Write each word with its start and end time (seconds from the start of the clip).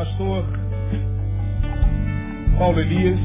pastor 0.00 0.46
Paulo 2.56 2.80
Elias 2.80 3.20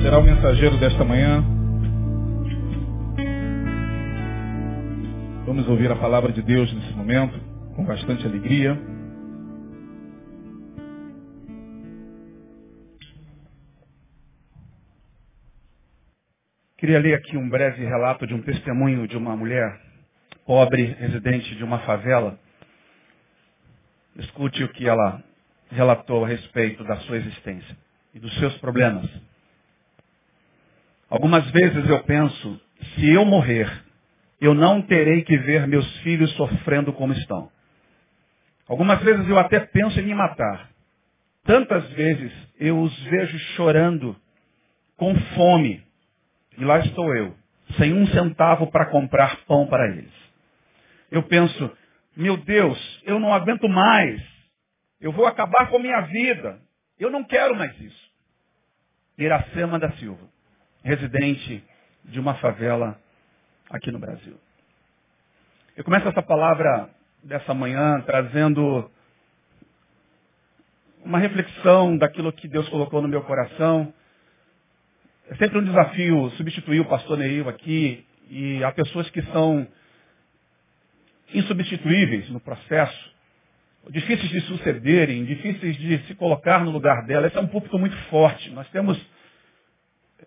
será 0.00 0.18
o 0.18 0.22
mensageiro 0.22 0.78
desta 0.78 1.04
manhã. 1.04 1.44
Vamos 5.44 5.68
ouvir 5.68 5.92
a 5.92 5.96
palavra 5.96 6.32
de 6.32 6.40
Deus 6.40 6.72
nesse 6.72 6.94
momento, 6.94 7.38
com 7.74 7.84
bastante 7.84 8.26
alegria. 8.26 8.80
Queria 16.78 17.00
ler 17.00 17.16
aqui 17.16 17.36
um 17.36 17.50
breve 17.50 17.84
relato 17.84 18.26
de 18.26 18.32
um 18.32 18.40
testemunho 18.40 19.06
de 19.06 19.18
uma 19.18 19.36
mulher 19.36 19.78
pobre, 20.46 20.96
residente 20.98 21.54
de 21.54 21.62
uma 21.62 21.80
favela. 21.80 22.45
Escute 24.18 24.64
o 24.64 24.68
que 24.68 24.88
ela 24.88 25.22
relatou 25.70 26.24
a 26.24 26.28
respeito 26.28 26.84
da 26.84 26.96
sua 27.00 27.16
existência 27.16 27.76
e 28.14 28.18
dos 28.18 28.34
seus 28.38 28.56
problemas. 28.58 29.08
Algumas 31.08 31.48
vezes 31.50 31.88
eu 31.88 32.02
penso, 32.04 32.60
se 32.94 33.08
eu 33.10 33.24
morrer, 33.24 33.70
eu 34.40 34.54
não 34.54 34.82
terei 34.82 35.22
que 35.22 35.36
ver 35.36 35.66
meus 35.66 35.86
filhos 35.98 36.30
sofrendo 36.32 36.92
como 36.92 37.12
estão. 37.12 37.50
Algumas 38.68 39.00
vezes 39.00 39.28
eu 39.28 39.38
até 39.38 39.60
penso 39.60 39.98
em 40.00 40.06
me 40.06 40.14
matar. 40.14 40.70
Tantas 41.44 41.88
vezes 41.90 42.32
eu 42.58 42.80
os 42.80 42.98
vejo 43.04 43.38
chorando, 43.54 44.16
com 44.96 45.14
fome. 45.36 45.84
E 46.58 46.64
lá 46.64 46.80
estou 46.80 47.14
eu, 47.14 47.34
sem 47.76 47.92
um 47.92 48.06
centavo 48.08 48.66
para 48.68 48.86
comprar 48.86 49.44
pão 49.46 49.66
para 49.66 49.88
eles. 49.88 50.12
Eu 51.10 51.22
penso, 51.22 51.70
meu 52.16 52.36
Deus, 52.38 53.02
eu 53.04 53.20
não 53.20 53.32
aguento 53.32 53.68
mais. 53.68 54.22
Eu 55.00 55.12
vou 55.12 55.26
acabar 55.26 55.68
com 55.68 55.76
a 55.76 55.80
minha 55.80 56.00
vida. 56.02 56.58
Eu 56.98 57.10
não 57.10 57.22
quero 57.22 57.54
mais 57.54 57.78
isso. 57.78 58.10
Iracema 59.18 59.78
da 59.78 59.92
Silva, 59.92 60.26
residente 60.82 61.62
de 62.04 62.18
uma 62.18 62.34
favela 62.34 62.98
aqui 63.70 63.90
no 63.90 63.98
Brasil. 63.98 64.36
Eu 65.76 65.84
começo 65.84 66.08
essa 66.08 66.22
palavra 66.22 66.88
dessa 67.22 67.52
manhã 67.52 68.00
trazendo 68.06 68.90
uma 71.04 71.18
reflexão 71.18 71.96
daquilo 71.96 72.32
que 72.32 72.48
Deus 72.48 72.68
colocou 72.68 73.02
no 73.02 73.08
meu 73.08 73.22
coração. 73.22 73.92
É 75.28 75.34
sempre 75.36 75.58
um 75.58 75.64
desafio 75.64 76.30
substituir 76.30 76.80
o 76.80 76.88
pastor 76.88 77.18
Neil 77.18 77.48
aqui 77.48 78.06
e 78.30 78.64
há 78.64 78.72
pessoas 78.72 79.08
que 79.10 79.22
são 79.24 79.66
insubstituíveis 81.32 82.28
no 82.30 82.40
processo, 82.40 83.14
difíceis 83.90 84.30
de 84.30 84.40
sucederem, 84.42 85.24
difíceis 85.24 85.76
de 85.76 85.98
se 86.06 86.14
colocar 86.14 86.64
no 86.64 86.70
lugar 86.70 87.04
dela. 87.06 87.26
Esse 87.26 87.36
é 87.36 87.40
um 87.40 87.46
púlpito 87.46 87.78
muito 87.78 87.96
forte. 88.08 88.50
Nós 88.50 88.68
temos 88.70 89.00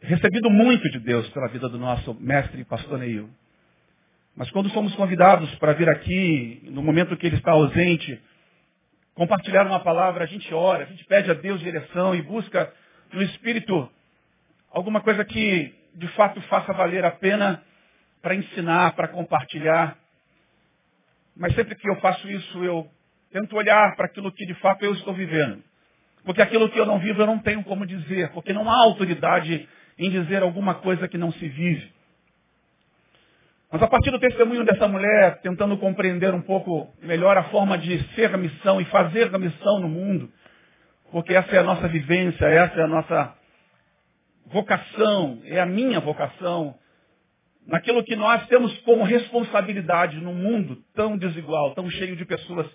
recebido 0.01 0.49
muito 0.49 0.89
de 0.91 0.99
Deus 0.99 1.27
pela 1.29 1.47
vida 1.47 1.67
do 1.67 1.77
nosso 1.77 2.13
mestre 2.15 2.63
pastor 2.63 2.99
Neil. 2.99 3.29
Mas 4.35 4.49
quando 4.51 4.69
somos 4.69 4.95
convidados 4.95 5.53
para 5.55 5.73
vir 5.73 5.89
aqui, 5.89 6.61
no 6.71 6.81
momento 6.81 7.17
que 7.17 7.27
ele 7.27 7.35
está 7.35 7.51
ausente, 7.51 8.21
compartilhar 9.13 9.67
uma 9.67 9.81
palavra, 9.81 10.23
a 10.23 10.27
gente 10.27 10.53
ora, 10.53 10.83
a 10.85 10.87
gente 10.87 11.03
pede 11.05 11.29
a 11.29 11.33
Deus 11.33 11.59
direção 11.59 12.15
e 12.15 12.21
busca 12.21 12.71
no 13.11 13.21
Espírito 13.21 13.89
alguma 14.71 15.01
coisa 15.01 15.25
que 15.25 15.73
de 15.95 16.07
fato 16.09 16.39
faça 16.43 16.71
valer 16.71 17.03
a 17.03 17.11
pena 17.11 17.61
para 18.21 18.35
ensinar, 18.35 18.93
para 18.95 19.07
compartilhar. 19.09 19.97
Mas 21.39 21.55
sempre 21.55 21.73
que 21.73 21.89
eu 21.89 21.95
faço 22.01 22.29
isso, 22.29 22.63
eu 22.65 22.85
tento 23.31 23.55
olhar 23.55 23.95
para 23.95 24.07
aquilo 24.07 24.29
que 24.29 24.45
de 24.45 24.53
fato 24.55 24.83
eu 24.83 24.91
estou 24.91 25.13
vivendo. 25.13 25.63
Porque 26.25 26.41
aquilo 26.41 26.69
que 26.69 26.77
eu 26.77 26.85
não 26.85 26.99
vivo 26.99 27.21
eu 27.21 27.25
não 27.25 27.39
tenho 27.39 27.63
como 27.63 27.85
dizer, 27.85 28.29
porque 28.31 28.51
não 28.51 28.69
há 28.69 28.75
autoridade 28.83 29.67
em 29.97 30.09
dizer 30.09 30.43
alguma 30.43 30.75
coisa 30.75 31.07
que 31.07 31.17
não 31.17 31.31
se 31.31 31.47
vive. 31.47 31.93
Mas 33.71 33.81
a 33.81 33.87
partir 33.87 34.11
do 34.11 34.19
testemunho 34.19 34.65
dessa 34.65 34.85
mulher, 34.87 35.39
tentando 35.41 35.77
compreender 35.77 36.33
um 36.33 36.41
pouco 36.41 36.93
melhor 37.01 37.37
a 37.37 37.43
forma 37.43 37.77
de 37.77 38.03
ser 38.15 38.33
a 38.33 38.37
missão 38.37 38.81
e 38.81 38.85
fazer 38.85 39.33
a 39.33 39.39
missão 39.39 39.79
no 39.79 39.87
mundo, 39.87 40.29
porque 41.09 41.33
essa 41.33 41.55
é 41.55 41.59
a 41.59 41.63
nossa 41.63 41.87
vivência, 41.87 42.45
essa 42.47 42.81
é 42.81 42.83
a 42.83 42.87
nossa 42.87 43.33
vocação, 44.47 45.39
é 45.45 45.61
a 45.61 45.65
minha 45.65 46.01
vocação, 46.01 46.75
naquilo 47.69 48.03
que 48.03 48.15
nós 48.15 48.45
temos 48.47 48.75
como 48.79 49.03
responsabilidade 49.03 50.17
num 50.17 50.33
mundo 50.33 50.83
tão 50.93 51.15
desigual, 51.17 51.73
tão 51.75 51.89
cheio 51.89 52.15
de 52.15 52.25
pessoas, 52.25 52.67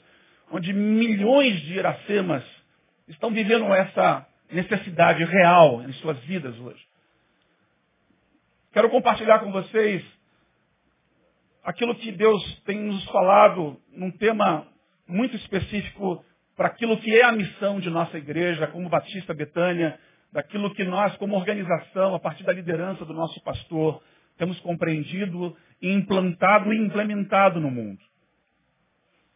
onde 0.50 0.72
milhões 0.72 1.60
de 1.62 1.74
iracemas 1.74 2.44
estão 3.08 3.30
vivendo 3.30 3.66
essa 3.74 4.26
necessidade 4.50 5.24
real 5.24 5.82
em 5.82 5.92
suas 5.94 6.18
vidas 6.20 6.56
hoje. 6.60 6.82
Quero 8.72 8.88
compartilhar 8.88 9.40
com 9.40 9.50
vocês 9.50 10.04
aquilo 11.64 11.94
que 11.96 12.12
Deus 12.12 12.62
tem 12.64 12.78
nos 12.80 13.04
falado 13.06 13.80
num 13.92 14.12
tema 14.12 14.66
muito 15.08 15.34
específico 15.36 16.24
para 16.56 16.68
aquilo 16.68 16.96
que 16.98 17.12
é 17.16 17.24
a 17.24 17.32
missão 17.32 17.80
de 17.80 17.90
nossa 17.90 18.16
igreja, 18.16 18.68
como 18.68 18.88
Batista 18.88 19.34
Betânia, 19.34 19.98
daquilo 20.32 20.72
que 20.74 20.84
nós, 20.84 21.16
como 21.16 21.36
organização, 21.36 22.14
a 22.14 22.20
partir 22.20 22.44
da 22.44 22.52
liderança 22.52 23.04
do 23.04 23.12
nosso 23.12 23.40
pastor, 23.42 24.00
temos 24.36 24.58
compreendido, 24.60 25.56
implantado 25.80 26.72
e 26.72 26.78
implementado 26.78 27.60
no 27.60 27.70
mundo. 27.70 28.00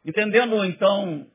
Entendendo, 0.05 0.65
então, 0.65 1.27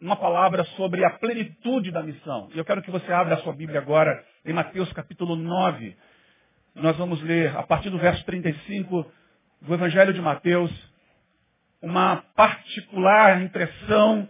uma 0.00 0.16
palavra 0.16 0.64
sobre 0.76 1.04
a 1.04 1.10
plenitude 1.10 1.90
da 1.90 2.02
missão. 2.02 2.48
E 2.54 2.58
eu 2.58 2.64
quero 2.64 2.82
que 2.82 2.90
você 2.90 3.12
abra 3.12 3.34
a 3.34 3.38
sua 3.38 3.52
Bíblia 3.52 3.80
agora 3.80 4.24
em 4.44 4.52
Mateus 4.52 4.92
capítulo 4.92 5.36
9. 5.36 5.96
Nós 6.74 6.96
vamos 6.96 7.22
ler, 7.22 7.56
a 7.56 7.62
partir 7.62 7.90
do 7.90 7.98
verso 7.98 8.24
35 8.24 9.10
do 9.62 9.74
Evangelho 9.74 10.12
de 10.12 10.20
Mateus, 10.20 10.70
uma 11.80 12.16
particular 12.34 13.42
impressão 13.42 14.28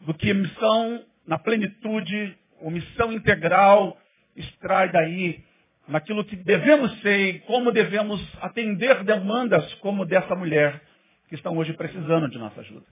do 0.00 0.14
que 0.14 0.32
missão 0.34 1.04
na 1.26 1.38
plenitude, 1.38 2.36
ou 2.60 2.70
missão 2.70 3.12
integral, 3.12 3.96
extrai 4.36 4.90
daí 4.90 5.44
naquilo 5.86 6.24
que 6.24 6.36
devemos 6.36 7.00
ser 7.00 7.18
e 7.28 7.38
como 7.40 7.70
devemos 7.70 8.20
atender 8.40 9.04
demandas 9.04 9.72
como 9.74 10.04
dessa 10.04 10.34
mulher 10.34 10.80
que 11.28 11.34
estão 11.34 11.56
hoje 11.56 11.72
precisando 11.74 12.28
de 12.28 12.38
nossa 12.38 12.60
ajuda. 12.60 12.86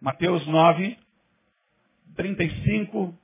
Mateus 0.00 0.46
9, 0.46 0.96
35 2.16 3.18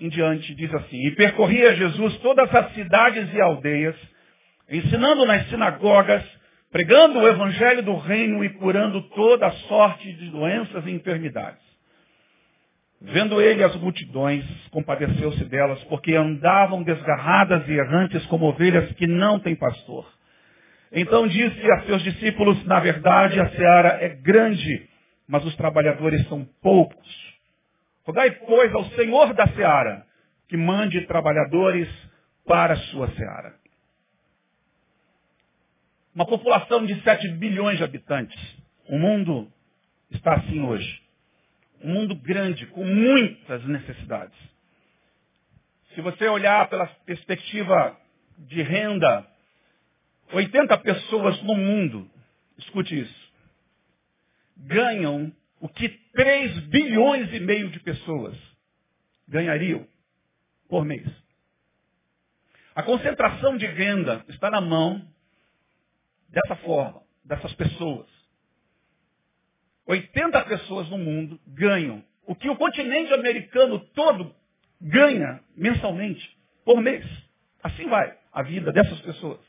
em 0.00 0.08
diante 0.08 0.54
diz 0.54 0.72
assim, 0.74 1.06
e 1.06 1.10
percorria 1.14 1.76
Jesus 1.76 2.16
todas 2.18 2.52
as 2.54 2.72
cidades 2.72 3.32
e 3.34 3.40
aldeias, 3.40 3.96
ensinando 4.68 5.26
nas 5.26 5.46
sinagogas, 5.48 6.24
pregando 6.70 7.18
o 7.18 7.28
evangelho 7.28 7.82
do 7.82 7.96
reino 7.96 8.42
e 8.42 8.48
curando 8.54 9.02
toda 9.10 9.50
sorte 9.68 10.10
de 10.14 10.30
doenças 10.30 10.86
e 10.86 10.90
enfermidades. 10.90 11.69
Vendo 13.00 13.40
ele 13.40 13.64
as 13.64 13.74
multidões, 13.76 14.44
compadeceu-se 14.70 15.44
delas, 15.46 15.82
porque 15.84 16.14
andavam 16.14 16.82
desgarradas 16.82 17.66
e 17.66 17.72
errantes 17.72 18.24
como 18.26 18.46
ovelhas 18.46 18.92
que 18.92 19.06
não 19.06 19.38
têm 19.38 19.56
pastor. 19.56 20.06
Então 20.92 21.26
disse 21.26 21.70
a 21.70 21.82
seus 21.82 22.02
discípulos, 22.02 22.62
na 22.66 22.78
verdade 22.78 23.40
a 23.40 23.48
seara 23.50 23.98
é 24.02 24.10
grande, 24.10 24.86
mas 25.26 25.44
os 25.46 25.56
trabalhadores 25.56 26.28
são 26.28 26.44
poucos. 26.60 27.30
Rogai, 28.04 28.32
pois, 28.32 28.74
ao 28.74 28.84
Senhor 28.90 29.32
da 29.32 29.46
seara, 29.48 30.04
que 30.48 30.56
mande 30.56 31.00
trabalhadores 31.06 31.88
para 32.44 32.74
a 32.74 32.76
sua 32.76 33.08
seara. 33.12 33.54
Uma 36.14 36.26
população 36.26 36.84
de 36.84 37.00
7 37.02 37.28
bilhões 37.28 37.78
de 37.78 37.84
habitantes. 37.84 38.38
O 38.88 38.98
mundo 38.98 39.50
está 40.10 40.34
assim 40.34 40.60
hoje. 40.60 41.00
Um 41.80 41.94
mundo 41.94 42.14
grande, 42.14 42.66
com 42.66 42.84
muitas 42.84 43.64
necessidades. 43.64 44.38
Se 45.94 46.00
você 46.00 46.28
olhar 46.28 46.68
pela 46.68 46.86
perspectiva 47.06 47.98
de 48.38 48.62
renda, 48.62 49.26
80 50.32 50.78
pessoas 50.78 51.42
no 51.42 51.54
mundo, 51.54 52.08
escute 52.58 52.98
isso, 52.98 53.32
ganham 54.56 55.32
o 55.60 55.68
que 55.68 55.88
3 55.88 56.60
bilhões 56.66 57.32
e 57.32 57.40
meio 57.40 57.70
de 57.70 57.80
pessoas 57.80 58.36
ganhariam 59.28 59.86
por 60.68 60.84
mês. 60.84 61.06
A 62.74 62.82
concentração 62.82 63.56
de 63.56 63.66
renda 63.66 64.24
está 64.28 64.50
na 64.50 64.60
mão 64.60 65.06
dessa 66.28 66.56
forma, 66.56 67.02
dessas 67.24 67.52
pessoas. 67.54 68.06
80 69.86 70.44
pessoas 70.44 70.88
no 70.88 70.98
mundo 70.98 71.40
ganham 71.46 72.04
o 72.26 72.34
que 72.34 72.48
o 72.48 72.56
continente 72.56 73.12
americano 73.12 73.80
todo 73.94 74.34
ganha 74.80 75.40
mensalmente, 75.56 76.36
por 76.64 76.80
mês. 76.80 77.04
Assim 77.62 77.88
vai 77.88 78.16
a 78.32 78.42
vida 78.42 78.72
dessas 78.72 79.00
pessoas. 79.00 79.40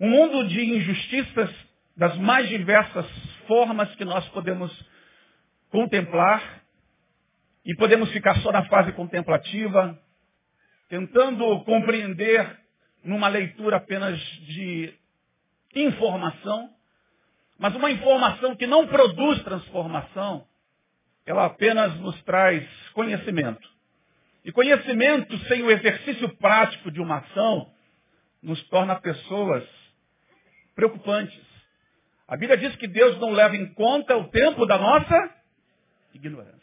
Um 0.00 0.08
mundo 0.08 0.46
de 0.48 0.60
injustiças 0.62 1.50
das 1.96 2.16
mais 2.18 2.48
diversas 2.48 3.06
formas 3.46 3.92
que 3.96 4.04
nós 4.04 4.26
podemos 4.28 4.70
contemplar 5.70 6.62
e 7.64 7.74
podemos 7.74 8.10
ficar 8.12 8.36
só 8.40 8.52
na 8.52 8.64
fase 8.66 8.92
contemplativa, 8.92 9.98
tentando 10.88 11.64
compreender 11.64 12.58
numa 13.02 13.28
leitura 13.28 13.78
apenas 13.78 14.18
de 14.20 14.94
informação, 15.74 16.70
mas 17.58 17.74
uma 17.74 17.90
informação 17.90 18.54
que 18.54 18.66
não 18.66 18.86
produz 18.86 19.42
transformação, 19.42 20.46
ela 21.24 21.46
apenas 21.46 21.94
nos 22.00 22.20
traz 22.22 22.64
conhecimento. 22.92 23.68
E 24.44 24.52
conhecimento 24.52 25.36
sem 25.48 25.62
o 25.62 25.70
exercício 25.70 26.28
prático 26.36 26.90
de 26.90 27.00
uma 27.00 27.18
ação 27.18 27.72
nos 28.42 28.62
torna 28.68 28.94
pessoas 29.00 29.64
preocupantes. 30.74 31.40
A 32.28 32.36
Bíblia 32.36 32.56
diz 32.56 32.76
que 32.76 32.86
Deus 32.86 33.18
não 33.18 33.30
leva 33.30 33.56
em 33.56 33.72
conta 33.74 34.16
o 34.16 34.28
tempo 34.28 34.66
da 34.66 34.78
nossa 34.78 35.34
ignorância. 36.14 36.54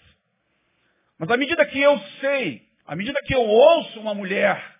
Mas 1.17 1.29
à 1.29 1.37
medida 1.37 1.65
que 1.65 1.81
eu 1.81 1.99
sei, 2.21 2.67
à 2.85 2.95
medida 2.95 3.19
que 3.25 3.33
eu 3.33 3.41
ouço 3.41 3.99
uma 3.99 4.13
mulher 4.13 4.73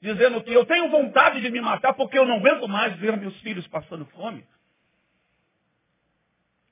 dizendo 0.00 0.42
que 0.42 0.52
eu 0.52 0.64
tenho 0.64 0.88
vontade 0.88 1.40
de 1.40 1.50
me 1.50 1.60
matar 1.60 1.94
porque 1.94 2.18
eu 2.18 2.24
não 2.24 2.36
aguento 2.36 2.66
mais 2.66 2.96
ver 2.96 3.16
meus 3.16 3.38
filhos 3.40 3.66
passando 3.68 4.06
fome, 4.06 4.44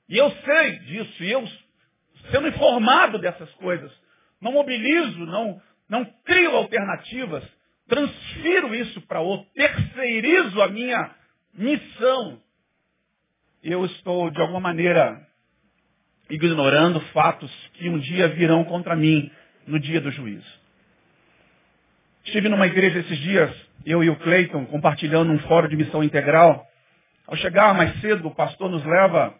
e 0.09 0.17
eu 0.17 0.31
sei 0.31 0.79
disso, 0.79 1.23
e 1.23 1.31
eu, 1.31 1.47
sendo 2.31 2.47
informado 2.47 3.19
dessas 3.19 3.49
coisas, 3.53 3.91
não 4.41 4.51
mobilizo, 4.51 5.19
não, 5.25 5.61
não 5.87 6.03
crio 6.25 6.55
alternativas, 6.55 7.43
transfiro 7.87 8.73
isso 8.73 8.99
para 9.01 9.19
outro, 9.19 9.47
terceirizo 9.53 10.61
a 10.61 10.67
minha 10.67 11.11
missão, 11.53 12.41
eu 13.63 13.85
estou, 13.85 14.31
de 14.31 14.41
alguma 14.41 14.59
maneira, 14.59 15.21
ignorando 16.29 16.99
fatos 17.11 17.51
que 17.73 17.89
um 17.89 17.99
dia 17.99 18.29
virão 18.29 18.63
contra 18.63 18.95
mim 18.95 19.31
no 19.67 19.79
dia 19.79 20.01
do 20.01 20.11
juízo. 20.11 20.59
Estive 22.25 22.49
numa 22.49 22.67
igreja 22.67 22.99
esses 22.99 23.17
dias, 23.19 23.51
eu 23.85 24.03
e 24.03 24.09
o 24.09 24.15
Cleiton, 24.17 24.65
compartilhando 24.65 25.31
um 25.31 25.39
fórum 25.39 25.67
de 25.67 25.75
missão 25.75 26.03
integral. 26.03 26.65
Ao 27.27 27.35
chegar 27.35 27.73
mais 27.73 27.99
cedo, 28.01 28.27
o 28.27 28.35
pastor 28.35 28.69
nos 28.69 28.83
leva 28.85 29.38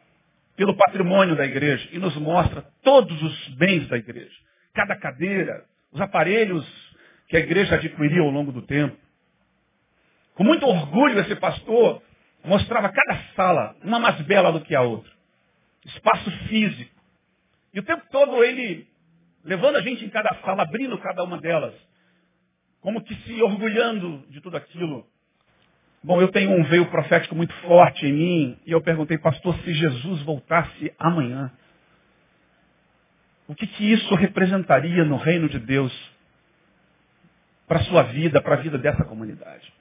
pelo 0.59 0.75
patrimônio 0.75 1.38
da 1.38 1.45
igreja 1.45 1.88
e 1.94 1.97
nos 1.97 2.13
mostra 2.17 2.61
todos 2.83 3.23
os 3.23 3.47
bens 3.56 3.88
da 3.88 3.95
igreja. 3.95 4.35
Cada 4.73 4.94
cadeira, 4.97 5.63
os 5.89 6.01
aparelhos 6.01 6.67
que 7.29 7.38
a 7.38 7.39
igreja 7.39 7.75
adquiriu 7.75 8.25
ao 8.25 8.29
longo 8.29 8.51
do 8.51 8.61
tempo. 8.63 8.97
Com 10.33 10.44
muito 10.44 10.65
orgulho, 10.65 11.17
esse 11.21 11.33
pastor 11.38 12.03
mostrava 12.44 12.91
cada 12.91 13.23
sala, 13.38 13.73
uma 13.81 14.00
mais 14.00 14.19
bela 14.23 14.51
do 14.51 14.59
que 14.59 14.75
a 14.75 14.81
outra. 14.81 15.09
Espaço 15.85 16.29
físico. 16.50 16.94
E 17.73 17.79
o 17.79 17.83
tempo 17.83 18.03
todo 18.12 18.44
ele 18.44 18.85
levando 19.45 19.77
a 19.77 19.81
gente 19.81 20.03
em 20.03 20.09
cada 20.09 20.41
sala, 20.41 20.63
abrindo 20.63 20.97
cada 20.97 21.23
uma 21.23 21.39
delas. 21.39 21.73
Como 22.81 23.01
que 23.01 23.15
se 23.15 23.41
orgulhando 23.41 24.25
de 24.27 24.41
tudo 24.41 24.57
aquilo. 24.57 25.07
Bom, 26.01 26.22
eu 26.22 26.30
tenho 26.31 26.51
um 26.51 26.63
veio 26.63 26.86
profético 26.86 27.36
muito 27.36 27.54
forte 27.56 28.06
em 28.06 28.13
mim, 28.13 28.60
e 28.66 28.72
eu 28.72 28.81
perguntei, 28.81 29.18
pastor, 29.18 29.54
se 29.60 29.74
Jesus 29.74 30.22
voltasse 30.22 30.94
amanhã, 30.98 31.51
o 33.48 33.54
que, 33.56 33.68
que 33.68 33.92
isso 33.92 34.16
representaria 34.16 35.04
no 35.04 35.18
reino 35.18 35.50
de 35.50 35.60
Deus 35.60 35.92
para 37.68 37.80
a 37.80 37.84
sua 37.84 38.04
vida, 38.04 38.42
para 38.42 38.56
a 38.56 38.60
vida 38.60 38.78
dessa 38.78 39.04
comunidade? 39.04 39.74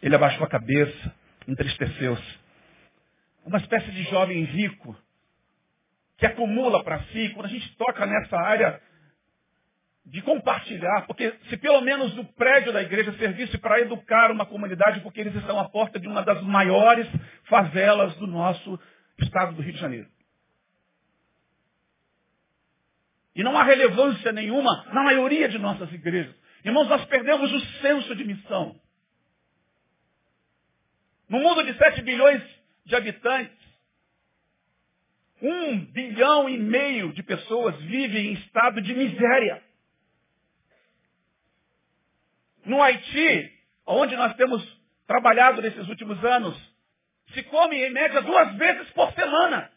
Ele 0.00 0.14
abaixou 0.14 0.44
a 0.44 0.48
cabeça, 0.48 1.14
entristeceu-se. 1.46 2.40
Uma 3.44 3.58
espécie 3.58 3.90
de 3.90 4.04
jovem 4.04 4.44
rico 4.44 4.96
que 6.16 6.24
acumula 6.24 6.82
para 6.84 7.02
si, 7.04 7.30
quando 7.30 7.46
a 7.46 7.50
gente 7.50 7.76
toca 7.76 8.06
nessa 8.06 8.36
área 8.38 8.80
de 10.04 10.20
compartilhar, 10.22 11.06
porque 11.06 11.32
se 11.48 11.56
pelo 11.56 11.80
menos 11.80 12.16
o 12.18 12.24
prédio 12.24 12.72
da 12.72 12.82
igreja 12.82 13.12
servisse 13.18 13.56
para 13.58 13.80
educar 13.80 14.30
uma 14.30 14.44
comunidade, 14.44 15.00
porque 15.00 15.20
eles 15.20 15.34
estão 15.36 15.58
à 15.58 15.68
porta 15.68 15.98
de 15.98 16.08
uma 16.08 16.22
das 16.22 16.42
maiores 16.42 17.06
favelas 17.44 18.14
do 18.16 18.26
nosso 18.26 18.78
estado 19.20 19.54
do 19.54 19.62
Rio 19.62 19.72
de 19.72 19.80
Janeiro. 19.80 20.08
E 23.34 23.42
não 23.42 23.56
há 23.56 23.62
relevância 23.62 24.32
nenhuma 24.32 24.84
na 24.92 25.02
maioria 25.02 25.48
de 25.48 25.58
nossas 25.58 25.90
igrejas. 25.92 26.34
Irmãos, 26.64 26.88
nós 26.88 27.04
perdemos 27.06 27.52
o 27.52 27.60
senso 27.80 28.14
de 28.14 28.24
missão. 28.24 28.80
No 31.28 31.38
mundo 31.38 31.64
de 31.64 31.76
7 31.78 32.02
bilhões 32.02 32.42
de 32.84 32.94
habitantes, 32.94 33.56
um 35.40 35.78
bilhão 35.86 36.48
e 36.48 36.58
meio 36.58 37.12
de 37.12 37.22
pessoas 37.22 37.74
vivem 37.82 38.28
em 38.28 38.32
estado 38.34 38.82
de 38.82 38.94
miséria. 38.94 39.62
No 42.64 42.82
Haiti, 42.82 43.52
onde 43.86 44.16
nós 44.16 44.34
temos 44.36 44.62
trabalhado 45.06 45.60
nesses 45.60 45.88
últimos 45.88 46.22
anos, 46.24 46.56
se 47.34 47.42
come 47.44 47.76
em 47.76 47.90
média 47.90 48.22
duas 48.22 48.54
vezes 48.54 48.90
por 48.90 49.12
semana. 49.12 49.70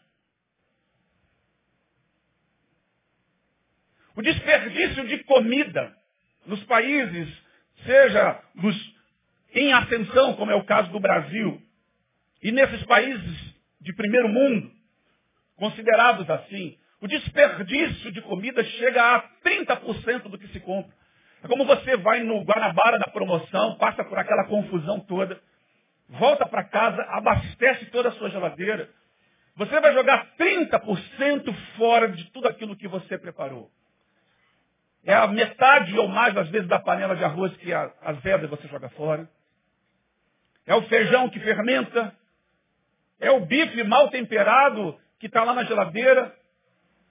O 4.14 4.22
desperdício 4.22 5.06
de 5.06 5.18
comida 5.24 5.94
nos 6.46 6.62
países, 6.64 7.28
seja 7.84 8.42
nos, 8.54 8.94
em 9.52 9.72
ascensão, 9.72 10.34
como 10.36 10.50
é 10.50 10.54
o 10.54 10.64
caso 10.64 10.90
do 10.90 11.00
Brasil, 11.00 11.60
e 12.42 12.52
nesses 12.52 12.82
países 12.84 13.54
de 13.80 13.92
primeiro 13.92 14.28
mundo, 14.28 14.72
considerados 15.56 16.28
assim, 16.30 16.78
o 17.00 17.08
desperdício 17.08 18.10
de 18.12 18.22
comida 18.22 18.64
chega 18.64 19.16
a 19.16 19.28
30% 19.44 20.22
do 20.28 20.38
que 20.38 20.48
se 20.48 20.60
compra. 20.60 20.94
É 21.46 21.48
como 21.48 21.64
você 21.64 21.96
vai 21.98 22.24
no 22.24 22.42
Guanabara 22.42 22.98
da 22.98 23.06
promoção, 23.12 23.76
passa 23.76 24.02
por 24.02 24.18
aquela 24.18 24.46
confusão 24.46 24.98
toda, 24.98 25.40
volta 26.08 26.44
para 26.44 26.64
casa, 26.64 27.00
abastece 27.02 27.86
toda 27.86 28.08
a 28.08 28.12
sua 28.12 28.30
geladeira. 28.30 28.90
Você 29.54 29.80
vai 29.80 29.94
jogar 29.94 30.34
30% 30.36 31.54
fora 31.76 32.08
de 32.08 32.28
tudo 32.32 32.48
aquilo 32.48 32.76
que 32.76 32.88
você 32.88 33.16
preparou. 33.16 33.70
É 35.04 35.14
a 35.14 35.28
metade 35.28 35.96
ou 35.96 36.08
mais, 36.08 36.36
às 36.36 36.48
vezes, 36.48 36.66
da 36.66 36.80
panela 36.80 37.14
de 37.14 37.22
arroz 37.22 37.56
que 37.58 37.72
azeda 37.72 38.48
você 38.48 38.66
joga 38.66 38.88
fora. 38.88 39.30
É 40.66 40.74
o 40.74 40.82
feijão 40.88 41.30
que 41.30 41.38
fermenta. 41.38 42.12
É 43.20 43.30
o 43.30 43.46
bife 43.46 43.84
mal 43.84 44.10
temperado 44.10 45.00
que 45.20 45.26
está 45.26 45.44
lá 45.44 45.54
na 45.54 45.62
geladeira. 45.62 46.34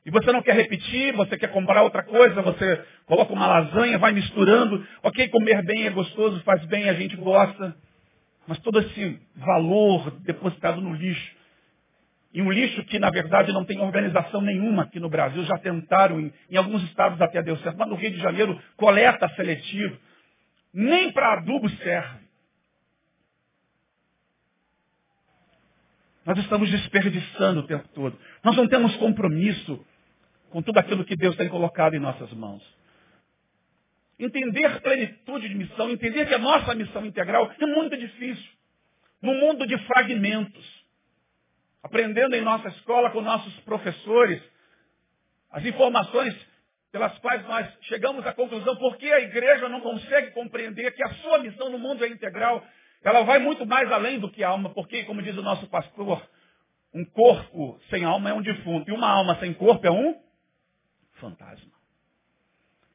E 0.05 0.11
você 0.11 0.31
não 0.31 0.43
quer 0.43 0.55
repetir, 0.55 1.13
você 1.13 1.35
quer 1.35 1.47
comprar 1.47 1.81
outra 1.81 2.03
coisa, 2.03 2.41
você 2.41 2.85
coloca 3.07 3.33
uma 3.33 3.47
lasanha, 3.47 3.97
vai 3.97 4.11
misturando. 4.11 4.85
Ok, 5.01 5.27
comer 5.29 5.63
bem 5.63 5.87
é 5.87 5.89
gostoso, 5.89 6.39
faz 6.43 6.63
bem, 6.65 6.87
a 6.87 6.93
gente 6.93 7.15
gosta. 7.15 7.75
Mas 8.47 8.59
todo 8.59 8.79
esse 8.79 9.19
valor 9.35 10.11
depositado 10.21 10.79
no 10.79 10.93
lixo, 10.93 11.35
e 12.35 12.41
um 12.41 12.51
lixo 12.51 12.83
que, 12.83 12.99
na 12.99 13.09
verdade, 13.09 13.53
não 13.53 13.63
tem 13.63 13.79
organização 13.79 14.41
nenhuma 14.41 14.83
aqui 14.83 14.99
no 14.99 15.09
Brasil, 15.09 15.41
já 15.45 15.57
tentaram, 15.57 16.19
em, 16.19 16.33
em 16.51 16.57
alguns 16.57 16.83
estados 16.83 17.19
até 17.21 17.41
deu 17.41 17.57
certo, 17.59 17.77
mas 17.77 17.87
no 17.87 17.95
Rio 17.95 18.11
de 18.11 18.19
Janeiro, 18.19 18.61
coleta 18.75 19.27
seletiva. 19.29 19.97
Nem 20.73 21.13
para 21.13 21.33
adubo 21.33 21.69
serve. 21.69 22.25
Nós 26.25 26.37
estamos 26.39 26.69
desperdiçando 26.69 27.61
o 27.61 27.67
tempo 27.67 27.87
todo. 27.95 28.19
Nós 28.43 28.55
não 28.57 28.67
temos 28.67 28.93
compromisso 28.97 29.83
com 30.49 30.61
tudo 30.61 30.77
aquilo 30.79 31.05
que 31.05 31.15
Deus 31.15 31.35
tem 31.35 31.49
colocado 31.49 31.95
em 31.95 31.99
nossas 31.99 32.31
mãos. 32.33 32.63
Entender 34.17 34.81
plenitude 34.81 35.49
de 35.49 35.55
missão, 35.55 35.89
entender 35.89 36.25
que 36.25 36.33
a 36.33 36.39
nossa 36.39 36.73
missão 36.73 37.05
integral 37.05 37.51
é 37.59 37.65
muito 37.65 37.97
difícil. 37.97 38.49
Num 39.21 39.37
mundo 39.39 39.67
de 39.67 39.77
fragmentos. 39.85 40.85
Aprendendo 41.83 42.35
em 42.35 42.41
nossa 42.41 42.69
escola 42.69 43.11
com 43.11 43.21
nossos 43.21 43.53
professores 43.61 44.41
as 45.51 45.63
informações 45.65 46.35
pelas 46.91 47.17
quais 47.19 47.45
nós 47.45 47.67
chegamos 47.81 48.25
à 48.25 48.33
conclusão 48.33 48.75
por 48.77 48.97
que 48.97 49.11
a 49.11 49.19
igreja 49.19 49.67
não 49.67 49.81
consegue 49.81 50.31
compreender 50.31 50.91
que 50.91 51.03
a 51.03 51.13
sua 51.15 51.39
missão 51.39 51.69
no 51.69 51.77
mundo 51.77 52.03
é 52.05 52.07
integral. 52.07 52.65
Ela 53.03 53.23
vai 53.23 53.39
muito 53.39 53.65
mais 53.65 53.91
além 53.91 54.19
do 54.19 54.31
que 54.31 54.43
a 54.43 54.49
alma, 54.49 54.69
porque, 54.69 55.03
como 55.03 55.21
diz 55.21 55.37
o 55.37 55.41
nosso 55.41 55.67
pastor, 55.67 56.25
um 56.93 57.03
corpo 57.05 57.79
sem 57.89 58.05
alma 58.05 58.29
é 58.29 58.33
um 58.33 58.41
defunto, 58.41 58.89
e 58.89 58.93
uma 58.93 59.09
alma 59.09 59.37
sem 59.39 59.53
corpo 59.53 59.85
é 59.85 59.91
um 59.91 60.24
fantasma. 61.15 61.71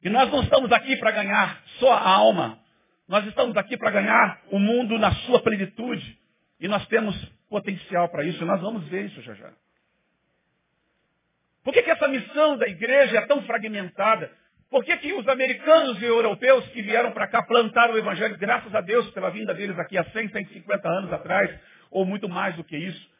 E 0.03 0.09
nós 0.09 0.31
não 0.31 0.41
estamos 0.41 0.71
aqui 0.71 0.97
para 0.97 1.11
ganhar 1.11 1.61
só 1.79 1.93
a 1.93 2.09
alma. 2.09 2.59
Nós 3.07 3.25
estamos 3.27 3.55
aqui 3.57 3.77
para 3.77 3.91
ganhar 3.91 4.41
o 4.51 4.57
mundo 4.57 4.97
na 4.97 5.13
sua 5.25 5.41
plenitude. 5.41 6.17
E 6.59 6.67
nós 6.67 6.85
temos 6.87 7.15
potencial 7.49 8.09
para 8.09 8.23
isso. 8.23 8.41
E 8.41 8.45
nós 8.45 8.61
vamos 8.61 8.87
ver 8.87 9.05
isso 9.05 9.21
já 9.21 9.33
já. 9.33 9.51
Por 11.63 11.73
que, 11.73 11.83
que 11.83 11.91
essa 11.91 12.07
missão 12.07 12.57
da 12.57 12.67
igreja 12.67 13.19
é 13.19 13.21
tão 13.27 13.43
fragmentada? 13.43 14.31
Por 14.69 14.83
que, 14.83 14.95
que 14.97 15.13
os 15.13 15.27
americanos 15.27 16.01
e 16.01 16.05
europeus 16.05 16.65
que 16.69 16.81
vieram 16.81 17.11
para 17.11 17.27
cá 17.27 17.43
plantaram 17.43 17.93
o 17.93 17.97
evangelho, 17.97 18.37
graças 18.37 18.73
a 18.73 18.81
Deus 18.81 19.11
pela 19.11 19.29
vinda 19.29 19.53
deles 19.53 19.77
aqui 19.77 19.97
há 19.97 20.03
100, 20.05 20.29
150 20.29 20.89
anos 20.89 21.13
atrás, 21.13 21.51
ou 21.91 22.05
muito 22.05 22.29
mais 22.29 22.55
do 22.55 22.63
que 22.63 22.77
isso? 22.77 23.10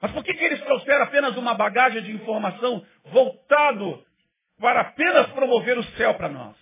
Mas 0.00 0.12
por 0.12 0.22
que, 0.22 0.34
que 0.34 0.44
eles 0.44 0.60
trouxeram 0.62 1.04
apenas 1.04 1.36
uma 1.36 1.54
bagagem 1.54 2.02
de 2.02 2.12
informação 2.12 2.84
voltado 3.06 4.04
para 4.60 4.80
apenas 4.80 5.26
promover 5.28 5.76
o 5.76 5.84
céu 5.96 6.14
para 6.14 6.28
nós? 6.28 6.56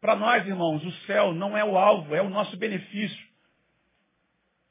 Para 0.00 0.14
nós, 0.14 0.46
irmãos, 0.46 0.84
o 0.84 0.92
céu 1.06 1.32
não 1.32 1.56
é 1.56 1.64
o 1.64 1.76
alvo, 1.76 2.14
é 2.14 2.22
o 2.22 2.30
nosso 2.30 2.56
benefício. 2.56 3.28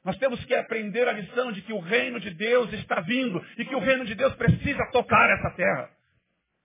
Nós 0.04 0.16
temos 0.16 0.42
que 0.44 0.54
aprender 0.54 1.06
a 1.06 1.12
lição 1.12 1.52
de 1.52 1.60
que 1.62 1.72
o 1.72 1.80
reino 1.80 2.18
de 2.18 2.30
Deus 2.30 2.72
está 2.72 3.00
vindo 3.00 3.44
e 3.58 3.64
que 3.64 3.74
o 3.74 3.80
reino 3.80 4.04
de 4.06 4.14
Deus 4.14 4.34
precisa 4.36 4.90
tocar 4.90 5.28
essa 5.30 5.50
terra. 5.50 5.90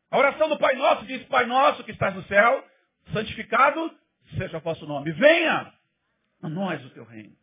A 0.09 0.17
oração 0.17 0.47
do 0.47 0.57
Pai 0.57 0.75
Nosso 0.75 1.05
diz, 1.05 1.23
Pai 1.23 1.45
Nosso 1.45 1.83
que 1.83 1.91
estás 1.91 2.15
no 2.15 2.23
céu, 2.23 2.63
santificado 3.11 3.93
seja 4.37 4.57
o 4.57 4.61
vosso 4.61 4.85
nome. 4.87 5.11
Venha 5.11 5.73
a 6.41 6.49
nós 6.49 6.83
o 6.85 6.89
teu 6.91 7.03
reino. 7.03 7.35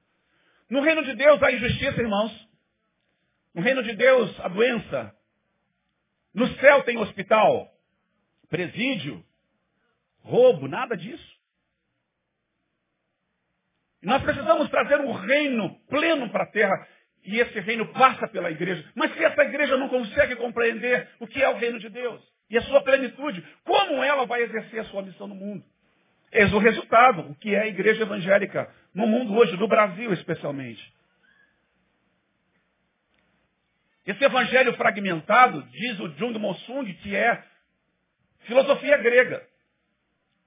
No 0.71 0.81
reino 0.81 1.05
de 1.05 1.15
Deus 1.15 1.43
há 1.43 1.53
injustiça, 1.53 2.01
irmãos. 2.01 2.50
No 3.55 3.63
reino 3.63 3.83
de 3.83 3.95
Deus 3.95 4.39
a 4.41 4.49
doença. 4.49 5.15
No 6.33 6.47
céu 6.59 6.83
tem 6.85 6.97
hospital, 6.99 7.69
presídio, 8.49 9.25
roubo, 10.23 10.69
nada 10.69 10.97
disso. 10.97 11.41
Nós 14.03 14.23
precisamos 14.23 14.71
trazer 14.71 15.01
um 15.01 15.13
reino 15.13 15.79
pleno 15.89 16.31
para 16.31 16.45
a 16.45 16.51
terra. 16.51 16.89
E 17.23 17.39
esse 17.39 17.61
reino 17.61 17.87
passa 17.93 18.27
pela 18.29 18.51
igreja. 18.51 18.83
Mas 18.95 19.13
se 19.13 19.23
essa 19.23 19.43
igreja 19.43 19.77
não 19.77 19.91
consegue 19.91 20.37
compreender 20.37 21.09
o 21.19 21.27
que 21.27 21.43
é 21.43 21.49
o 21.49 21.57
reino 21.57 21.79
de 21.79 21.91
Deus 21.91 22.23
e 22.49 22.57
a 22.57 22.63
sua 22.63 22.83
plenitude, 22.83 23.47
como 23.63 24.03
ela 24.03 24.25
vai 24.25 24.43
exercer 24.43 24.81
a 24.81 24.85
sua 24.85 25.03
missão 25.03 25.27
no 25.29 25.35
mundo? 25.35 25.63
Eis 26.33 26.53
o 26.53 26.59
resultado, 26.59 27.23
o 27.23 27.35
que 27.35 27.55
é 27.55 27.61
a 27.61 27.67
igreja 27.67 28.03
evangélica 28.03 28.73
no 28.95 29.07
mundo 29.07 29.35
hoje, 29.35 29.55
no 29.57 29.69
Brasil 29.69 30.13
especialmente. 30.15 30.83
Esse 34.07 34.25
evangelho 34.25 34.75
fragmentado, 34.77 35.63
diz 35.65 36.01
o 36.01 36.09
Jung 36.17 36.39
Mossung, 36.39 36.93
que 36.95 37.15
é 37.15 37.45
filosofia 38.41 38.97
grega. 38.99 39.47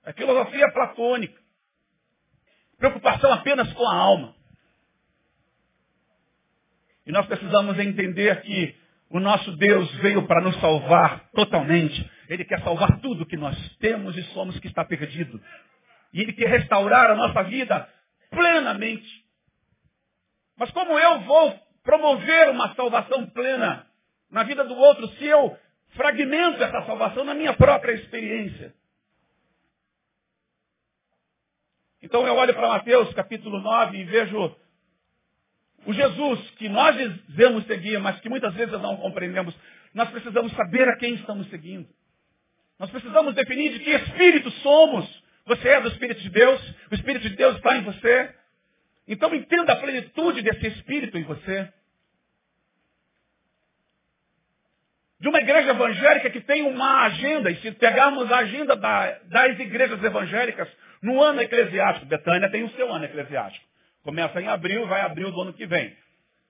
É 0.05 0.13
filosofia 0.13 0.71
platônica. 0.71 1.39
Preocupação 2.77 3.31
apenas 3.31 3.71
com 3.73 3.87
a 3.87 3.95
alma. 3.95 4.35
E 7.05 7.11
nós 7.11 7.25
precisamos 7.25 7.77
entender 7.79 8.41
que 8.41 8.75
o 9.09 9.19
nosso 9.19 9.55
Deus 9.57 9.91
veio 9.97 10.25
para 10.25 10.41
nos 10.41 10.59
salvar 10.59 11.29
totalmente. 11.31 12.09
Ele 12.27 12.43
quer 12.45 12.61
salvar 12.63 12.99
tudo 12.99 13.25
que 13.25 13.37
nós 13.37 13.55
temos 13.77 14.17
e 14.17 14.23
somos 14.33 14.59
que 14.59 14.67
está 14.67 14.83
perdido. 14.83 15.39
E 16.11 16.21
Ele 16.21 16.33
quer 16.33 16.49
restaurar 16.49 17.11
a 17.11 17.15
nossa 17.15 17.43
vida 17.43 17.87
plenamente. 18.29 19.23
Mas 20.57 20.71
como 20.71 20.97
eu 20.97 21.21
vou 21.21 21.62
promover 21.83 22.49
uma 22.49 22.73
salvação 22.75 23.29
plena 23.29 23.85
na 24.31 24.43
vida 24.43 24.63
do 24.63 24.73
outro 24.73 25.07
se 25.15 25.25
eu 25.25 25.57
fragmento 25.89 26.63
essa 26.63 26.85
salvação 26.85 27.23
na 27.23 27.33
minha 27.33 27.53
própria 27.53 27.93
experiência? 27.93 28.73
Então 32.01 32.25
eu 32.27 32.35
olho 32.35 32.53
para 32.53 32.67
Mateus 32.67 33.13
capítulo 33.13 33.59
9 33.61 33.97
e 33.97 34.03
vejo 34.03 34.55
o 35.85 35.93
Jesus 35.93 36.39
que 36.51 36.69
nós 36.69 36.95
dizemos 37.27 37.65
seguir, 37.65 37.99
mas 37.99 38.19
que 38.19 38.29
muitas 38.29 38.53
vezes 38.53 38.73
não 38.81 38.97
compreendemos. 38.97 39.55
Nós 39.93 40.09
precisamos 40.09 40.51
saber 40.53 40.87
a 40.87 40.97
quem 40.97 41.13
estamos 41.15 41.49
seguindo. 41.49 41.87
Nós 42.79 42.89
precisamos 42.89 43.35
definir 43.35 43.73
de 43.73 43.79
que 43.79 43.91
espírito 43.91 44.49
somos. 44.51 45.23
Você 45.45 45.67
é 45.67 45.81
do 45.81 45.89
Espírito 45.89 46.21
de 46.21 46.29
Deus, 46.29 46.75
o 46.89 46.95
Espírito 46.95 47.29
de 47.29 47.35
Deus 47.35 47.57
está 47.57 47.77
em 47.77 47.83
você. 47.83 48.33
Então 49.07 49.33
entenda 49.35 49.73
a 49.73 49.77
plenitude 49.77 50.41
desse 50.41 50.67
Espírito 50.67 51.17
em 51.17 51.23
você. 51.23 51.71
De 55.19 55.29
uma 55.29 55.39
igreja 55.39 55.69
evangélica 55.69 56.29
que 56.29 56.41
tem 56.41 56.63
uma 56.63 57.03
agenda, 57.03 57.49
e 57.49 57.55
se 57.61 57.71
pegarmos 57.71 58.29
a 58.31 58.39
agenda 58.39 58.75
da, 58.75 59.19
das 59.23 59.59
igrejas 59.59 60.03
evangélicas, 60.03 60.67
no 61.01 61.21
ano 61.21 61.41
eclesiástico, 61.41 62.05
Betânia 62.05 62.49
tem 62.49 62.63
o 62.63 62.69
seu 62.71 62.91
ano 62.91 63.05
eclesiástico. 63.05 63.65
Começa 64.03 64.41
em 64.41 64.47
abril, 64.47 64.85
vai 64.87 65.01
abril 65.01 65.31
do 65.31 65.41
ano 65.41 65.53
que 65.53 65.65
vem. 65.65 65.95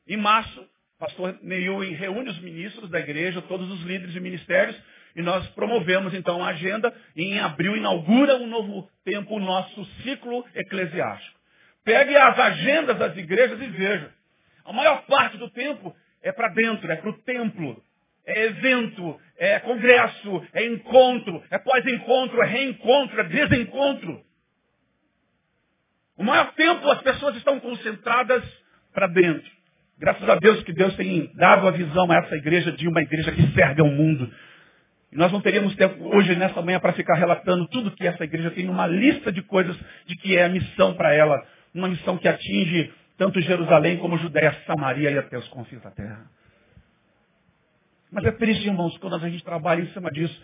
Em 0.07 0.17
março, 0.17 0.67
pastor 0.99 1.37
Neil 1.41 1.79
reúne 1.93 2.29
os 2.29 2.39
ministros 2.39 2.89
da 2.89 2.99
igreja, 2.99 3.41
todos 3.43 3.71
os 3.71 3.81
líderes 3.81 4.13
de 4.13 4.19
ministérios, 4.19 4.75
e 5.15 5.21
nós 5.21 5.47
promovemos 5.49 6.13
então 6.13 6.43
a 6.43 6.49
agenda, 6.49 6.91
e 7.15 7.25
em 7.25 7.39
abril 7.39 7.77
inaugura 7.77 8.37
um 8.37 8.47
novo 8.47 8.89
tempo, 9.05 9.35
o 9.35 9.39
nosso 9.39 9.85
ciclo 10.01 10.45
eclesiástico. 10.55 11.39
Pegue 11.83 12.15
as 12.15 12.39
agendas 12.39 12.97
das 12.97 13.15
igrejas 13.17 13.61
e 13.61 13.67
veja. 13.67 14.11
A 14.65 14.71
maior 14.71 15.05
parte 15.05 15.37
do 15.37 15.49
tempo 15.49 15.95
é 16.21 16.31
para 16.31 16.49
dentro, 16.49 16.91
é 16.91 16.95
para 16.95 17.09
o 17.09 17.17
templo. 17.21 17.83
É 18.25 18.45
evento, 18.45 19.19
é 19.37 19.59
congresso, 19.59 20.47
é 20.53 20.65
encontro, 20.65 21.43
é 21.51 21.57
pós-encontro, 21.57 22.41
é 22.41 22.45
reencontro, 22.45 23.19
é 23.19 23.23
desencontro. 23.25 24.23
O 26.17 26.23
maior 26.23 26.53
tempo 26.53 26.89
as 26.89 27.01
pessoas 27.01 27.35
estão 27.35 27.59
concentradas 27.59 28.43
para 28.93 29.07
dentro. 29.07 29.51
Graças 29.97 30.27
a 30.27 30.35
Deus 30.35 30.63
que 30.63 30.73
Deus 30.73 30.95
tem 30.95 31.31
dado 31.35 31.67
a 31.67 31.71
visão 31.71 32.09
a 32.11 32.17
essa 32.17 32.35
igreja 32.35 32.71
de 32.71 32.87
uma 32.87 33.01
igreja 33.01 33.31
que 33.31 33.53
serve 33.53 33.81
ao 33.81 33.87
mundo. 33.87 34.31
E 35.11 35.15
nós 35.15 35.31
não 35.31 35.41
teríamos 35.41 35.75
tempo 35.75 36.15
hoje, 36.15 36.35
nessa 36.35 36.61
manhã, 36.61 36.79
para 36.79 36.93
ficar 36.93 37.15
relatando 37.15 37.67
tudo 37.67 37.91
que 37.91 38.07
essa 38.07 38.23
igreja 38.23 38.51
tem 38.51 38.65
numa 38.65 38.87
lista 38.87 39.31
de 39.31 39.41
coisas 39.43 39.77
de 40.05 40.15
que 40.15 40.35
é 40.35 40.45
a 40.45 40.49
missão 40.49 40.95
para 40.95 41.13
ela. 41.13 41.45
Uma 41.73 41.87
missão 41.87 42.17
que 42.17 42.27
atinge 42.27 42.93
tanto 43.17 43.41
Jerusalém 43.41 43.97
como 43.97 44.17
Judéia, 44.17 44.53
Samaria 44.65 45.11
e 45.11 45.17
até 45.17 45.37
os 45.37 45.47
confins 45.49 45.81
da 45.81 45.91
terra. 45.91 46.25
Mas 48.11 48.25
é 48.25 48.31
triste, 48.31 48.67
irmãos, 48.67 48.97
quando 48.97 49.15
a 49.15 49.19
gente 49.19 49.43
trabalha 49.43 49.81
em 49.81 49.87
cima 49.93 50.11
disso. 50.11 50.41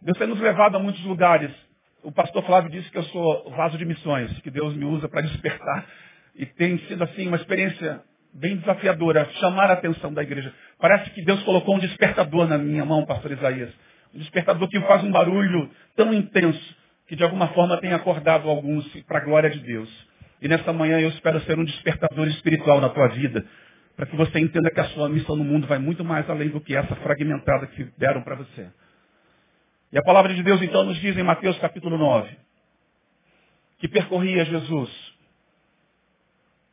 Deus 0.00 0.18
tem 0.18 0.26
nos 0.26 0.40
levado 0.40 0.76
a 0.76 0.78
muitos 0.80 1.02
lugares 1.04 1.52
o 2.02 2.10
pastor 2.10 2.44
Flávio 2.44 2.70
disse 2.70 2.90
que 2.90 2.98
eu 2.98 3.04
sou 3.04 3.50
vaso 3.50 3.78
de 3.78 3.84
missões, 3.84 4.36
que 4.40 4.50
Deus 4.50 4.74
me 4.74 4.84
usa 4.84 5.08
para 5.08 5.20
despertar. 5.20 5.86
E 6.34 6.44
tem 6.46 6.78
sido 6.86 7.04
assim 7.04 7.28
uma 7.28 7.36
experiência 7.36 8.02
bem 8.34 8.56
desafiadora, 8.56 9.28
chamar 9.34 9.70
a 9.70 9.74
atenção 9.74 10.12
da 10.12 10.22
igreja. 10.22 10.52
Parece 10.78 11.10
que 11.10 11.22
Deus 11.22 11.42
colocou 11.44 11.76
um 11.76 11.78
despertador 11.78 12.48
na 12.48 12.58
minha 12.58 12.84
mão, 12.84 13.04
pastor 13.06 13.32
Isaías. 13.32 13.72
Um 14.14 14.18
despertador 14.18 14.68
que 14.68 14.80
faz 14.80 15.04
um 15.04 15.12
barulho 15.12 15.70
tão 15.94 16.12
intenso 16.12 16.76
que 17.06 17.14
de 17.14 17.22
alguma 17.22 17.48
forma 17.48 17.78
tem 17.80 17.92
acordado 17.92 18.48
alguns 18.48 18.86
para 19.04 19.18
a 19.18 19.24
glória 19.24 19.50
de 19.50 19.60
Deus. 19.60 20.11
E 20.42 20.48
nesta 20.48 20.72
manhã 20.72 20.98
eu 21.00 21.08
espero 21.10 21.40
ser 21.42 21.56
um 21.56 21.64
despertador 21.64 22.26
espiritual 22.26 22.80
na 22.80 22.88
tua 22.88 23.06
vida, 23.06 23.46
para 23.94 24.06
que 24.06 24.16
você 24.16 24.40
entenda 24.40 24.72
que 24.72 24.80
a 24.80 24.88
sua 24.88 25.08
missão 25.08 25.36
no 25.36 25.44
mundo 25.44 25.68
vai 25.68 25.78
muito 25.78 26.04
mais 26.04 26.28
além 26.28 26.48
do 26.48 26.60
que 26.60 26.74
essa 26.74 26.96
fragmentada 26.96 27.68
que 27.68 27.84
deram 27.96 28.22
para 28.22 28.34
você. 28.34 28.68
E 29.92 29.98
a 29.98 30.02
palavra 30.02 30.34
de 30.34 30.42
Deus 30.42 30.60
então 30.60 30.82
nos 30.82 30.98
diz 30.98 31.16
em 31.16 31.22
Mateus 31.22 31.56
capítulo 31.60 31.96
9, 31.96 32.36
que 33.78 33.86
percorria 33.86 34.44
Jesus 34.44 34.90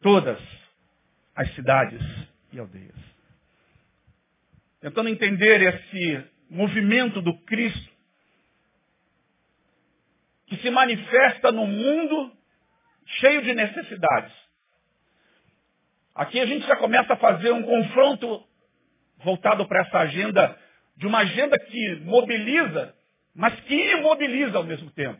todas 0.02 0.40
as 1.36 1.54
cidades 1.54 2.02
e 2.52 2.60
aldeias. 2.60 2.98
Tentando 4.82 5.10
entender 5.10 5.62
esse 5.62 6.26
movimento 6.50 7.22
do 7.22 7.38
Cristo 7.42 7.92
que 10.48 10.58
se 10.58 10.72
manifesta 10.72 11.52
no 11.52 11.68
mundo 11.68 12.39
cheio 13.20 13.42
de 13.42 13.54
necessidades. 13.54 14.34
Aqui 16.16 16.40
a 16.40 16.46
gente 16.46 16.66
já 16.68 16.76
começa 16.76 17.14
a 17.14 17.18
fazer 17.18 17.52
um 17.52 17.64
confronto 17.64 18.46
voltado 19.24 19.68
para 19.68 19.82
essa 19.82 20.00
agenda, 20.00 20.58
de 20.98 21.08
uma 21.08 21.20
agenda 21.20 21.58
que 21.60 21.96
mobiliza 22.02 22.94
mas 23.40 23.58
que 23.62 23.92
imobiliza 23.94 24.58
ao 24.58 24.66
mesmo 24.66 24.92
tempo. 24.92 25.18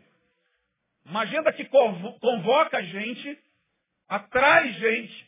Uma 1.06 1.20
agenda 1.22 1.50
que 1.54 1.64
convoca 1.64 2.76
a 2.76 2.82
gente, 2.82 3.38
atrai 4.06 4.74
gente. 4.74 5.26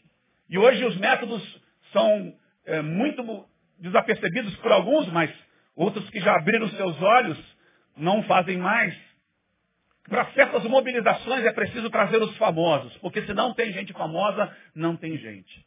E 0.50 0.58
hoje 0.58 0.84
os 0.84 0.96
métodos 0.98 1.62
são 1.92 2.34
é, 2.66 2.82
muito 2.82 3.48
desapercebidos 3.78 4.54
por 4.56 4.70
alguns, 4.70 5.08
mas 5.08 5.32
outros 5.74 6.08
que 6.10 6.20
já 6.20 6.36
abriram 6.36 6.68
seus 6.68 7.00
olhos 7.00 7.56
não 7.96 8.22
fazem 8.24 8.58
mais. 8.58 8.94
Para 10.08 10.26
certas 10.32 10.64
mobilizações 10.64 11.44
é 11.44 11.52
preciso 11.52 11.88
trazer 11.88 12.20
os 12.20 12.36
famosos, 12.36 12.96
porque 12.98 13.22
se 13.22 13.32
não 13.32 13.54
tem 13.54 13.72
gente 13.72 13.92
famosa, 13.92 14.54
não 14.74 14.96
tem 14.96 15.16
gente. 15.16 15.64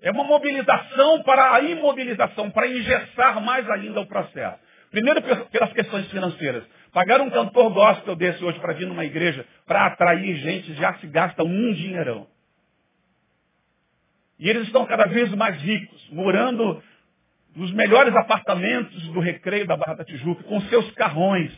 É 0.00 0.10
uma 0.10 0.24
mobilização 0.24 1.22
para 1.22 1.54
a 1.54 1.60
imobilização, 1.60 2.50
para 2.50 2.66
engessar 2.66 3.40
mais 3.40 3.68
ainda 3.70 4.00
o 4.00 4.06
processo. 4.06 4.58
Primeiro 4.90 5.22
pelas 5.22 5.72
questões 5.72 6.10
financeiras. 6.10 6.64
Pagar 6.92 7.20
um 7.22 7.30
cantor 7.30 7.72
gospel 7.72 8.14
desse 8.14 8.44
hoje 8.44 8.58
para 8.60 8.74
vir 8.74 8.86
numa 8.86 9.04
igreja, 9.04 9.46
para 9.64 9.86
atrair 9.86 10.36
gente, 10.36 10.74
já 10.74 10.94
se 10.94 11.06
gasta 11.06 11.42
um 11.42 11.72
dinheirão. 11.72 12.26
E 14.38 14.50
eles 14.50 14.64
estão 14.64 14.84
cada 14.84 15.06
vez 15.06 15.32
mais 15.34 15.56
ricos, 15.62 16.10
morando 16.10 16.82
nos 17.54 17.72
melhores 17.72 18.14
apartamentos 18.14 19.08
do 19.08 19.20
recreio 19.20 19.66
da 19.66 19.76
Barra 19.76 19.94
da 19.94 20.04
Tijuca, 20.04 20.42
com 20.42 20.60
seus 20.62 20.90
carrões, 20.92 21.52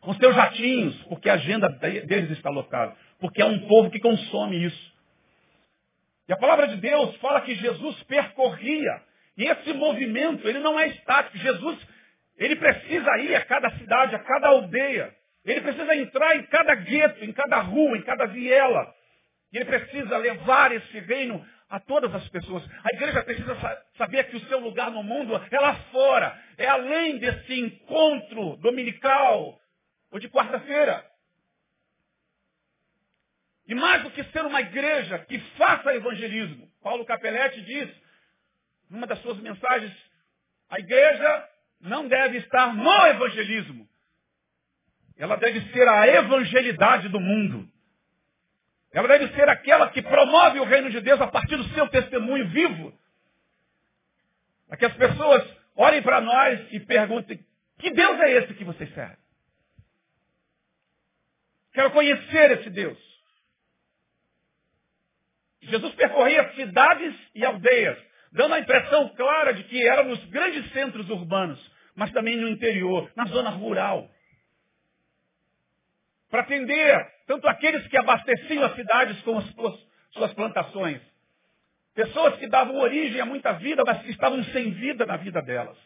com 0.00 0.14
seus 0.14 0.34
jatinhos, 0.34 0.94
porque 1.04 1.28
a 1.28 1.34
agenda 1.34 1.68
deles 1.68 2.30
está 2.30 2.50
lotada. 2.50 2.94
Porque 3.18 3.42
é 3.42 3.44
um 3.44 3.66
povo 3.66 3.90
que 3.90 3.98
consome 3.98 4.64
isso. 4.64 4.98
E 6.28 6.32
a 6.32 6.36
palavra 6.36 6.68
de 6.68 6.76
Deus 6.76 7.16
fala 7.16 7.40
que 7.40 7.54
Jesus 7.54 8.02
percorria. 8.04 9.02
E 9.36 9.44
esse 9.44 9.72
movimento, 9.72 10.46
ele 10.48 10.58
não 10.58 10.78
é 10.78 10.88
estático. 10.88 11.38
Jesus, 11.38 11.78
ele 12.36 12.56
precisa 12.56 13.18
ir 13.18 13.34
a 13.34 13.44
cada 13.44 13.70
cidade, 13.78 14.14
a 14.14 14.18
cada 14.18 14.48
aldeia. 14.48 15.14
Ele 15.44 15.60
precisa 15.60 15.96
entrar 15.96 16.36
em 16.36 16.42
cada 16.44 16.74
gueto, 16.74 17.24
em 17.24 17.32
cada 17.32 17.60
rua, 17.60 17.96
em 17.96 18.02
cada 18.02 18.26
viela. 18.26 18.94
E 19.52 19.56
ele 19.56 19.64
precisa 19.64 20.18
levar 20.18 20.72
esse 20.72 21.00
reino 21.00 21.44
a 21.70 21.80
todas 21.80 22.14
as 22.14 22.28
pessoas. 22.28 22.62
A 22.84 22.94
igreja 22.94 23.22
precisa 23.22 23.56
saber 23.96 24.24
que 24.24 24.36
o 24.36 24.46
seu 24.46 24.58
lugar 24.60 24.90
no 24.90 25.02
mundo 25.02 25.34
é 25.50 25.60
lá 25.60 25.74
fora. 25.90 26.38
É 26.58 26.66
além 26.66 27.18
desse 27.18 27.58
encontro 27.58 28.56
dominical 28.56 29.58
ou 30.10 30.18
de 30.18 30.28
quarta-feira. 30.28 31.04
E 33.66 33.74
mais 33.74 34.02
do 34.02 34.10
que 34.10 34.24
ser 34.24 34.44
uma 34.44 34.60
igreja 34.60 35.18
que 35.20 35.38
faça 35.56 35.94
evangelismo, 35.94 36.70
Paulo 36.82 37.04
Capelletti 37.04 37.60
diz, 37.62 37.90
numa 38.88 39.06
das 39.06 39.20
suas 39.20 39.38
mensagens, 39.38 39.92
a 40.70 40.78
igreja 40.78 41.48
não 41.80 42.08
deve 42.08 42.38
estar 42.38 42.74
no 42.74 43.06
evangelismo. 43.06 43.88
Ela 45.16 45.36
deve 45.36 45.60
ser 45.72 45.86
a 45.86 46.06
evangelidade 46.06 47.08
do 47.08 47.20
mundo. 47.20 47.68
Ela 48.92 49.06
deve 49.06 49.34
ser 49.34 49.48
aquela 49.48 49.90
que 49.90 50.00
promove 50.00 50.60
o 50.60 50.64
reino 50.64 50.90
de 50.90 51.00
Deus 51.00 51.20
a 51.20 51.26
partir 51.26 51.56
do 51.56 51.68
seu 51.74 51.88
testemunho 51.88 52.48
vivo. 52.48 52.98
Para 54.66 54.76
que 54.78 54.86
as 54.86 54.94
pessoas 54.94 55.44
olhem 55.76 56.02
para 56.02 56.20
nós 56.20 56.72
e 56.72 56.80
perguntem, 56.80 57.44
que 57.78 57.90
Deus 57.90 58.18
é 58.20 58.32
esse 58.32 58.54
que 58.54 58.64
vocês 58.64 58.92
servem? 58.94 59.17
Quero 61.78 61.92
conhecer 61.92 62.50
esse 62.58 62.70
Deus. 62.70 62.98
Jesus 65.62 65.94
percorria 65.94 66.52
cidades 66.54 67.14
e 67.36 67.44
aldeias, 67.44 67.96
dando 68.32 68.54
a 68.54 68.58
impressão 68.58 69.08
clara 69.10 69.54
de 69.54 69.62
que 69.62 69.86
era 69.86 70.02
nos 70.02 70.18
grandes 70.24 70.68
centros 70.72 71.08
urbanos, 71.08 71.72
mas 71.94 72.10
também 72.10 72.36
no 72.36 72.48
interior, 72.48 73.08
na 73.14 73.26
zona 73.26 73.50
rural. 73.50 74.10
Para 76.28 76.40
atender 76.40 77.12
tanto 77.28 77.46
aqueles 77.46 77.86
que 77.86 77.96
abasteciam 77.96 78.64
as 78.64 78.74
cidades 78.74 79.22
com 79.22 79.38
as 79.38 79.48
suas, 80.12 80.34
plantações. 80.34 81.00
Pessoas 81.94 82.34
que 82.40 82.48
davam 82.48 82.76
origem 82.78 83.20
a 83.20 83.24
muita 83.24 83.52
vida, 83.52 83.84
mas 83.86 84.02
que 84.02 84.10
estavam 84.10 84.42
sem 84.46 84.72
vida 84.72 85.06
na 85.06 85.16
vida 85.16 85.40
delas. 85.40 85.78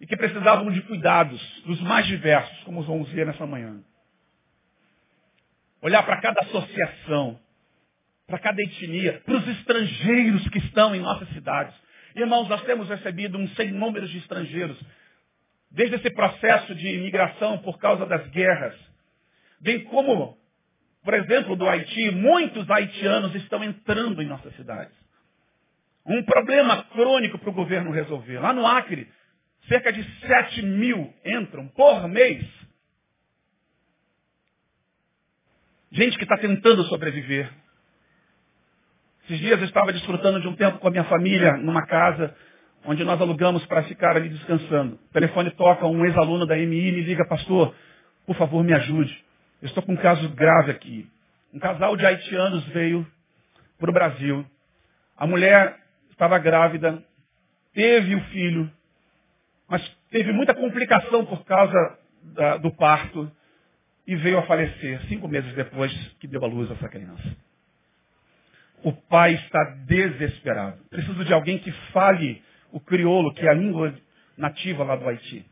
E 0.00 0.08
que 0.08 0.16
precisavam 0.16 0.72
de 0.72 0.82
cuidados 0.82 1.40
dos 1.62 1.80
mais 1.82 2.04
diversos, 2.04 2.64
como 2.64 2.82
vamos 2.82 3.08
ver 3.10 3.24
nessa 3.26 3.46
manhã. 3.46 3.80
Olhar 5.84 6.02
para 6.02 6.18
cada 6.18 6.40
associação, 6.40 7.38
para 8.26 8.38
cada 8.38 8.58
etnia, 8.62 9.20
para 9.22 9.36
os 9.36 9.46
estrangeiros 9.48 10.48
que 10.48 10.56
estão 10.56 10.94
em 10.94 11.00
nossas 11.00 11.28
cidades. 11.28 11.74
Irmãos, 12.16 12.48
nós 12.48 12.62
temos 12.62 12.88
recebido 12.88 13.36
um 13.36 13.46
sem 13.48 13.70
número 13.70 14.08
de 14.08 14.16
estrangeiros, 14.16 14.82
desde 15.70 15.96
esse 15.96 16.08
processo 16.08 16.74
de 16.74 16.88
imigração 16.88 17.58
por 17.58 17.78
causa 17.78 18.06
das 18.06 18.26
guerras, 18.28 18.74
bem 19.60 19.84
como, 19.84 20.38
por 21.04 21.12
exemplo, 21.12 21.54
do 21.54 21.68
Haiti, 21.68 22.10
muitos 22.12 22.70
haitianos 22.70 23.34
estão 23.34 23.62
entrando 23.62 24.22
em 24.22 24.26
nossas 24.26 24.56
cidades. 24.56 24.96
Um 26.06 26.22
problema 26.22 26.82
crônico 26.84 27.38
para 27.38 27.50
o 27.50 27.54
governo 27.54 27.90
resolver. 27.90 28.38
Lá 28.38 28.54
no 28.54 28.66
Acre, 28.66 29.06
cerca 29.68 29.92
de 29.92 30.02
7 30.20 30.62
mil 30.62 31.12
entram 31.26 31.68
por 31.68 32.08
mês. 32.08 32.63
Gente 35.94 36.18
que 36.18 36.24
está 36.24 36.36
tentando 36.36 36.82
sobreviver. 36.86 37.48
Esses 39.24 39.38
dias 39.38 39.60
eu 39.60 39.64
estava 39.64 39.92
desfrutando 39.92 40.40
de 40.40 40.48
um 40.48 40.56
tempo 40.56 40.78
com 40.78 40.88
a 40.88 40.90
minha 40.90 41.04
família 41.04 41.56
numa 41.56 41.86
casa 41.86 42.34
onde 42.84 43.04
nós 43.04 43.20
alugamos 43.20 43.64
para 43.66 43.84
ficar 43.84 44.16
ali 44.16 44.28
descansando. 44.28 44.96
O 44.96 45.12
telefone 45.12 45.52
toca, 45.52 45.86
um 45.86 46.04
ex-aluno 46.04 46.46
da 46.46 46.56
MI 46.56 46.66
me 46.66 47.00
liga, 47.00 47.24
pastor, 47.28 47.72
por 48.26 48.34
favor 48.34 48.64
me 48.64 48.74
ajude. 48.74 49.24
Eu 49.62 49.66
estou 49.68 49.84
com 49.84 49.92
um 49.92 49.96
caso 49.96 50.28
grave 50.30 50.72
aqui. 50.72 51.08
Um 51.52 51.60
casal 51.60 51.96
de 51.96 52.04
haitianos 52.04 52.66
veio 52.70 53.06
para 53.78 53.88
o 53.88 53.94
Brasil. 53.94 54.44
A 55.16 55.28
mulher 55.28 55.78
estava 56.10 56.36
grávida, 56.40 57.04
teve 57.72 58.16
o 58.16 58.20
filho, 58.30 58.68
mas 59.68 59.80
teve 60.10 60.32
muita 60.32 60.54
complicação 60.54 61.24
por 61.24 61.44
causa 61.44 61.98
da, 62.34 62.56
do 62.56 62.74
parto 62.74 63.30
e 64.06 64.16
veio 64.16 64.38
a 64.38 64.42
falecer 64.42 65.00
cinco 65.08 65.28
meses 65.28 65.52
depois 65.54 65.92
que 66.20 66.26
deu 66.26 66.44
à 66.44 66.46
luz 66.46 66.70
essa 66.70 66.88
criança. 66.88 67.36
O 68.82 68.92
pai 68.92 69.34
está 69.34 69.64
desesperado. 69.86 70.78
Preciso 70.90 71.24
de 71.24 71.32
alguém 71.32 71.58
que 71.58 71.72
fale 71.92 72.42
o 72.70 72.78
crioulo, 72.78 73.32
que 73.32 73.46
é 73.46 73.50
a 73.50 73.54
língua 73.54 73.94
nativa 74.36 74.84
lá 74.84 74.96
do 74.96 75.08
Haiti. 75.08 75.44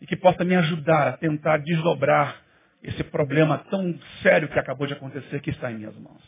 E 0.00 0.06
que 0.06 0.16
possa 0.16 0.44
me 0.44 0.56
ajudar 0.56 1.08
a 1.08 1.16
tentar 1.16 1.58
desdobrar 1.58 2.42
esse 2.82 3.04
problema 3.04 3.58
tão 3.70 3.98
sério 4.22 4.48
que 4.48 4.58
acabou 4.58 4.86
de 4.86 4.94
acontecer 4.94 5.40
que 5.40 5.50
está 5.50 5.70
em 5.70 5.76
minhas 5.76 5.96
mãos. 5.96 6.22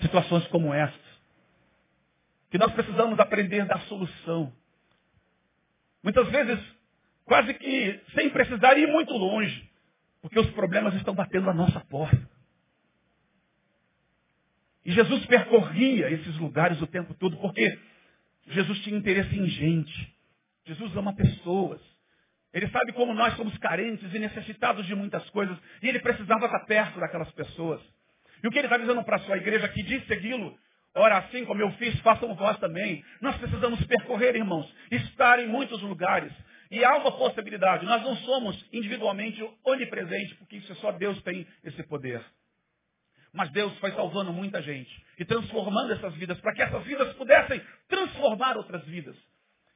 Situações 0.00 0.46
como 0.48 0.72
essas. 0.72 1.00
Que 2.50 2.58
nós 2.58 2.72
precisamos 2.72 3.18
aprender 3.18 3.64
da 3.66 3.78
solução. 3.80 4.52
Muitas 6.02 6.28
vezes, 6.28 6.58
quase 7.24 7.52
que 7.54 8.00
sem 8.14 8.30
precisar 8.30 8.78
ir 8.78 8.86
muito 8.86 9.12
longe. 9.12 9.65
Porque 10.20 10.38
os 10.38 10.50
problemas 10.50 10.94
estão 10.94 11.14
batendo 11.14 11.48
a 11.48 11.54
nossa 11.54 11.80
porta. 11.80 12.28
E 14.84 14.92
Jesus 14.92 15.26
percorria 15.26 16.10
esses 16.10 16.36
lugares 16.38 16.80
o 16.80 16.86
tempo 16.86 17.12
todo, 17.14 17.36
porque 17.38 17.78
Jesus 18.48 18.78
tinha 18.80 18.96
interesse 18.96 19.36
em 19.36 19.48
gente. 19.48 20.16
Jesus 20.64 20.96
ama 20.96 21.14
pessoas. 21.14 21.80
Ele 22.52 22.68
sabe 22.68 22.92
como 22.92 23.12
nós 23.12 23.34
somos 23.36 23.56
carentes 23.58 24.14
e 24.14 24.18
necessitados 24.18 24.86
de 24.86 24.94
muitas 24.94 25.28
coisas. 25.30 25.58
E 25.82 25.88
ele 25.88 25.98
precisava 25.98 26.46
estar 26.46 26.60
perto 26.60 26.98
daquelas 27.00 27.30
pessoas. 27.32 27.80
E 28.42 28.48
o 28.48 28.50
que 28.50 28.58
ele 28.58 28.66
está 28.66 28.78
dizendo 28.78 29.02
para 29.04 29.16
a 29.16 29.20
sua 29.20 29.36
igreja 29.36 29.68
que 29.68 29.82
diz 29.82 30.06
segui-lo? 30.06 30.56
Ora, 30.94 31.18
assim 31.18 31.44
como 31.44 31.60
eu 31.60 31.70
fiz, 31.72 31.98
façam 32.00 32.34
vós 32.34 32.58
também. 32.58 33.04
Nós 33.20 33.36
precisamos 33.36 33.84
percorrer, 33.84 34.34
irmãos, 34.34 34.72
estar 34.90 35.38
em 35.38 35.46
muitos 35.46 35.82
lugares. 35.82 36.32
E 36.70 36.84
há 36.84 36.96
uma 36.96 37.12
possibilidade. 37.12 37.84
Nós 37.84 38.02
não 38.02 38.16
somos 38.18 38.64
individualmente 38.72 39.42
onipresentes, 39.64 40.36
porque 40.38 40.56
isso 40.56 40.72
é 40.72 40.74
só 40.76 40.92
Deus 40.92 41.20
tem 41.22 41.46
esse 41.64 41.82
poder. 41.84 42.24
Mas 43.32 43.50
Deus 43.50 43.76
foi 43.78 43.92
salvando 43.92 44.32
muita 44.32 44.62
gente 44.62 44.90
e 45.18 45.24
transformando 45.24 45.92
essas 45.92 46.14
vidas 46.14 46.40
para 46.40 46.54
que 46.54 46.62
essas 46.62 46.82
vidas 46.84 47.12
pudessem 47.14 47.60
transformar 47.88 48.56
outras 48.56 48.84
vidas. 48.84 49.16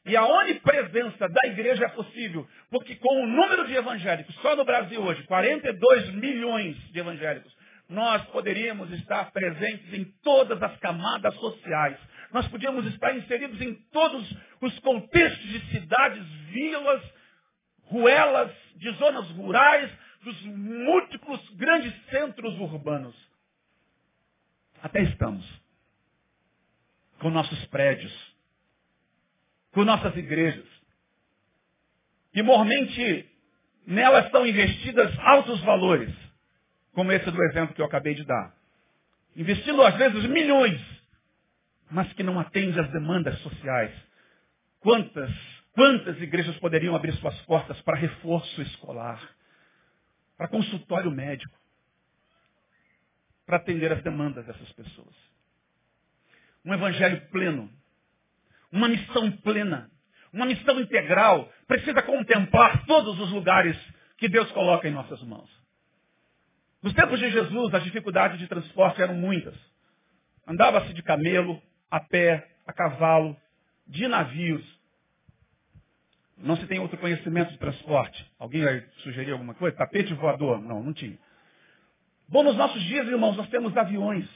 E 0.07 0.17
a 0.17 0.25
onipresença 0.25 1.29
da 1.29 1.49
igreja 1.49 1.85
é 1.85 1.89
possível, 1.89 2.49
porque 2.71 2.97
com 2.97 3.23
o 3.23 3.27
número 3.27 3.67
de 3.67 3.75
evangélicos, 3.75 4.35
só 4.37 4.57
no 4.57 4.65
Brasil 4.65 5.01
hoje, 5.03 5.23
42 5.25 6.15
milhões 6.15 6.77
de 6.91 6.99
evangélicos, 6.99 7.55
nós 7.87 8.25
poderíamos 8.27 8.91
estar 8.93 9.31
presentes 9.31 9.93
em 9.93 10.05
todas 10.23 10.63
as 10.63 10.77
camadas 10.79 11.35
sociais. 11.35 11.99
Nós 12.33 12.47
podíamos 12.49 12.87
estar 12.87 13.17
inseridos 13.17 13.61
em 13.61 13.75
todos 13.93 14.37
os 14.61 14.79
contextos 14.81 15.49
de 15.49 15.61
cidades, 15.71 16.25
vilas, 16.51 17.03
ruelas, 17.85 18.53
de 18.77 18.91
zonas 18.93 19.29
rurais, 19.31 19.91
dos 20.23 20.41
múltiplos 20.43 21.49
grandes 21.57 21.93
centros 22.07 22.59
urbanos. 22.61 23.17
Até 24.83 25.03
estamos. 25.03 25.45
Com 27.19 27.31
nossos 27.31 27.65
prédios. 27.67 28.13
Com 29.73 29.85
nossas 29.85 30.17
igrejas. 30.17 30.67
E 32.33 32.43
mormente 32.43 33.29
nelas 33.87 34.27
estão 34.27 34.47
investidas 34.47 35.19
altos 35.19 35.61
valores. 35.63 36.15
Como 36.93 37.13
esse 37.13 37.31
do 37.31 37.43
exemplo 37.45 37.75
que 37.75 37.81
eu 37.81 37.87
acabei 37.87 38.15
de 38.15 38.25
dar. 38.25 38.55
Investindo 39.37 39.83
às 39.83 39.97
vezes 39.97 40.25
milhões. 40.27 40.81
Mas 41.91 42.13
que 42.13 42.23
não 42.23 42.39
atende 42.39 42.79
às 42.79 42.91
demandas 42.91 43.39
sociais. 43.41 43.93
Quantas, 44.81 45.31
quantas 45.73 46.21
igrejas 46.21 46.57
poderiam 46.59 46.95
abrir 46.95 47.13
suas 47.15 47.39
portas 47.43 47.81
para 47.83 47.99
reforço 47.99 48.63
escolar? 48.63 49.21
Para 50.37 50.49
consultório 50.49 51.11
médico? 51.11 51.61
para 53.51 53.57
atender 53.57 53.93
as 53.93 54.01
demandas 54.05 54.47
dessas 54.47 54.73
pessoas. 54.75 55.13
Um 56.65 56.73
evangelho 56.73 57.21
pleno, 57.33 57.69
uma 58.71 58.87
missão 58.87 59.29
plena, 59.39 59.91
uma 60.33 60.47
missão 60.47 60.79
integral, 60.79 61.53
precisa 61.67 62.01
contemplar 62.01 62.87
todos 62.87 63.19
os 63.19 63.33
lugares 63.33 63.77
que 64.19 64.29
Deus 64.29 64.49
coloca 64.53 64.87
em 64.87 64.93
nossas 64.93 65.21
mãos. 65.25 65.51
Nos 66.81 66.95
tempos 66.95 67.19
de 67.19 67.29
Jesus, 67.29 67.75
as 67.75 67.83
dificuldades 67.83 68.39
de 68.39 68.47
transporte 68.47 69.03
eram 69.03 69.15
muitas. 69.15 69.57
Andava-se 70.47 70.95
de 70.95 71.03
camelo, 71.03 71.61
a 71.91 72.01
pé, 72.01 72.49
a 72.67 72.73
cavalo, 72.73 73.37
de 73.87 74.07
navios. 74.07 74.65
Não 76.39 76.57
se 76.57 76.67
tem 76.67 76.79
outro 76.79 76.97
conhecimento 76.97 77.51
de 77.53 77.59
transporte. 77.59 78.31
Alguém 78.39 78.63
vai 78.63 78.87
sugerir 78.99 79.33
alguma 79.33 79.55
coisa? 79.55 79.77
Tapete 79.77 80.15
voador? 80.15 80.61
Não, 80.61 80.83
não 80.83 80.93
tinha. 80.93 81.19
Bom, 82.29 82.43
nos 82.43 82.57
nossos 82.57 82.83
dias, 82.85 83.07
irmãos, 83.09 83.37
nós 83.37 83.49
temos 83.49 83.77
aviões. 83.77 84.29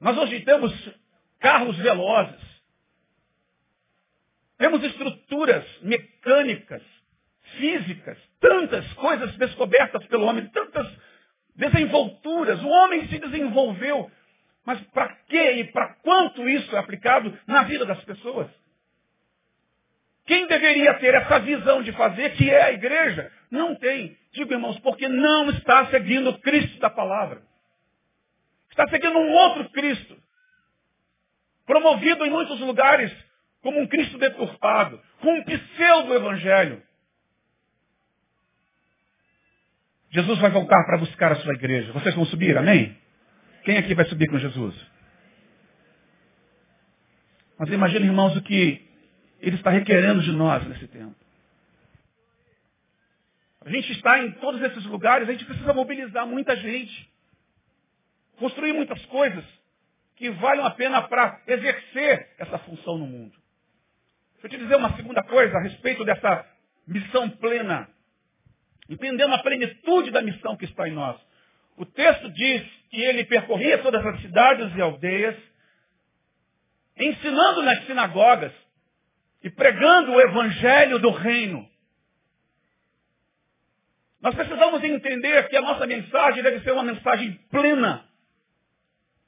Nós 0.00 0.16
hoje 0.16 0.40
temos 0.40 0.72
carros 1.38 1.76
velozes. 1.76 2.56
Temos 4.58 4.82
estruturas 4.82 5.64
mecânicas, 5.82 6.82
físicas, 7.58 8.18
tantas 8.40 8.90
coisas 8.94 9.36
descobertas 9.36 10.04
pelo 10.06 10.24
homem, 10.24 10.46
tantas 10.48 10.90
desenvolturas. 11.54 12.62
O 12.62 12.68
homem 12.68 13.06
se 13.08 13.18
desenvolveu. 13.18 14.10
Mas 14.66 14.80
para 14.88 15.08
que 15.28 15.52
e 15.52 15.64
para 15.72 15.94
quanto 16.02 16.48
isso 16.48 16.74
é 16.74 16.78
aplicado 16.80 17.38
na 17.46 17.62
vida 17.62 17.86
das 17.86 18.02
pessoas? 18.04 18.50
Quem 20.26 20.48
deveria 20.48 20.94
ter 20.94 21.14
essa 21.14 21.38
visão 21.38 21.84
de 21.84 21.92
fazer, 21.92 22.34
que 22.34 22.50
é 22.50 22.64
a 22.64 22.72
igreja, 22.72 23.30
não 23.48 23.76
tem. 23.76 24.18
Digo, 24.32 24.52
irmãos, 24.52 24.76
porque 24.80 25.08
não 25.08 25.48
está 25.50 25.86
seguindo 25.86 26.30
o 26.30 26.40
Cristo 26.40 26.80
da 26.80 26.90
palavra. 26.90 27.40
Está 28.68 28.88
seguindo 28.88 29.16
um 29.16 29.30
outro 29.30 29.70
Cristo. 29.70 30.20
Promovido 31.64 32.26
em 32.26 32.30
muitos 32.30 32.58
lugares 32.58 33.12
como 33.62 33.80
um 33.80 33.86
Cristo 33.86 34.18
deturpado, 34.18 35.00
com 35.20 35.32
um 35.32 35.44
pseudo-evangelho. 35.44 36.82
Jesus 40.10 40.38
vai 40.40 40.50
voltar 40.50 40.84
para 40.84 40.98
buscar 40.98 41.32
a 41.32 41.36
sua 41.36 41.54
igreja. 41.54 41.92
Vocês 41.92 42.14
vão 42.16 42.24
subir, 42.26 42.56
amém? 42.58 42.96
Quem 43.66 43.78
aqui 43.78 43.96
vai 43.96 44.04
subir 44.04 44.30
com 44.30 44.38
Jesus? 44.38 44.76
Mas 47.58 47.68
imagine, 47.68 48.06
irmãos, 48.06 48.36
o 48.36 48.42
que 48.42 48.88
ele 49.40 49.56
está 49.56 49.70
requerendo 49.70 50.22
de 50.22 50.30
nós 50.30 50.64
nesse 50.68 50.86
tempo. 50.86 51.16
A 53.62 53.68
gente 53.68 53.90
está 53.90 54.20
em 54.20 54.30
todos 54.34 54.62
esses 54.62 54.84
lugares, 54.84 55.28
a 55.28 55.32
gente 55.32 55.44
precisa 55.44 55.74
mobilizar 55.74 56.24
muita 56.24 56.54
gente. 56.56 57.10
Construir 58.38 58.72
muitas 58.72 59.04
coisas 59.06 59.44
que 60.14 60.30
valham 60.30 60.64
a 60.64 60.70
pena 60.70 61.02
para 61.02 61.42
exercer 61.48 62.34
essa 62.38 62.58
função 62.58 62.96
no 62.96 63.06
mundo. 63.08 63.36
Deixa 64.34 64.46
eu 64.46 64.50
te 64.50 64.58
dizer 64.58 64.76
uma 64.76 64.94
segunda 64.94 65.24
coisa 65.24 65.56
a 65.56 65.62
respeito 65.62 66.04
dessa 66.04 66.46
missão 66.86 67.28
plena. 67.30 67.88
Entendendo 68.88 69.34
a 69.34 69.42
plenitude 69.42 70.12
da 70.12 70.22
missão 70.22 70.56
que 70.56 70.66
está 70.66 70.88
em 70.88 70.92
nós. 70.92 71.20
O 71.76 71.84
texto 71.84 72.30
diz 72.30 72.62
que 72.90 73.00
ele 73.00 73.24
percorria 73.24 73.78
todas 73.82 74.04
as 74.04 74.20
cidades 74.20 74.74
e 74.74 74.80
aldeias, 74.80 75.36
ensinando 76.96 77.62
nas 77.62 77.84
sinagogas, 77.84 78.52
e 79.42 79.50
pregando 79.50 80.12
o 80.12 80.20
evangelho 80.20 80.98
do 80.98 81.10
reino. 81.10 81.68
Nós 84.20 84.34
precisamos 84.34 84.82
entender 84.82 85.48
que 85.48 85.56
a 85.56 85.60
nossa 85.60 85.86
mensagem 85.86 86.42
deve 86.42 86.60
ser 86.64 86.72
uma 86.72 86.82
mensagem 86.82 87.32
plena, 87.50 88.04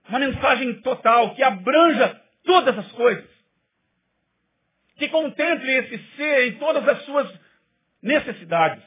uma 0.08 0.18
mensagem 0.18 0.80
total, 0.80 1.36
que 1.36 1.42
abranja 1.42 2.20
todas 2.42 2.76
as 2.78 2.90
coisas, 2.92 3.30
que 4.96 5.08
contemple 5.08 5.70
esse 5.70 5.98
ser 6.16 6.48
em 6.48 6.58
todas 6.58 6.88
as 6.88 7.04
suas 7.04 7.32
necessidades. 8.02 8.82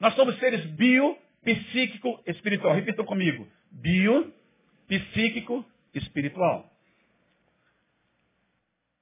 Nós 0.00 0.14
somos 0.14 0.38
seres 0.38 0.64
bio, 0.64 1.18
psíquico, 1.44 2.22
espiritual. 2.26 2.74
Repita 2.74 3.04
comigo. 3.04 3.46
Bio, 3.70 4.32
psíquico, 4.88 5.64
espiritual. 5.94 6.70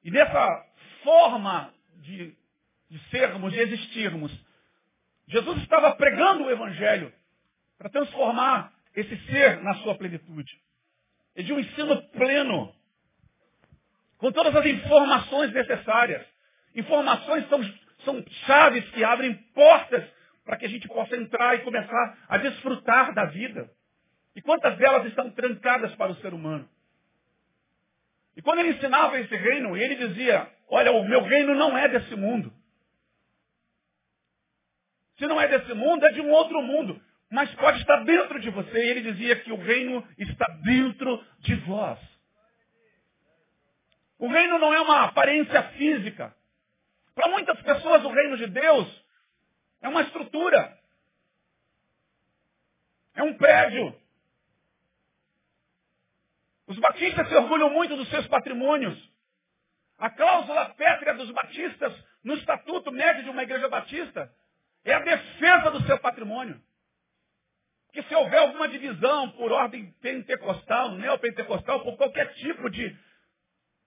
E 0.04 0.10
nessa 0.10 0.66
forma 1.02 1.72
de, 1.96 2.34
de 2.90 2.98
sermos, 3.10 3.52
de 3.52 3.60
existirmos. 3.60 4.32
Jesus 5.28 5.62
estava 5.62 5.94
pregando 5.94 6.44
o 6.44 6.50
Evangelho 6.50 7.12
para 7.78 7.88
transformar 7.88 8.72
esse 8.94 9.16
ser 9.26 9.62
na 9.62 9.74
sua 9.76 9.94
plenitude. 9.94 10.60
E 11.36 11.42
de 11.42 11.52
um 11.52 11.58
ensino 11.58 12.02
pleno, 12.10 12.74
com 14.18 14.30
todas 14.32 14.54
as 14.54 14.66
informações 14.66 15.52
necessárias. 15.52 16.26
Informações 16.74 17.48
são, 17.48 17.60
são 18.04 18.24
chaves 18.46 18.88
que 18.90 19.02
abrem 19.02 19.34
portas 19.54 20.04
para 20.44 20.56
que 20.56 20.66
a 20.66 20.68
gente 20.68 20.88
possa 20.88 21.16
entrar 21.16 21.54
e 21.54 21.60
começar 21.60 22.18
a 22.28 22.38
desfrutar 22.38 23.14
da 23.14 23.26
vida. 23.26 23.70
E 24.34 24.42
quantas 24.42 24.76
delas 24.78 25.06
estão 25.06 25.30
trancadas 25.30 25.94
para 25.94 26.12
o 26.12 26.16
ser 26.16 26.32
humano? 26.34 26.68
E 28.36 28.42
quando 28.42 28.60
ele 28.60 28.70
ensinava 28.70 29.18
esse 29.20 29.34
reino, 29.36 29.76
ele 29.76 29.94
dizia, 29.94 30.50
olha, 30.68 30.90
o 30.92 31.04
meu 31.04 31.22
reino 31.22 31.54
não 31.54 31.76
é 31.76 31.88
desse 31.88 32.16
mundo. 32.16 32.52
Se 35.18 35.26
não 35.26 35.40
é 35.40 35.46
desse 35.46 35.74
mundo, 35.74 36.04
é 36.06 36.12
de 36.12 36.20
um 36.20 36.30
outro 36.30 36.62
mundo. 36.62 37.00
Mas 37.30 37.54
pode 37.54 37.78
estar 37.80 38.04
dentro 38.04 38.40
de 38.40 38.50
você. 38.50 38.84
E 38.84 38.88
ele 38.88 39.12
dizia 39.12 39.36
que 39.36 39.52
o 39.52 39.56
reino 39.56 40.06
está 40.18 40.46
dentro 40.64 41.22
de 41.40 41.54
vós. 41.56 41.98
O 44.18 44.28
reino 44.28 44.58
não 44.58 44.72
é 44.72 44.80
uma 44.80 45.04
aparência 45.04 45.62
física. 45.70 46.34
Para 47.14 47.30
muitas 47.30 47.60
pessoas, 47.62 48.04
o 48.04 48.08
reino 48.08 48.36
de 48.38 48.46
Deus 48.46 49.01
é 49.82 49.88
uma 49.88 50.02
estrutura. 50.02 50.78
É 53.14 53.22
um 53.22 53.34
prédio. 53.34 53.94
Os 56.66 56.78
batistas 56.78 57.28
se 57.28 57.34
orgulham 57.34 57.68
muito 57.70 57.96
dos 57.96 58.08
seus 58.08 58.26
patrimônios. 58.28 59.12
A 59.98 60.08
cláusula 60.08 60.70
pétrea 60.70 61.14
dos 61.14 61.30
batistas 61.30 61.92
no 62.24 62.34
estatuto 62.34 62.90
médio 62.90 63.24
de 63.24 63.30
uma 63.30 63.42
igreja 63.42 63.68
batista 63.68 64.32
é 64.84 64.94
a 64.94 65.00
defesa 65.00 65.70
do 65.70 65.84
seu 65.84 65.98
patrimônio. 65.98 66.60
Que 67.92 68.02
se 68.04 68.14
houver 68.14 68.38
alguma 68.38 68.68
divisão 68.68 69.30
por 69.32 69.52
ordem 69.52 69.92
pentecostal, 70.00 70.92
neopentecostal, 70.92 71.84
por 71.84 71.96
qualquer 71.98 72.32
tipo 72.34 72.70
de 72.70 72.96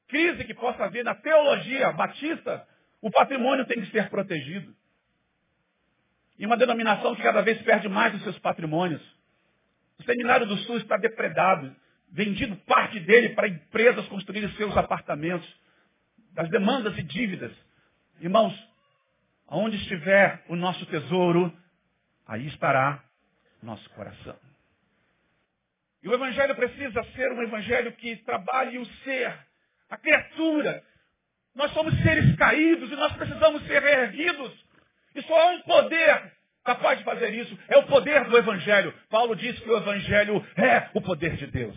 crise 0.07 0.43
que 0.43 0.53
possa 0.53 0.85
haver 0.85 1.03
na 1.03 1.15
teologia 1.15 1.91
batista, 1.91 2.67
o 3.01 3.09
patrimônio 3.09 3.65
tem 3.65 3.81
que 3.81 3.91
ser 3.91 4.09
protegido. 4.09 4.75
E 6.37 6.45
uma 6.45 6.57
denominação 6.57 7.15
que 7.15 7.21
cada 7.21 7.41
vez 7.41 7.61
perde 7.61 7.87
mais 7.87 8.13
os 8.15 8.23
seus 8.23 8.37
patrimônios. 8.39 9.01
O 9.99 10.03
Seminário 10.03 10.45
do 10.45 10.57
Sul 10.57 10.77
está 10.77 10.97
depredado 10.97 11.75
vendido 12.11 12.55
parte 12.57 12.99
dele 13.01 13.29
para 13.29 13.47
empresas 13.47 14.07
construírem 14.07 14.49
seus 14.55 14.75
apartamentos, 14.77 15.47
das 16.31 16.49
demandas 16.49 16.97
e 16.97 17.03
dívidas. 17.03 17.51
Irmãos, 18.21 18.53
aonde 19.47 19.77
estiver 19.77 20.43
o 20.47 20.55
nosso 20.55 20.85
tesouro, 20.85 21.51
aí 22.25 22.47
estará 22.47 23.03
nosso 23.61 23.89
coração. 23.91 24.37
E 26.03 26.07
o 26.07 26.13
Evangelho 26.13 26.55
precisa 26.55 27.03
ser 27.15 27.31
um 27.31 27.41
Evangelho 27.41 27.91
que 27.93 28.15
trabalhe 28.17 28.77
o 28.77 28.85
ser, 29.03 29.37
a 29.89 29.97
criatura. 29.97 30.83
Nós 31.53 31.71
somos 31.71 31.93
seres 32.01 32.35
caídos 32.35 32.91
e 32.91 32.95
nós 32.95 33.13
precisamos 33.13 33.65
ser 33.65 33.83
erguidos. 33.83 34.64
E 35.15 35.21
só 35.23 35.39
há 35.39 35.51
um 35.51 35.61
poder 35.61 36.31
capaz 36.63 36.97
de 36.97 37.05
fazer 37.05 37.33
isso. 37.33 37.57
É 37.69 37.77
o 37.77 37.83
poder 37.83 38.25
do 38.25 38.37
Evangelho. 38.37 38.93
Paulo 39.09 39.35
diz 39.35 39.57
que 39.59 39.69
o 39.69 39.77
Evangelho 39.77 40.45
é 40.57 40.89
o 40.93 41.01
poder 41.01 41.35
de 41.37 41.47
Deus. 41.47 41.75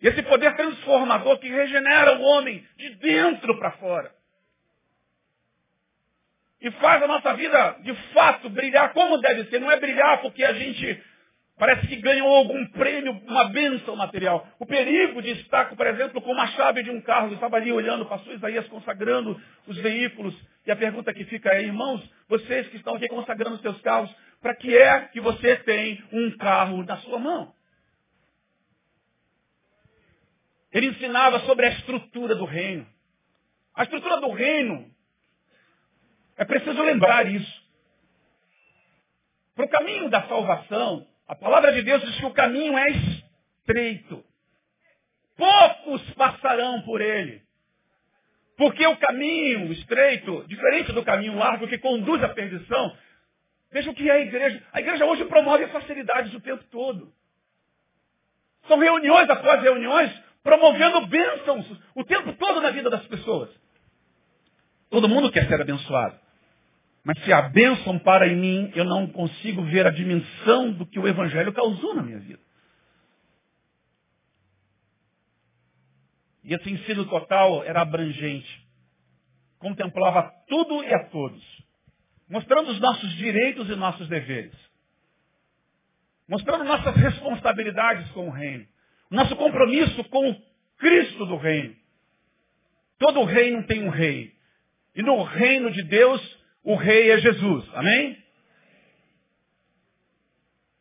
Esse 0.00 0.22
poder 0.22 0.54
transformador 0.54 1.38
que 1.38 1.48
regenera 1.48 2.18
o 2.18 2.22
homem 2.22 2.64
de 2.76 2.90
dentro 2.96 3.58
para 3.58 3.72
fora. 3.72 4.14
E 6.60 6.70
faz 6.72 7.02
a 7.02 7.06
nossa 7.06 7.34
vida, 7.34 7.76
de 7.80 7.94
fato, 8.12 8.48
brilhar 8.50 8.92
como 8.92 9.18
deve 9.18 9.44
ser. 9.44 9.58
Não 9.58 9.70
é 9.70 9.78
brilhar 9.78 10.20
porque 10.20 10.44
a 10.44 10.52
gente 10.52 11.02
parece 11.58 11.86
que 11.86 11.96
ganhou 11.96 12.28
algum 12.28 12.66
prêmio, 12.68 13.12
uma 13.26 13.48
bênção 13.48 13.96
material. 13.96 14.46
O 14.58 14.66
perigo 14.66 15.22
de 15.22 15.30
estar, 15.30 15.74
por 15.74 15.86
exemplo, 15.86 16.20
com 16.20 16.32
uma 16.32 16.46
chave 16.48 16.82
de 16.82 16.90
um 16.90 17.00
carro. 17.00 17.28
Eu 17.28 17.34
estava 17.34 17.56
ali 17.56 17.72
olhando, 17.72 18.06
pastor 18.06 18.34
Isaías 18.34 18.66
consagrando 18.68 19.40
os 19.66 19.76
veículos. 19.78 20.34
E 20.66 20.70
a 20.70 20.76
pergunta 20.76 21.14
que 21.14 21.24
fica 21.24 21.50
é, 21.50 21.62
irmãos, 21.62 22.02
vocês 22.28 22.68
que 22.68 22.76
estão 22.76 22.94
aqui 22.94 23.08
consagrando 23.08 23.58
seus 23.58 23.80
carros, 23.80 24.14
para 24.40 24.54
que 24.54 24.76
é 24.76 25.00
que 25.08 25.20
você 25.20 25.56
tem 25.56 26.02
um 26.12 26.36
carro 26.36 26.84
na 26.84 26.98
sua 26.98 27.18
mão? 27.18 27.54
Ele 30.72 30.88
ensinava 30.88 31.40
sobre 31.40 31.66
a 31.66 31.70
estrutura 31.70 32.34
do 32.34 32.44
reino. 32.44 32.86
A 33.74 33.84
estrutura 33.84 34.20
do 34.20 34.30
reino, 34.30 34.90
é 36.36 36.44
preciso 36.44 36.82
lembrar 36.82 37.26
isso. 37.26 37.66
Para 39.54 39.64
o 39.64 39.68
caminho 39.70 40.10
da 40.10 40.22
salvação, 40.28 41.06
a 41.28 41.34
palavra 41.34 41.72
de 41.72 41.82
Deus 41.82 42.02
diz 42.02 42.16
que 42.16 42.26
o 42.26 42.32
caminho 42.32 42.76
é 42.78 42.90
estreito. 42.90 44.24
Poucos 45.36 46.02
passarão 46.14 46.82
por 46.82 47.00
ele. 47.00 47.42
Porque 48.56 48.86
o 48.86 48.96
caminho 48.96 49.72
estreito, 49.72 50.44
diferente 50.46 50.92
do 50.92 51.04
caminho 51.04 51.36
largo 51.36 51.68
que 51.68 51.78
conduz 51.78 52.22
à 52.22 52.28
perdição, 52.30 52.96
veja 53.70 53.90
o 53.90 53.94
que 53.94 54.08
é 54.08 54.14
a 54.14 54.20
igreja. 54.20 54.62
A 54.72 54.80
igreja 54.80 55.04
hoje 55.04 55.24
promove 55.26 55.66
facilidades 55.68 56.32
o 56.32 56.40
tempo 56.40 56.64
todo. 56.70 57.12
São 58.66 58.78
reuniões 58.78 59.28
após 59.28 59.62
reuniões 59.62 60.10
promovendo 60.42 61.06
bênçãos 61.06 61.66
o 61.94 62.04
tempo 62.04 62.32
todo 62.34 62.60
na 62.60 62.70
vida 62.70 62.88
das 62.88 63.04
pessoas. 63.06 63.50
Todo 64.88 65.08
mundo 65.08 65.30
quer 65.30 65.46
ser 65.48 65.60
abençoado. 65.60 66.25
Mas 67.06 67.22
se 67.22 67.32
a 67.32 67.42
bênção 67.42 68.00
para 68.00 68.26
em 68.26 68.34
mim, 68.34 68.72
eu 68.74 68.84
não 68.84 69.06
consigo 69.06 69.62
ver 69.62 69.86
a 69.86 69.92
dimensão 69.92 70.72
do 70.72 70.84
que 70.84 70.98
o 70.98 71.06
Evangelho 71.06 71.52
causou 71.52 71.94
na 71.94 72.02
minha 72.02 72.18
vida. 72.18 72.40
E 76.42 76.52
esse 76.52 76.68
ensino 76.68 77.04
total 77.04 77.62
era 77.62 77.82
abrangente. 77.82 78.66
Contemplava 79.60 80.34
tudo 80.48 80.82
e 80.82 80.92
a 80.92 81.04
todos. 81.04 81.40
Mostrando 82.28 82.72
os 82.72 82.80
nossos 82.80 83.12
direitos 83.12 83.70
e 83.70 83.76
nossos 83.76 84.08
deveres. 84.08 84.56
Mostrando 86.28 86.64
nossas 86.64 86.96
responsabilidades 86.96 88.10
com 88.10 88.26
o 88.26 88.32
reino. 88.32 88.66
Nosso 89.12 89.36
compromisso 89.36 90.02
com 90.06 90.28
o 90.28 90.42
Cristo 90.76 91.24
do 91.24 91.36
reino. 91.36 91.76
Todo 92.98 93.22
reino 93.22 93.64
tem 93.64 93.84
um 93.84 93.90
rei. 93.90 94.34
E 94.96 95.04
no 95.04 95.22
reino 95.22 95.70
de 95.70 95.84
Deus, 95.84 96.35
o 96.66 96.74
rei 96.74 97.12
é 97.12 97.18
Jesus. 97.18 97.64
Amém? 97.74 98.20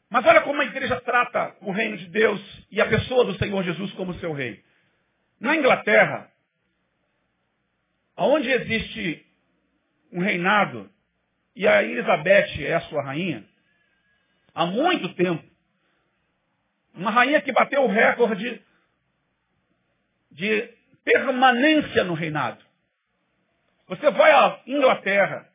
Mas 0.09 0.25
olha 0.25 0.41
como 0.41 0.59
a 0.59 0.65
igreja 0.65 0.99
trata 1.01 1.55
o 1.61 1.71
reino 1.71 1.95
de 1.95 2.07
Deus 2.07 2.41
e 2.71 2.81
a 2.81 2.87
pessoa 2.87 3.23
do 3.23 3.37
Senhor 3.37 3.63
Jesus 3.63 3.91
como 3.93 4.15
seu 4.15 4.33
rei. 4.33 4.63
Na 5.39 5.55
Inglaterra, 5.55 6.31
onde 8.17 8.49
existe 8.49 9.23
um 10.11 10.21
reinado, 10.21 10.89
e 11.55 11.67
a 11.67 11.83
Elizabeth 11.83 12.65
é 12.65 12.73
a 12.73 12.81
sua 12.81 13.03
rainha, 13.03 13.45
há 14.55 14.65
muito 14.65 15.13
tempo, 15.13 15.43
uma 16.95 17.11
rainha 17.11 17.41
que 17.41 17.51
bateu 17.51 17.83
o 17.83 17.87
recorde 17.87 18.59
de 20.31 20.73
permanência 21.03 22.03
no 22.03 22.15
reinado. 22.15 22.65
Você 23.87 24.09
vai 24.09 24.31
à 24.31 24.61
Inglaterra 24.65 25.53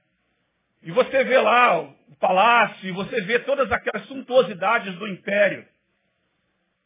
e 0.83 0.90
você 0.90 1.25
vê 1.25 1.38
lá 1.38 1.81
o 1.81 2.16
palácio, 2.19 2.88
e 2.88 2.93
você 2.93 3.21
vê 3.23 3.38
todas 3.40 3.71
aquelas 3.71 4.07
suntuosidades 4.07 4.95
do 4.97 5.07
império. 5.09 5.66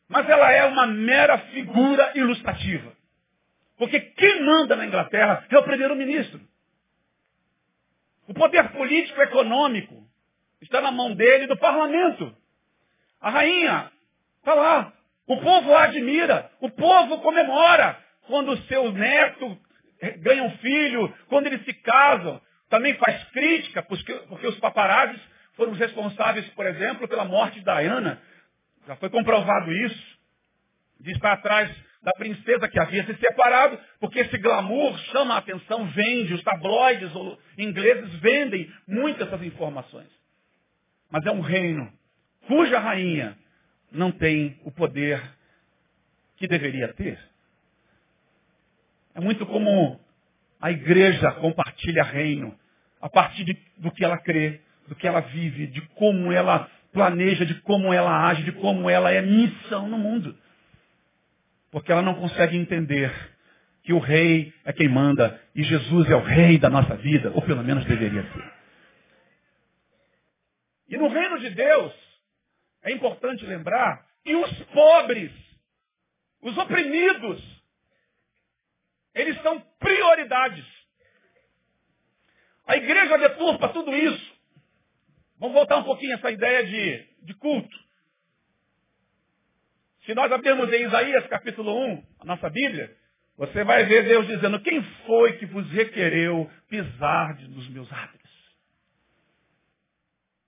Mas 0.08 0.28
ela 0.28 0.50
é 0.52 0.64
uma 0.64 0.86
mera 0.86 1.38
figura 1.38 2.12
ilustrativa. 2.14 2.92
Porque 3.76 4.00
quem 4.00 4.44
manda 4.44 4.76
na 4.76 4.86
Inglaterra 4.86 5.44
é 5.48 5.58
o 5.58 5.62
primeiro-ministro. 5.62 6.40
O 8.28 8.34
poder 8.34 8.70
político 8.72 9.20
e 9.20 9.24
econômico 9.24 10.04
está 10.60 10.80
na 10.80 10.90
mão 10.90 11.14
dele 11.14 11.46
do 11.46 11.56
parlamento. 11.56 12.34
A 13.20 13.30
rainha 13.30 13.90
está 14.38 14.54
lá. 14.54 14.92
O 15.26 15.40
povo 15.40 15.74
a 15.74 15.84
admira. 15.84 16.50
O 16.60 16.70
povo 16.70 17.20
comemora 17.20 17.98
quando 18.26 18.52
o 18.52 18.62
seu 18.64 18.92
neto 18.92 19.58
ganha 20.18 20.44
um 20.44 20.58
filho, 20.58 21.14
quando 21.28 21.46
eles 21.46 21.64
se 21.64 21.74
casam. 21.74 22.40
Também 22.74 22.94
faz 22.94 23.22
crítica, 23.26 23.84
porque, 23.84 24.12
porque 24.28 24.48
os 24.48 24.58
paparazzi 24.58 25.20
foram 25.52 25.70
os 25.70 25.78
responsáveis, 25.78 26.44
por 26.54 26.66
exemplo, 26.66 27.06
pela 27.06 27.24
morte 27.24 27.60
de 27.60 27.64
Diana. 27.64 28.20
Já 28.84 28.96
foi 28.96 29.08
comprovado 29.10 29.72
isso. 29.72 30.18
De 30.98 31.12
estar 31.12 31.34
atrás 31.34 31.70
da 32.02 32.10
princesa 32.14 32.68
que 32.68 32.80
havia 32.80 33.06
se 33.06 33.14
separado, 33.14 33.78
porque 34.00 34.18
esse 34.18 34.36
glamour 34.38 34.98
chama 35.12 35.36
a 35.36 35.38
atenção, 35.38 35.86
vende, 35.90 36.34
os 36.34 36.42
tabloides 36.42 37.12
ingleses 37.56 38.12
vendem 38.16 38.68
muitas 38.88 39.30
dessas 39.30 39.46
informações. 39.46 40.08
Mas 41.12 41.24
é 41.26 41.30
um 41.30 41.42
reino 41.42 41.92
cuja 42.48 42.80
rainha 42.80 43.38
não 43.92 44.10
tem 44.10 44.58
o 44.64 44.72
poder 44.72 45.22
que 46.38 46.48
deveria 46.48 46.92
ter. 46.94 47.20
É 49.14 49.20
muito 49.20 49.46
como 49.46 50.00
a 50.60 50.72
igreja 50.72 51.30
compartilha 51.34 52.02
reino 52.02 52.58
a 53.04 53.08
partir 53.10 53.44
de, 53.44 53.54
do 53.76 53.92
que 53.92 54.02
ela 54.02 54.16
crê, 54.16 54.62
do 54.88 54.94
que 54.94 55.06
ela 55.06 55.20
vive, 55.20 55.66
de 55.66 55.82
como 55.88 56.32
ela 56.32 56.70
planeja, 56.90 57.44
de 57.44 57.54
como 57.60 57.92
ela 57.92 58.28
age, 58.28 58.44
de 58.44 58.52
como 58.52 58.88
ela 58.88 59.12
é 59.12 59.20
missão 59.20 59.86
no 59.86 59.98
mundo. 59.98 60.34
Porque 61.70 61.92
ela 61.92 62.00
não 62.00 62.14
consegue 62.14 62.56
entender 62.56 63.12
que 63.82 63.92
o 63.92 63.98
rei 63.98 64.54
é 64.64 64.72
quem 64.72 64.88
manda 64.88 65.38
e 65.54 65.62
Jesus 65.62 66.08
é 66.08 66.16
o 66.16 66.22
rei 66.22 66.56
da 66.56 66.70
nossa 66.70 66.96
vida, 66.96 67.30
ou 67.34 67.42
pelo 67.42 67.62
menos 67.62 67.84
deveria 67.84 68.22
ser. 68.22 68.52
E 70.88 70.96
no 70.96 71.08
reino 71.08 71.38
de 71.40 71.50
Deus, 71.50 71.92
é 72.84 72.90
importante 72.90 73.44
lembrar 73.44 74.02
que 74.24 74.34
os 74.34 74.62
pobres, 74.72 75.30
os 76.40 76.56
oprimidos, 76.56 77.62
eles 79.14 79.38
são 79.42 79.60
prioridades. 79.78 80.73
A 82.66 82.76
igreja 82.76 83.18
deturpa 83.18 83.68
tudo 83.68 83.94
isso. 83.94 84.34
Vamos 85.38 85.54
voltar 85.54 85.78
um 85.78 85.84
pouquinho 85.84 86.12
a 86.12 86.18
essa 86.18 86.30
ideia 86.30 86.64
de, 86.64 87.06
de 87.22 87.34
culto. 87.34 87.84
Se 90.06 90.14
nós 90.14 90.30
abrirmos 90.30 90.72
em 90.72 90.84
Isaías 90.84 91.26
capítulo 91.28 91.74
1, 91.86 92.04
a 92.20 92.24
nossa 92.24 92.48
Bíblia, 92.50 92.94
você 93.36 93.64
vai 93.64 93.84
ver 93.84 94.04
Deus 94.04 94.26
dizendo, 94.26 94.60
quem 94.60 94.82
foi 95.06 95.34
que 95.38 95.46
vos 95.46 95.68
requereu 95.70 96.50
pisar 96.68 97.40
nos 97.48 97.68
meus 97.68 97.90
átrios? 97.92 98.24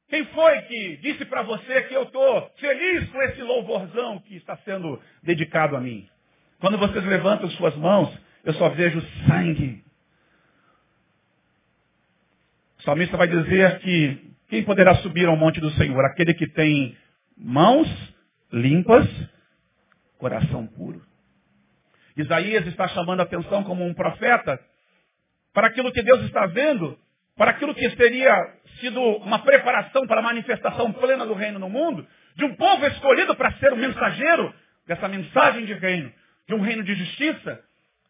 Quem 0.09 0.25
foi 0.27 0.63
que 0.63 0.97
disse 0.99 1.25
para 1.25 1.43
você 1.43 1.83
que 1.83 1.95
eu 1.95 2.05
estou 2.05 2.51
feliz 2.59 3.09
com 3.11 3.23
esse 3.23 3.43
louvorzão 3.43 4.21
que 4.21 4.37
está 4.37 4.57
sendo 4.59 5.03
dedicado 5.23 5.77
a 5.77 5.81
mim? 5.81 6.09
Quando 6.61 6.79
vocês 6.79 7.05
levantam 7.05 7.51
suas 7.51 7.75
mãos, 7.77 8.17
eu 8.45 8.55
só 8.55 8.69
vejo 8.69 9.01
sangue. 9.27 9.85
O 12.76 12.76
salmista 12.87 13.17
vai 13.17 13.27
dizer 13.27 13.81
que 13.81 14.31
quem 14.49 14.63
poderá 14.63 14.95
subir 14.97 15.27
ao 15.27 15.37
monte 15.37 15.61
do 15.61 15.71
Senhor? 15.73 16.03
Aquele 16.05 16.33
que 16.33 16.47
tem 16.47 16.97
mãos 17.37 17.89
limpas 18.53 19.07
coração 20.19 20.67
puro. 20.69 21.03
Isaías 22.17 22.65
está 22.69 22.89
chamando 22.89 23.21
a 23.21 23.23
atenção 23.25 23.65
como 23.65 23.85
um 23.85 23.93
profeta 23.93 24.59
para 25.53 25.67
aquilo 25.67 25.93
que 25.93 26.03
Deus 26.03 26.23
está 26.23 26.47
vendo, 26.47 26.97
para 27.37 27.51
aquilo 27.51 27.75
que 27.75 27.91
teria 27.97 28.33
sido 28.81 29.01
uma 29.01 29.41
preparação 29.41 30.07
para 30.07 30.21
a 30.21 30.23
manifestação 30.23 30.93
plena 30.93 31.27
do 31.27 31.35
reino 31.35 31.59
no 31.59 31.69
mundo, 31.69 32.07
de 32.37 32.45
um 32.45 32.55
povo 32.55 32.87
escolhido 32.87 33.35
para 33.35 33.53
ser 33.55 33.73
o 33.73 33.77
mensageiro 33.77 34.55
dessa 34.87 35.09
mensagem 35.09 35.67
de 35.67 35.75
reino, 35.75 36.11
de 36.49 36.55
um 36.55 36.61
reino 36.61 36.85
de 36.85 36.95
justiça, 36.95 37.61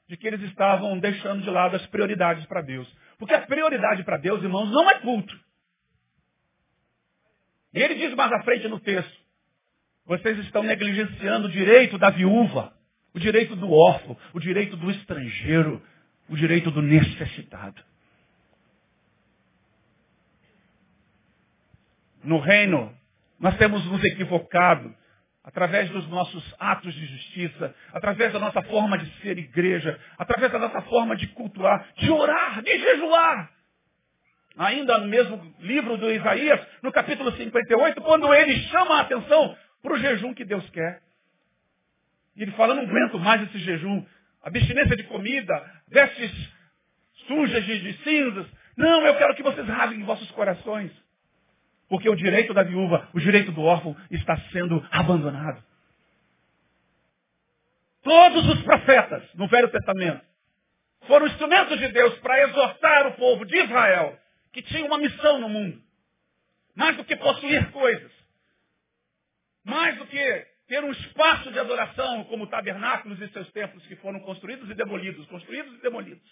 de 0.09 0.17
que 0.17 0.27
eles 0.27 0.41
estavam 0.43 0.99
deixando 0.99 1.43
de 1.43 1.51
lado 1.51 1.77
as 1.77 1.87
prioridades 1.87 2.45
para 2.47 2.63
Deus. 2.63 2.89
Porque 3.19 3.35
a 3.35 3.43
prioridade 3.43 4.05
para 4.05 4.17
Deus, 4.17 4.43
irmãos, 4.43 4.71
não 4.71 4.89
é 4.91 5.01
culto. 5.01 5.39
E 7.75 7.81
ele 7.81 7.95
diz 7.95 8.15
mais 8.15 8.33
à 8.33 8.43
frente 8.43 8.69
no 8.69 8.81
texto, 8.81 9.27
vocês 10.05 10.39
estão 10.39 10.63
negligenciando 10.63 11.49
o 11.49 11.51
direito 11.51 11.99
da 11.99 12.11
viúva, 12.11 12.73
o 13.13 13.19
direito 13.19 13.57
do 13.57 13.71
órfão, 13.71 14.17
o 14.33 14.39
direito 14.39 14.77
do 14.77 14.91
estrangeiro, 14.91 15.83
o 16.29 16.37
direito 16.37 16.71
do 16.71 16.81
necessitado. 16.81 17.83
No 22.23 22.39
reino, 22.39 22.97
nós 23.39 23.57
temos 23.57 23.85
nos 23.87 24.03
equivocado 24.05 24.95
através 25.47 25.89
dos 25.91 26.09
nossos 26.09 26.55
atos 26.59 26.93
de 26.93 27.07
justiça, 27.07 27.73
através 27.93 28.33
da 28.33 28.41
nossa 28.41 28.61
forma 28.63 28.99
de 28.99 29.09
ser 29.23 29.39
igreja, 29.39 29.99
através 30.19 30.51
da 30.51 30.59
nossa 30.59 30.83
forma 30.83 31.15
de 31.15 31.29
cultuar, 31.29 31.87
de 31.97 32.11
orar, 32.11 32.61
de 32.63 32.77
jejuar. 32.77 33.51
Ainda 34.59 34.99
no 34.99 35.07
mesmo 35.07 35.55
livro 35.61 35.97
do 35.97 36.11
Isaías, 36.11 36.61
no 36.83 36.91
capítulo 36.91 37.31
58, 37.31 38.01
quando 38.01 38.35
ele 38.35 38.59
chama 38.65 38.97
a 38.97 39.01
atenção 39.03 39.57
para 39.81 39.93
o 39.93 39.99
jejum 39.99 40.35
que 40.35 40.45
Deus 40.45 40.69
quer. 40.71 41.01
E 42.35 42.43
ele 42.43 42.53
fala, 42.53 42.75
não 42.75 42.83
aguento 42.83 43.19
mais 43.19 43.43
esse 43.43 43.59
jejum. 43.61 44.05
Abstinência 44.43 44.97
de 44.97 45.05
comida, 45.05 45.83
vestes 45.89 46.33
sujas 47.29 47.65
de, 47.65 47.93
cinzas. 48.03 48.47
Não, 48.77 49.07
eu 49.07 49.17
quero 49.17 49.35
que 49.37 49.43
vocês 49.43 49.67
rasguem 49.67 50.03
vossos 50.05 50.31
corações. 50.33 50.91
Porque 51.89 52.09
o 52.09 52.17
direito 52.17 52.53
da 52.53 52.63
viúva, 52.63 53.09
o 53.15 53.21
direito 53.21 53.53
do 53.53 53.63
órfão 53.63 53.97
está 54.11 54.37
sendo 54.51 54.85
abandonado. 54.91 55.63
Todos 58.03 58.49
os 58.49 58.63
profetas 58.63 59.23
no 59.35 59.49
Velho 59.49 59.69
Testamento 59.69 60.25
foram 61.07 61.27
instrumentos 61.27 61.79
de 61.79 61.89
Deus 61.89 62.19
para 62.19 62.41
exortar 62.43 63.07
o 63.09 63.15
povo 63.15 63.45
de 63.45 63.57
Israel, 63.57 64.19
que 64.53 64.63
tinha 64.63 64.85
uma 64.85 64.99
missão 64.99 65.41
no 65.41 65.49
mundo. 65.49 65.81
Mais 66.75 66.97
do 66.97 67.05
que 67.05 67.17
possuir 67.17 67.71
coisas, 67.71 68.13
mais 69.65 69.97
do 69.97 70.07
que 70.07 70.47
ter 70.69 70.83
um 70.83 70.91
espaço 70.91 71.51
de 71.53 71.59
adoração 71.59 72.25
como 72.25 72.47
tabernáculos 72.47 73.21
e 73.21 73.29
seus 73.29 73.51
templos 73.53 73.87
que 73.87 73.97
foram 73.97 74.21
construídos 74.21 74.69
e 74.69 74.75
demolidos, 74.75 75.27
construídos 75.27 75.75
e 75.75 75.83
demolidos. 75.83 76.29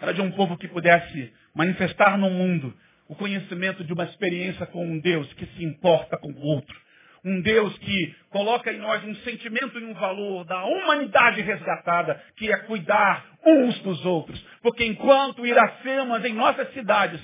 Era 0.00 0.12
de 0.12 0.20
um 0.20 0.30
povo 0.32 0.58
que 0.58 0.68
pudesse 0.68 1.32
manifestar 1.54 2.18
no 2.18 2.28
mundo 2.30 2.76
o 3.08 3.14
conhecimento 3.14 3.84
de 3.84 3.92
uma 3.92 4.04
experiência 4.04 4.66
com 4.66 4.86
um 4.86 4.98
Deus 4.98 5.32
que 5.34 5.46
se 5.46 5.64
importa 5.64 6.16
com 6.16 6.30
o 6.30 6.40
outro. 6.40 6.84
Um 7.24 7.40
Deus 7.40 7.76
que 7.78 8.14
coloca 8.30 8.72
em 8.72 8.78
nós 8.78 9.02
um 9.04 9.14
sentimento 9.16 9.78
e 9.78 9.84
um 9.84 9.94
valor 9.94 10.44
da 10.44 10.64
humanidade 10.64 11.40
resgatada, 11.40 12.22
que 12.36 12.52
é 12.52 12.56
cuidar 12.58 13.24
uns 13.44 13.78
dos 13.80 14.04
outros. 14.04 14.38
Porque 14.62 14.84
enquanto 14.84 15.46
iracemas 15.46 16.24
em 16.24 16.34
nossas 16.34 16.72
cidades 16.74 17.20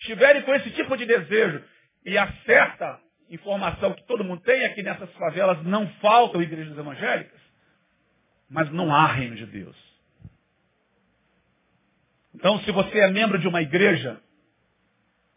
estiverem 0.00 0.42
com 0.42 0.54
esse 0.54 0.70
tipo 0.70 0.96
de 0.96 1.06
desejo 1.06 1.62
e 2.04 2.18
acerta 2.18 2.98
informação 3.30 3.92
que 3.94 4.06
todo 4.06 4.24
mundo 4.24 4.42
tem, 4.42 4.64
é 4.64 4.68
que 4.70 4.82
nessas 4.82 5.10
favelas 5.14 5.62
não 5.64 5.88
faltam 6.00 6.42
igrejas 6.42 6.76
evangélicas. 6.76 7.40
mas 8.48 8.70
não 8.70 8.94
há 8.94 9.06
reino 9.06 9.34
de 9.34 9.46
Deus. 9.46 9.76
Então, 12.34 12.60
se 12.60 12.70
você 12.72 12.98
é 12.98 13.10
membro 13.10 13.38
de 13.38 13.48
uma 13.48 13.62
igreja, 13.62 14.20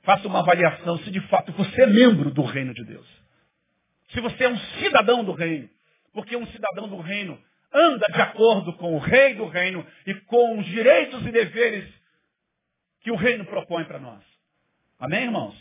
faça 0.07 0.25
uma 0.25 0.39
avaliação 0.39 0.97
se 0.99 1.11
de 1.11 1.19
fato 1.27 1.51
você 1.51 1.81
é 1.81 1.85
membro 1.85 2.31
do 2.31 2.41
reino 2.43 2.73
de 2.73 2.85
Deus. 2.85 3.05
Se 4.13 4.21
você 4.21 4.45
é 4.45 4.49
um 4.49 4.57
cidadão 4.79 5.21
do 5.21 5.33
reino. 5.33 5.69
Porque 6.13 6.33
um 6.37 6.47
cidadão 6.47 6.87
do 6.87 7.01
reino 7.01 7.37
anda 7.73 8.05
de 8.13 8.21
acordo 8.21 8.71
com 8.77 8.95
o 8.95 8.99
rei 8.99 9.35
do 9.35 9.47
reino 9.47 9.85
e 10.05 10.13
com 10.21 10.59
os 10.59 10.65
direitos 10.65 11.25
e 11.25 11.29
deveres 11.29 11.93
que 13.01 13.11
o 13.11 13.17
reino 13.17 13.43
propõe 13.45 13.83
para 13.83 13.99
nós. 13.99 14.23
Amém, 14.97 15.25
irmãos? 15.25 15.55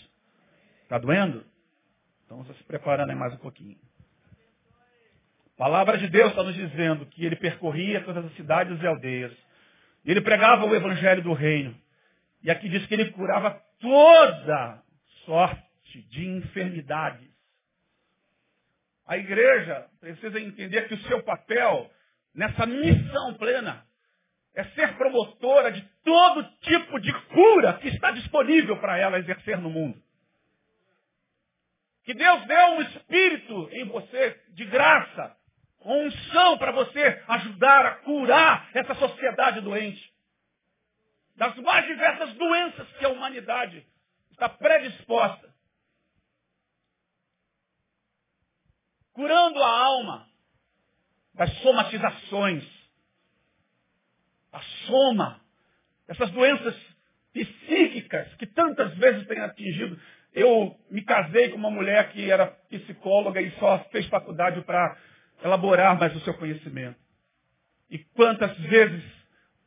Está 0.85 0.99
doendo? 0.99 1.45
Então 2.25 2.39
vamos 2.41 2.57
se 2.57 2.63
preparando 2.63 3.11
aí 3.11 3.17
mais 3.17 3.35
um 3.35 3.39
pouquinho. 3.39 3.77
A 5.55 5.59
palavra 5.59 5.99
de 5.99 6.07
Deus 6.07 6.31
está 6.31 6.45
nos 6.45 6.55
dizendo 6.55 7.05
que 7.07 7.27
ele 7.27 7.35
percorria 7.35 8.01
todas 8.03 8.25
as 8.25 8.33
cidades 8.37 8.81
e 8.81 8.87
aldeias. 8.87 9.33
Ele 10.05 10.21
pregava 10.21 10.65
o 10.65 10.75
evangelho 10.75 11.23
do 11.25 11.33
reino. 11.33 11.77
E 12.45 12.51
aqui 12.51 12.69
diz 12.69 12.87
que 12.87 12.95
ele 12.95 13.11
curava 13.11 13.66
toda 13.81 14.83
sorte 15.25 16.03
de 16.11 16.27
enfermidades. 16.27 17.31
A 19.07 19.17
igreja 19.17 19.89
precisa 20.01 20.41
entender 20.41 20.89
que 20.89 20.95
o 20.95 21.03
seu 21.05 21.23
papel 21.23 21.91
nessa 22.35 22.67
missão 22.67 23.35
plena 23.35 23.87
é 24.55 24.65
ser 24.65 24.97
promotora 24.97 25.71
de 25.71 25.83
todo 26.03 26.43
tipo 26.61 26.99
de 26.99 27.13
cura 27.29 27.75
que 27.75 27.89
está 27.89 28.11
disponível 28.11 28.79
para 28.79 28.99
ela 28.99 29.19
exercer 29.19 29.59
no 29.59 29.71
mundo. 29.71 30.03
Que 32.05 32.15
Deus 32.15 32.47
deu 32.47 32.67
um 32.69 32.83
espírito 32.83 33.69
em 33.73 33.85
você 33.85 34.41
de 34.51 34.65
graça, 34.65 35.37
unção 35.85 36.57
para 36.57 36.73
você 36.73 37.23
ajudar 37.29 37.85
a 37.85 37.95
curar 37.97 38.71
essa 38.75 38.95
sociedade 38.95 39.61
doente. 39.61 40.16
Das 41.37 41.55
mais 41.57 41.87
diversas 41.87 42.33
doenças 42.35 42.89
que 42.99 43.05
a 43.05 43.11
humanidade 43.11 43.87
está 44.31 44.49
predisposta. 44.49 45.55
Curando 49.13 49.63
a 49.63 49.85
alma 49.85 50.29
das 51.35 51.53
somatizações. 51.59 52.65
A 54.53 54.61
soma 54.87 55.41
essas 56.09 56.31
doenças 56.31 56.75
psíquicas 57.33 58.33
que 58.37 58.47
tantas 58.47 58.95
vezes 58.97 59.27
têm 59.27 59.41
atingido. 59.41 60.01
Eu 60.33 60.79
me 60.91 61.03
casei 61.03 61.51
com 61.51 61.57
uma 61.57 61.71
mulher 61.71 62.11
que 62.13 62.31
era 62.31 62.47
psicóloga 62.47 63.41
e 63.41 63.51
só 63.59 63.79
fez 63.91 64.07
faculdade 64.07 64.63
para 64.63 64.97
elaborar 65.45 65.99
mais 65.99 66.15
o 66.17 66.21
seu 66.21 66.35
conhecimento. 66.35 66.99
E 67.91 67.99
quantas 67.99 68.57
vezes 68.59 69.05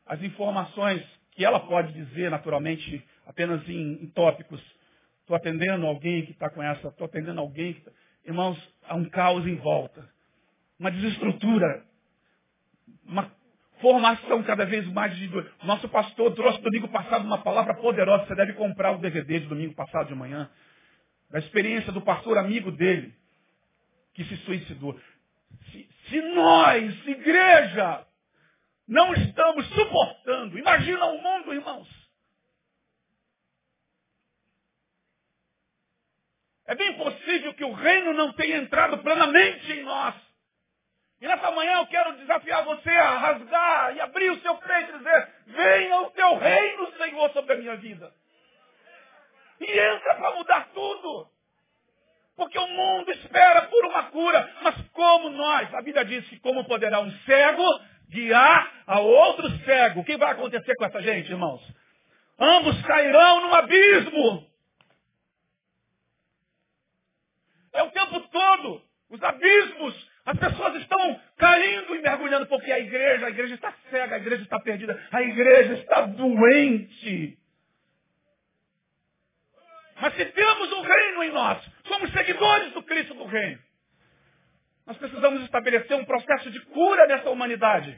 as 0.06 0.20
informações 0.22 1.19
que 1.32 1.44
ela 1.44 1.60
pode 1.60 1.92
dizer, 1.92 2.30
naturalmente, 2.30 3.04
apenas 3.26 3.66
em, 3.68 4.02
em 4.02 4.06
tópicos. 4.08 4.60
Estou 5.20 5.36
atendendo 5.36 5.86
alguém 5.86 6.26
que 6.26 6.32
está 6.32 6.50
com 6.50 6.62
essa, 6.62 6.88
estou 6.88 7.06
atendendo 7.06 7.40
alguém 7.40 7.74
que 7.74 7.80
está... 7.80 7.92
Irmãos, 8.26 8.58
há 8.84 8.96
um 8.96 9.04
caos 9.04 9.46
em 9.46 9.56
volta. 9.56 10.08
Uma 10.78 10.90
desestrutura. 10.90 11.84
Uma 13.06 13.30
formação 13.80 14.42
cada 14.42 14.64
vez 14.64 14.86
mais 14.88 15.16
de... 15.16 15.30
Nosso 15.64 15.88
pastor 15.88 16.34
trouxe 16.34 16.60
domingo 16.60 16.88
passado 16.88 17.24
uma 17.24 17.38
palavra 17.38 17.74
poderosa. 17.74 18.26
Você 18.26 18.34
deve 18.34 18.54
comprar 18.54 18.92
o 18.92 18.98
DVD 18.98 19.40
de 19.40 19.46
domingo 19.46 19.74
passado 19.74 20.08
de 20.08 20.14
manhã. 20.14 20.50
Da 21.30 21.38
experiência 21.38 21.92
do 21.92 22.00
pastor 22.00 22.36
amigo 22.36 22.72
dele, 22.72 23.14
que 24.14 24.24
se 24.24 24.36
suicidou. 24.38 24.98
Se, 25.70 25.88
se 26.08 26.20
nós, 26.34 27.06
igreja, 27.06 28.04
não 28.90 29.14
estamos 29.14 29.68
suportando, 29.68 30.58
imagina 30.58 31.06
o 31.06 31.22
mundo, 31.22 31.54
irmãos. 31.54 31.88
É 36.66 36.74
bem 36.74 36.96
possível 36.98 37.54
que 37.54 37.64
o 37.64 37.72
reino 37.72 38.12
não 38.12 38.32
tenha 38.32 38.56
entrado 38.56 38.98
plenamente 38.98 39.72
em 39.72 39.84
nós. 39.84 40.16
E 41.20 41.28
nessa 41.28 41.52
manhã 41.52 41.78
eu 41.78 41.86
quero 41.86 42.16
desafiar 42.16 42.64
você 42.64 42.90
a 42.90 43.18
rasgar 43.18 43.94
e 43.94 44.00
abrir 44.00 44.30
o 44.30 44.40
seu 44.40 44.56
peito 44.56 44.94
e 44.94 44.98
dizer, 44.98 45.34
venha 45.46 46.00
o 46.00 46.10
teu 46.10 46.36
reino, 46.36 46.92
Senhor, 46.96 47.30
sobre 47.30 47.52
a 47.52 47.58
minha 47.58 47.76
vida. 47.76 48.12
E 49.60 49.70
entra 49.70 50.16
para 50.16 50.34
mudar 50.34 50.68
tudo. 50.74 51.28
Porque 52.34 52.58
o 52.58 52.66
mundo 52.66 53.12
espera 53.12 53.62
por 53.62 53.84
uma 53.84 54.04
cura. 54.04 54.52
Mas 54.62 54.88
como 54.88 55.28
nós? 55.30 55.72
A 55.74 55.82
Bíblia 55.82 56.04
diz 56.04 56.26
que 56.28 56.40
como 56.40 56.64
poderá 56.64 56.98
um 57.00 57.10
cego 57.20 57.62
guiar 58.10 58.72
a 58.86 59.00
outro 59.00 59.48
cego. 59.64 60.00
O 60.00 60.04
que 60.04 60.16
vai 60.16 60.32
acontecer 60.32 60.74
com 60.76 60.84
essa 60.84 61.00
gente, 61.02 61.30
irmãos? 61.30 61.62
Ambos 62.38 62.80
cairão 62.82 63.48
no 63.48 63.54
abismo. 63.54 64.50
É 67.72 67.82
o 67.82 67.90
tempo 67.90 68.20
todo. 68.28 68.82
Os 69.10 69.22
abismos. 69.22 70.10
As 70.24 70.38
pessoas 70.38 70.74
estão 70.76 71.20
caindo 71.38 71.94
e 71.96 72.02
mergulhando 72.02 72.46
porque 72.46 72.70
a 72.70 72.78
igreja, 72.78 73.26
a 73.26 73.30
igreja 73.30 73.54
está 73.54 73.74
cega, 73.90 74.16
a 74.16 74.18
igreja 74.18 74.42
está 74.42 74.60
perdida, 74.60 75.08
a 75.10 75.22
igreja 75.22 75.74
está 75.74 76.02
doente. 76.02 77.38
Mas 80.00 80.14
se 80.14 80.24
temos 80.26 80.72
o 80.72 80.82
reino 80.82 81.22
em 81.24 81.32
nós, 81.32 81.62
somos 81.86 82.10
seguidores 82.12 82.72
do 82.72 82.82
Cristo 82.82 83.14
do 83.14 83.24
reino. 83.24 83.60
Nós 84.90 84.98
precisamos 84.98 85.44
estabelecer 85.44 85.96
um 85.96 86.04
processo 86.04 86.50
de 86.50 86.58
cura 86.62 87.06
nessa 87.06 87.30
humanidade. 87.30 87.96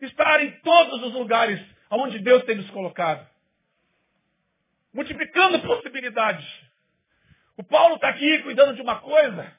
Estar 0.00 0.40
em 0.40 0.52
todos 0.60 1.02
os 1.02 1.12
lugares 1.12 1.60
onde 1.90 2.20
Deus 2.20 2.44
tem 2.44 2.54
nos 2.54 2.70
colocado. 2.70 3.28
Multiplicando 4.94 5.58
possibilidades. 5.62 6.46
O 7.56 7.64
Paulo 7.64 7.96
está 7.96 8.10
aqui 8.10 8.44
cuidando 8.44 8.76
de 8.76 8.80
uma 8.80 9.00
coisa. 9.00 9.52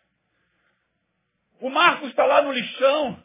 O 1.60 1.70
Marcos 1.70 2.08
está 2.08 2.26
lá 2.26 2.42
no 2.42 2.54
lixão. 2.54 3.22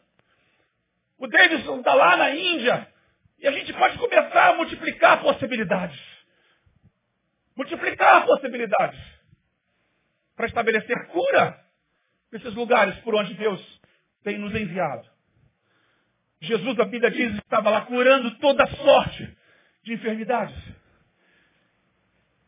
O 1.19 1.29
Davidson 1.29 1.79
está 1.79 1.95
lá 1.95 2.17
na 2.17 2.35
Índia. 2.35 2.93
E 3.39 3.47
a 3.47 3.53
gente 3.53 3.73
pode 3.75 3.97
começar 3.97 4.49
a 4.49 4.55
multiplicar 4.57 5.23
possibilidades. 5.23 6.01
Multiplicar 7.55 8.27
possibilidades. 8.27 9.01
Para 10.35 10.47
estabelecer 10.47 11.07
cura 11.07 11.62
nesses 12.33 12.55
lugares 12.55 12.97
por 13.01 13.15
onde 13.15 13.35
Deus 13.35 13.81
tem 14.25 14.39
nos 14.39 14.55
enviado. 14.55 15.07
Jesus, 16.41 16.79
a 16.81 16.85
Bíblia 16.85 17.11
diz, 17.11 17.35
estava 17.37 17.71
lá 17.71 17.83
curando 17.83 18.31
toda 18.39 18.67
sorte 18.67 19.37
de 19.85 19.93
enfermidades, 19.93 20.57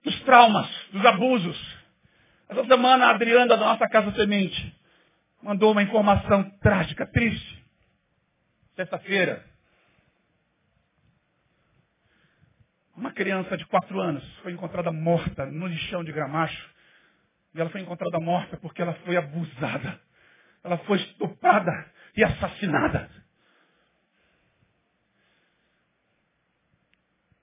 dos 0.02 0.20
traumas, 0.22 0.68
dos 0.90 1.04
abusos. 1.04 1.76
Essa 2.48 2.64
semana, 2.66 3.06
a 3.06 3.10
Adriana 3.10 3.46
da 3.46 3.56
nossa 3.56 3.88
Casa 3.88 4.12
Semente 4.12 4.76
mandou 5.42 5.72
uma 5.72 5.82
informação 5.82 6.50
trágica, 6.60 7.06
triste. 7.06 7.64
Sexta-feira, 8.74 9.44
uma 12.96 13.12
criança 13.12 13.56
de 13.56 13.64
quatro 13.66 14.00
anos 14.00 14.24
foi 14.38 14.52
encontrada 14.52 14.90
morta 14.90 15.46
no 15.46 15.66
lixão 15.68 16.02
de 16.02 16.10
Gramacho 16.10 16.73
e 17.54 17.60
ela 17.60 17.70
foi 17.70 17.80
encontrada 17.80 18.18
morta 18.18 18.56
porque 18.56 18.82
ela 18.82 18.94
foi 19.04 19.16
abusada. 19.16 20.00
Ela 20.62 20.78
foi 20.78 20.98
estuprada 20.98 21.92
e 22.16 22.24
assassinada. 22.24 23.10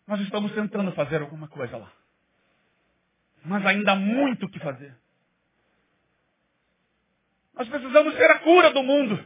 Nós 0.05 0.19
estamos 0.21 0.51
tentando 0.53 0.91
fazer 0.91 1.21
alguma 1.21 1.47
coisa 1.47 1.77
lá. 1.77 1.91
Mas 3.45 3.65
ainda 3.65 3.93
há 3.93 3.95
muito 3.95 4.45
o 4.45 4.49
que 4.49 4.59
fazer. 4.59 4.95
Nós 7.55 7.69
precisamos 7.69 8.13
ver 8.15 8.31
a 8.31 8.39
cura 8.39 8.71
do 8.71 8.83
mundo. 8.83 9.25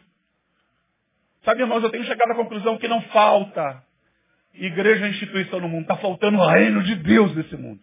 Sabe, 1.43 1.61
irmãos, 1.61 1.83
eu 1.83 1.89
tenho 1.89 2.05
chegado 2.05 2.31
à 2.31 2.35
conclusão 2.35 2.77
que 2.77 2.87
não 2.87 3.01
falta 3.03 3.83
igreja 4.53 5.07
e 5.07 5.11
instituição 5.11 5.59
no 5.59 5.67
mundo. 5.67 5.83
Está 5.83 5.97
faltando 5.97 6.37
o 6.37 6.47
reino 6.47 6.83
de 6.83 6.95
Deus 6.95 7.35
nesse 7.35 7.55
mundo. 7.55 7.81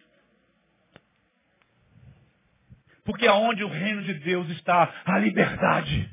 Porque 3.03 3.27
aonde 3.27 3.63
o 3.63 3.67
reino 3.67 4.01
de 4.03 4.13
Deus 4.15 4.49
está, 4.49 4.93
a 5.05 5.17
liberdade, 5.19 6.09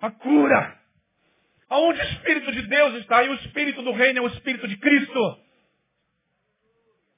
a 0.00 0.10
cura. 0.10 0.78
Aonde 1.68 2.00
o 2.00 2.04
Espírito 2.04 2.52
de 2.52 2.62
Deus 2.62 2.94
está, 2.94 3.24
e 3.24 3.28
o 3.28 3.34
Espírito 3.34 3.82
do 3.82 3.92
reino 3.92 4.20
é 4.20 4.22
o 4.22 4.28
Espírito 4.28 4.66
de 4.68 4.76
Cristo. 4.76 5.38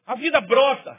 A 0.06 0.14
vida 0.14 0.40
brota. 0.40 0.98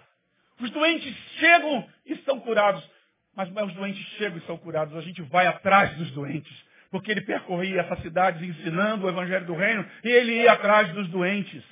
Os 0.60 0.70
doentes 0.70 1.14
chegam 1.40 1.88
e 2.06 2.16
são 2.18 2.40
curados. 2.40 2.88
Mas 3.36 3.52
não 3.52 3.64
é 3.64 3.66
os 3.66 3.74
doentes 3.74 4.06
chegam 4.18 4.38
e 4.38 4.46
são 4.46 4.58
curados. 4.58 4.96
A 4.96 5.02
gente 5.02 5.22
vai 5.24 5.48
atrás 5.48 5.94
dos 5.98 6.12
doentes. 6.12 6.72
Porque 6.92 7.12
ele 7.12 7.22
percorria 7.22 7.82
essas 7.82 8.02
cidades 8.02 8.42
ensinando 8.42 9.06
o 9.06 9.10
Evangelho 9.10 9.46
do 9.46 9.56
Reino. 9.56 9.86
E 10.04 10.10
ele 10.10 10.44
ia 10.44 10.52
atrás 10.54 10.94
dos 10.94 11.10
doentes. 11.10 11.64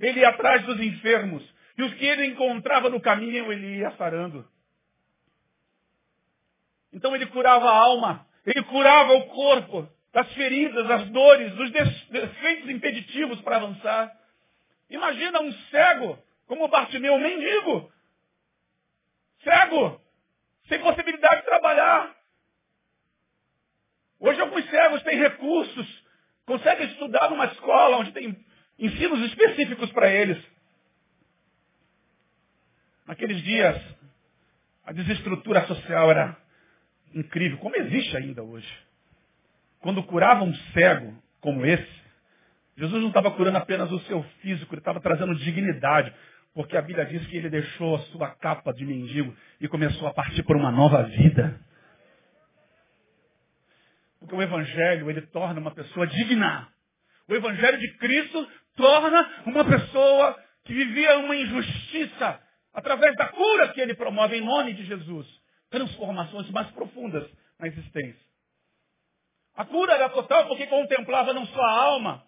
Ele 0.00 0.20
ia 0.20 0.28
atrás 0.28 0.64
dos 0.64 0.80
enfermos. 0.80 1.42
E 1.76 1.82
os 1.82 1.94
que 1.94 2.06
ele 2.06 2.26
encontrava 2.26 2.88
no 2.88 3.00
caminho, 3.00 3.52
ele 3.52 3.78
ia 3.78 3.90
sarando. 3.92 4.44
Então 6.92 7.14
ele 7.14 7.26
curava 7.26 7.68
a 7.68 7.76
alma, 7.76 8.26
ele 8.44 8.62
curava 8.64 9.12
o 9.14 9.26
corpo. 9.26 9.88
das 10.12 10.32
feridas, 10.32 10.86
das 10.88 11.08
dores, 11.10 11.54
dos 11.54 11.70
defeitos 11.70 12.70
impeditivos 12.70 13.40
para 13.42 13.56
avançar. 13.56 14.12
Imagina 14.90 15.40
um 15.40 15.52
cego 15.70 16.18
como 16.46 16.66
Bartimeu, 16.68 17.14
um 17.14 17.20
mendigo. 17.20 17.92
Cego, 19.44 20.00
sem 20.66 20.80
possibilidade 20.80 21.42
de 21.42 21.46
trabalhar. 21.46 22.16
Hoje 24.18 24.40
alguns 24.40 24.68
cegos 24.68 25.02
têm 25.02 25.18
recursos, 25.18 26.04
conseguem 26.46 26.88
estudar 26.88 27.30
numa 27.30 27.44
escola 27.46 27.98
onde 27.98 28.12
tem 28.12 28.44
ensinos 28.78 29.20
específicos 29.30 29.92
para 29.92 30.10
eles. 30.10 30.42
Naqueles 33.06 33.42
dias, 33.42 33.76
a 34.84 34.92
desestrutura 34.92 35.66
social 35.66 36.10
era 36.10 36.36
incrível, 37.14 37.58
como 37.58 37.76
existe 37.76 38.16
ainda 38.16 38.42
hoje. 38.42 38.68
Quando 39.80 40.02
curava 40.02 40.44
um 40.44 40.54
cego 40.72 41.14
como 41.40 41.64
esse, 41.64 41.98
Jesus 42.76 43.00
não 43.00 43.08
estava 43.08 43.30
curando 43.30 43.58
apenas 43.58 43.90
o 43.90 43.98
seu 44.00 44.22
físico, 44.40 44.74
ele 44.74 44.80
estava 44.80 45.00
trazendo 45.00 45.34
dignidade, 45.36 46.12
porque 46.54 46.76
a 46.76 46.82
Bíblia 46.82 47.06
diz 47.06 47.26
que 47.26 47.36
ele 47.36 47.50
deixou 47.50 47.96
a 47.96 48.00
sua 48.00 48.30
capa 48.36 48.72
de 48.72 48.84
mendigo 48.84 49.34
e 49.60 49.68
começou 49.68 50.08
a 50.08 50.14
partir 50.14 50.42
por 50.42 50.56
uma 50.56 50.70
nova 50.70 51.02
vida. 51.04 51.60
Porque 54.18 54.34
o 54.34 54.42
Evangelho, 54.42 55.10
ele 55.10 55.22
torna 55.22 55.60
uma 55.60 55.70
pessoa 55.70 56.06
digna. 56.06 56.68
O 57.28 57.34
Evangelho 57.34 57.78
de 57.78 57.96
Cristo 57.98 58.48
torna 58.76 59.42
uma 59.46 59.64
pessoa 59.64 60.38
que 60.64 60.74
vivia 60.74 61.18
uma 61.18 61.36
injustiça 61.36 62.40
através 62.74 63.14
da 63.16 63.28
cura 63.28 63.68
que 63.68 63.80
ele 63.80 63.94
promove 63.94 64.36
em 64.36 64.44
nome 64.44 64.72
de 64.72 64.84
Jesus. 64.84 65.26
Transformações 65.70 66.50
mais 66.50 66.70
profundas 66.70 67.28
na 67.58 67.66
existência. 67.66 68.28
A 69.54 69.64
cura 69.64 69.94
era 69.94 70.08
total 70.08 70.46
porque 70.46 70.66
contemplava 70.66 71.32
não 71.32 71.44
só 71.46 71.60
a 71.60 71.82
alma, 71.82 72.24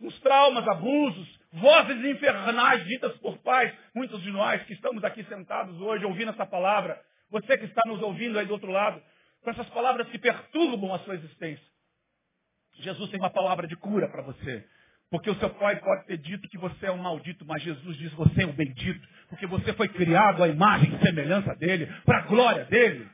os 0.00 0.20
traumas, 0.20 0.66
abusos, 0.68 1.40
vozes 1.52 2.04
infernais 2.04 2.84
ditas 2.86 3.16
por 3.18 3.38
pais, 3.38 3.72
muitos 3.94 4.22
de 4.22 4.30
nós 4.30 4.62
que 4.64 4.74
estamos 4.74 5.02
aqui 5.04 5.24
sentados 5.24 5.80
hoje 5.80 6.04
ouvindo 6.04 6.30
essa 6.30 6.44
palavra, 6.44 7.00
você 7.30 7.56
que 7.56 7.64
está 7.64 7.82
nos 7.86 8.02
ouvindo 8.02 8.38
aí 8.38 8.46
do 8.46 8.52
outro 8.52 8.70
lado, 8.70 9.02
com 9.42 9.50
essas 9.50 9.68
palavras 9.70 10.08
que 10.08 10.18
perturbam 10.18 10.94
a 10.94 10.98
sua 11.00 11.14
existência. 11.14 11.64
Jesus 12.74 13.10
tem 13.10 13.20
uma 13.20 13.30
palavra 13.30 13.66
de 13.66 13.76
cura 13.76 14.08
para 14.08 14.22
você. 14.22 14.68
Porque 15.14 15.30
o 15.30 15.38
seu 15.38 15.48
pai 15.48 15.76
pode 15.76 16.06
ter 16.06 16.18
dito 16.18 16.48
que 16.48 16.58
você 16.58 16.86
é 16.86 16.90
um 16.90 16.96
maldito, 16.96 17.46
mas 17.46 17.62
Jesus 17.62 17.96
diz 17.98 18.10
que 18.10 18.16
você 18.16 18.42
é 18.42 18.46
um 18.48 18.52
bendito, 18.52 19.08
porque 19.28 19.46
você 19.46 19.72
foi 19.74 19.86
criado 19.86 20.42
à 20.42 20.48
imagem 20.48 20.92
e 20.92 21.06
semelhança 21.06 21.54
dele, 21.54 21.86
para 22.04 22.18
a 22.18 22.22
glória 22.22 22.64
dele. 22.64 23.08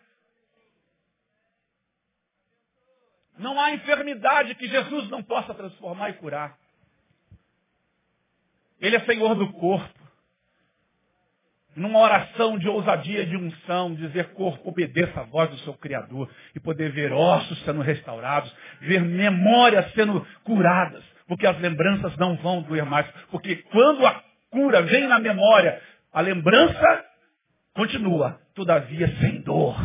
Não 3.38 3.61
há 3.61 3.72
enfermidade 3.72 4.55
que 4.55 4.66
Jesus 4.66 5.11
não 5.11 5.22
possa 5.22 5.53
transformar 5.53 6.09
e 6.09 6.14
curar. 6.14 6.57
Ele 8.80 8.96
é 8.96 9.01
Senhor 9.01 9.34
do 9.34 9.53
corpo 9.53 10.01
numa 11.76 11.98
oração 11.98 12.59
de 12.59 12.66
ousadia, 12.66 13.26
de 13.26 13.36
unção, 13.36 13.94
dizer 13.94 14.32
corpo, 14.32 14.70
obedeça 14.70 15.20
a 15.20 15.24
voz 15.24 15.51
do 15.51 15.59
seu 15.59 15.74
Criador 15.74 16.30
e 16.55 16.61
poder 16.61 16.92
ver 16.92 17.12
ossos 17.12 17.62
sendo 17.62 17.82
restaurados, 17.82 18.51
ver 18.80 19.03
memórias 19.03 19.92
sendo 19.92 20.26
curadas, 20.44 21.05
porque 21.31 21.47
as 21.47 21.57
lembranças 21.61 22.16
não 22.16 22.35
vão 22.39 22.61
doer 22.62 22.85
mais, 22.85 23.07
porque 23.31 23.55
quando 23.70 24.05
a 24.05 24.20
cura 24.51 24.83
vem 24.83 25.07
na 25.07 25.20
memória, 25.20 25.81
a 26.12 26.20
lembrança 26.20 27.05
continua, 27.72 28.41
todavia 28.53 29.07
sem 29.20 29.41
dor. 29.43 29.76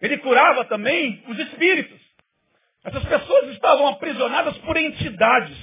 Ele 0.00 0.18
curava 0.18 0.64
também 0.64 1.22
os 1.28 1.38
espíritos. 1.38 2.00
Essas 2.82 3.04
pessoas 3.04 3.50
estavam 3.50 3.86
aprisionadas 3.86 4.58
por 4.58 4.76
entidades. 4.76 5.56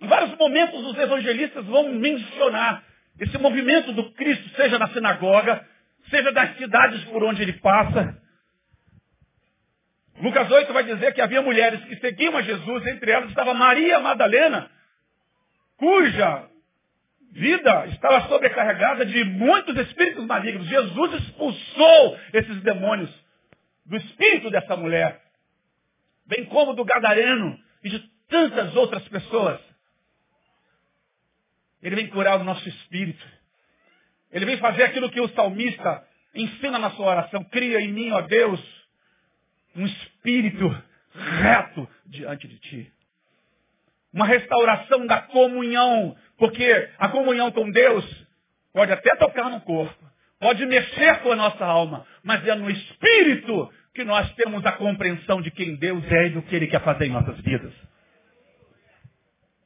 Em 0.00 0.08
vários 0.08 0.36
momentos 0.36 0.84
os 0.86 0.98
evangelistas 0.98 1.64
vão 1.66 1.92
mencionar 1.92 2.82
esse 3.20 3.38
movimento 3.38 3.92
do 3.92 4.12
Cristo, 4.14 4.56
seja 4.56 4.76
na 4.76 4.88
sinagoga, 4.88 5.64
seja 6.10 6.32
das 6.32 6.56
cidades 6.56 7.04
por 7.04 7.22
onde 7.22 7.42
ele 7.42 7.52
passa. 7.52 8.20
Lucas 10.20 10.50
8 10.50 10.72
vai 10.72 10.84
dizer 10.84 11.14
que 11.14 11.20
havia 11.20 11.42
mulheres 11.42 11.84
que 11.84 11.96
seguiam 11.96 12.36
a 12.36 12.42
Jesus, 12.42 12.86
entre 12.86 13.10
elas 13.10 13.28
estava 13.28 13.54
Maria 13.54 14.00
Madalena, 14.00 14.70
cuja 15.76 16.48
vida 17.30 17.86
estava 17.86 18.28
sobrecarregada 18.28 19.06
de 19.06 19.24
muitos 19.24 19.76
espíritos 19.76 20.24
malignos. 20.24 20.66
Jesus 20.66 21.14
expulsou 21.22 22.18
esses 22.32 22.62
demônios 22.62 23.10
do 23.86 23.96
espírito 23.96 24.50
dessa 24.50 24.76
mulher, 24.76 25.20
bem 26.26 26.44
como 26.46 26.74
do 26.74 26.84
Gadareno 26.84 27.58
e 27.84 27.90
de 27.90 28.00
tantas 28.28 28.74
outras 28.74 29.06
pessoas. 29.08 29.60
Ele 31.82 31.94
vem 31.94 32.08
curar 32.08 32.40
o 32.40 32.44
nosso 32.44 32.68
espírito. 32.68 33.24
Ele 34.32 34.44
vem 34.44 34.58
fazer 34.58 34.82
aquilo 34.82 35.10
que 35.10 35.20
o 35.20 35.28
salmista 35.28 36.04
ensina 36.34 36.78
na 36.78 36.90
sua 36.90 37.06
oração. 37.06 37.44
Cria 37.44 37.80
em 37.80 37.92
mim, 37.92 38.10
ó 38.10 38.20
Deus, 38.22 38.60
um 39.76 39.86
espírito 40.28 40.82
reto 41.40 41.88
diante 42.06 42.46
de 42.46 42.58
ti. 42.58 42.92
Uma 44.12 44.26
restauração 44.26 45.06
da 45.06 45.22
comunhão. 45.22 46.16
Porque 46.36 46.90
a 46.98 47.08
comunhão 47.08 47.50
com 47.50 47.70
Deus 47.70 48.26
pode 48.72 48.92
até 48.92 49.16
tocar 49.16 49.50
no 49.50 49.60
corpo, 49.62 50.04
pode 50.38 50.64
mexer 50.66 51.18
com 51.20 51.32
a 51.32 51.36
nossa 51.36 51.64
alma, 51.64 52.06
mas 52.22 52.46
é 52.46 52.54
no 52.54 52.70
espírito 52.70 53.72
que 53.92 54.04
nós 54.04 54.32
temos 54.34 54.64
a 54.64 54.72
compreensão 54.72 55.42
de 55.42 55.50
quem 55.50 55.74
Deus 55.74 56.04
é 56.04 56.26
e 56.26 56.30
do 56.30 56.42
que 56.42 56.54
Ele 56.54 56.68
quer 56.68 56.80
fazer 56.82 57.06
em 57.06 57.10
nossas 57.10 57.40
vidas. 57.40 57.72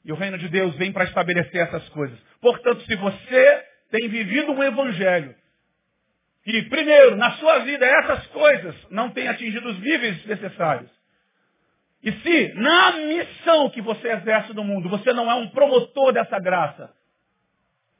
E 0.04 0.10
o 0.10 0.16
reino 0.16 0.38
de 0.38 0.48
Deus 0.48 0.74
vem 0.76 0.92
para 0.92 1.04
estabelecer 1.04 1.60
essas 1.60 1.86
coisas. 1.90 2.18
Portanto, 2.40 2.82
se 2.86 2.96
você 2.96 3.64
tem 3.90 4.08
vivido 4.08 4.52
um 4.52 4.62
evangelho 4.62 5.34
que, 6.44 6.62
primeiro, 6.64 7.16
na 7.16 7.32
sua 7.32 7.60
vida 7.60 7.86
essas 7.86 8.26
coisas 8.28 8.74
não 8.90 9.10
têm 9.10 9.28
atingido 9.28 9.68
os 9.68 9.78
níveis 9.78 10.24
necessários, 10.26 10.90
e 12.02 12.10
se 12.10 12.52
na 12.54 12.92
missão 12.92 13.70
que 13.70 13.80
você 13.80 14.08
exerce 14.08 14.52
no 14.52 14.64
mundo, 14.64 14.88
você 14.88 15.12
não 15.12 15.30
é 15.30 15.34
um 15.34 15.48
promotor 15.50 16.12
dessa 16.12 16.38
graça, 16.40 16.92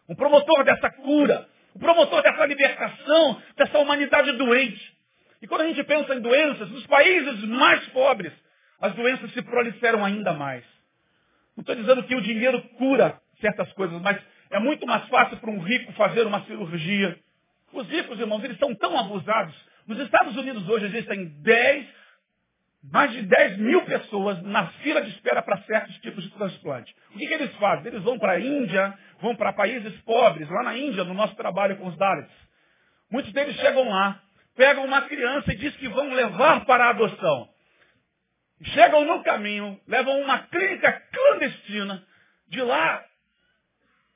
um 0.09 0.15
promotor 0.15 0.65
dessa 0.65 0.91
cura, 0.91 1.49
um 1.75 1.79
promotor 1.79 2.21
dessa 2.23 2.45
libertação, 2.45 3.41
dessa 3.57 3.79
humanidade 3.79 4.33
doente. 4.33 4.93
E 5.41 5.47
quando 5.47 5.63
a 5.63 5.67
gente 5.69 5.83
pensa 5.85 6.15
em 6.15 6.21
doenças, 6.21 6.69
nos 6.71 6.87
países 6.87 7.45
mais 7.45 7.87
pobres, 7.89 8.33
as 8.81 8.93
doenças 8.95 9.33
se 9.33 9.43
proliferam 9.43 10.05
ainda 10.05 10.33
mais. 10.33 10.65
Não 11.57 11.63
estou 11.63 11.77
dizendo 11.77 12.03
que 12.03 12.15
o 12.17 12.21
dinheiro 12.21 12.61
cura 12.77 13.21
certas 13.41 13.73
coisas, 13.75 14.01
mas 14.03 14.21
é 14.51 14.59
muito 14.59 14.85
mais 14.87 15.07
fácil 15.09 15.37
para 15.37 15.51
um 15.51 15.61
rico 15.61 15.93
fazer 15.93 16.27
uma 16.27 16.45
cirurgia. 16.45 17.17
Os 17.73 17.89
ricos, 17.89 18.19
irmãos, 18.21 18.45
eles 18.45 18.59
são 18.59 18.75
tão 18.75 18.99
abusados. 18.99 19.55
Nos 19.87 19.99
Estados 20.01 20.37
Unidos 20.37 20.69
hoje 20.69 20.87
existem 20.87 21.27
10, 21.43 21.87
mais 22.85 23.11
de 23.13 23.23
10 23.23 23.59
mil 23.59 23.83
pessoas 23.85 24.43
na 24.43 24.67
fila 24.83 25.03
de 25.03 25.11
espera 25.11 25.43
para 25.43 25.63
certos 25.63 25.97
tipos 25.99 26.23
de 26.23 26.31
transplante. 26.31 26.95
O 27.15 27.19
que, 27.19 27.27
que 27.27 27.35
eles 27.35 27.55
fazem? 27.57 27.89
Eles 27.89 28.03
vão 28.03 28.19
para 28.19 28.33
a 28.33 28.41
Índia, 28.41 28.97
vão 29.21 29.35
para 29.35 29.53
países 29.53 29.99
pobres, 30.03 30.49
lá 30.49 30.63
na 30.63 30.77
Índia, 30.77 31.05
no 31.05 31.15
nosso 31.15 31.35
trabalho 31.35 31.77
com 31.77 31.89
os 31.89 31.97
Dalits. 31.97 32.33
Muitos 33.11 33.33
deles 33.33 33.57
chegam 33.57 33.89
lá, 33.89 34.21
pegam 34.57 34.85
uma 34.85 35.03
criança 35.03 35.53
e 35.53 35.57
dizem 35.57 35.79
que 35.79 35.89
vão 35.89 36.13
levar 36.13 36.65
para 36.65 36.87
a 36.87 36.91
adoção. 36.91 37.49
Chegam 38.65 39.05
no 39.05 39.23
caminho, 39.25 39.81
levam 39.89 40.21
uma 40.21 40.39
clínica 40.41 40.93
clandestina. 41.13 42.05
De 42.49 42.61
lá, 42.61 43.03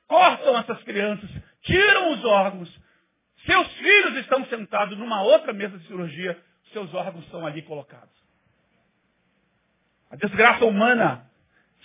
cortam 0.07 0.57
essas 0.59 0.81
crianças, 0.83 1.29
tiram 1.63 2.13
os 2.13 2.23
órgãos. 2.23 2.86
Seus 3.47 3.73
filhos 3.77 4.17
estão 4.17 4.45
sentados 4.45 4.97
numa 4.97 5.23
outra 5.23 5.53
mesa 5.53 5.75
de 5.77 5.87
cirurgia, 5.87 6.37
seus 6.71 6.93
órgãos 6.93 7.27
são 7.31 7.47
ali 7.47 7.63
colocados. 7.63 8.15
A 10.11 10.15
desgraça 10.17 10.65
humana 10.65 11.25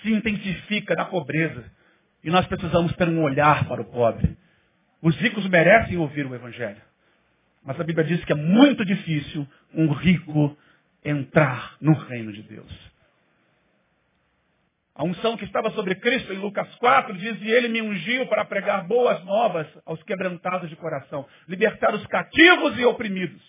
se 0.03 0.13
intensifica 0.13 0.95
na 0.95 1.05
pobreza. 1.05 1.65
E 2.23 2.31
nós 2.31 2.47
precisamos 2.47 2.95
ter 2.97 3.09
um 3.09 3.23
olhar 3.23 3.67
para 3.67 3.81
o 3.81 3.85
pobre. 3.85 4.37
Os 5.01 5.17
ricos 5.17 5.49
merecem 5.49 5.97
ouvir 5.97 6.27
o 6.27 6.35
Evangelho. 6.35 6.83
Mas 7.65 7.81
a 7.81 7.85
Bíblia 7.85 8.05
diz 8.07 8.25
que 8.25 8.33
é 8.33 8.37
muito 8.37 8.85
difícil 8.85 9.47
um 9.73 9.93
rico 9.93 10.57
entrar 11.05 11.77
no 11.81 11.95
reino 11.95 12.33
de 12.33 12.43
Deus. 12.43 12.93
A 14.95 15.05
unção 15.05 15.39
que 15.39 15.45
estava 15.45 15.71
sobre 15.71 15.95
Cristo 15.95 16.33
em 16.33 16.39
Lucas 16.39 16.73
4 16.77 17.17
diz, 17.17 17.41
e 17.41 17.51
ele 17.51 17.69
me 17.69 17.81
ungiu 17.81 18.27
para 18.27 18.45
pregar 18.45 18.87
boas 18.87 19.25
novas 19.25 19.67
aos 19.87 20.03
quebrantados 20.03 20.69
de 20.69 20.77
coração, 20.77 21.27
libertar 21.49 21.95
os 21.95 22.07
cativos 22.07 22.79
e 22.79 22.85
oprimidos, 22.85 23.43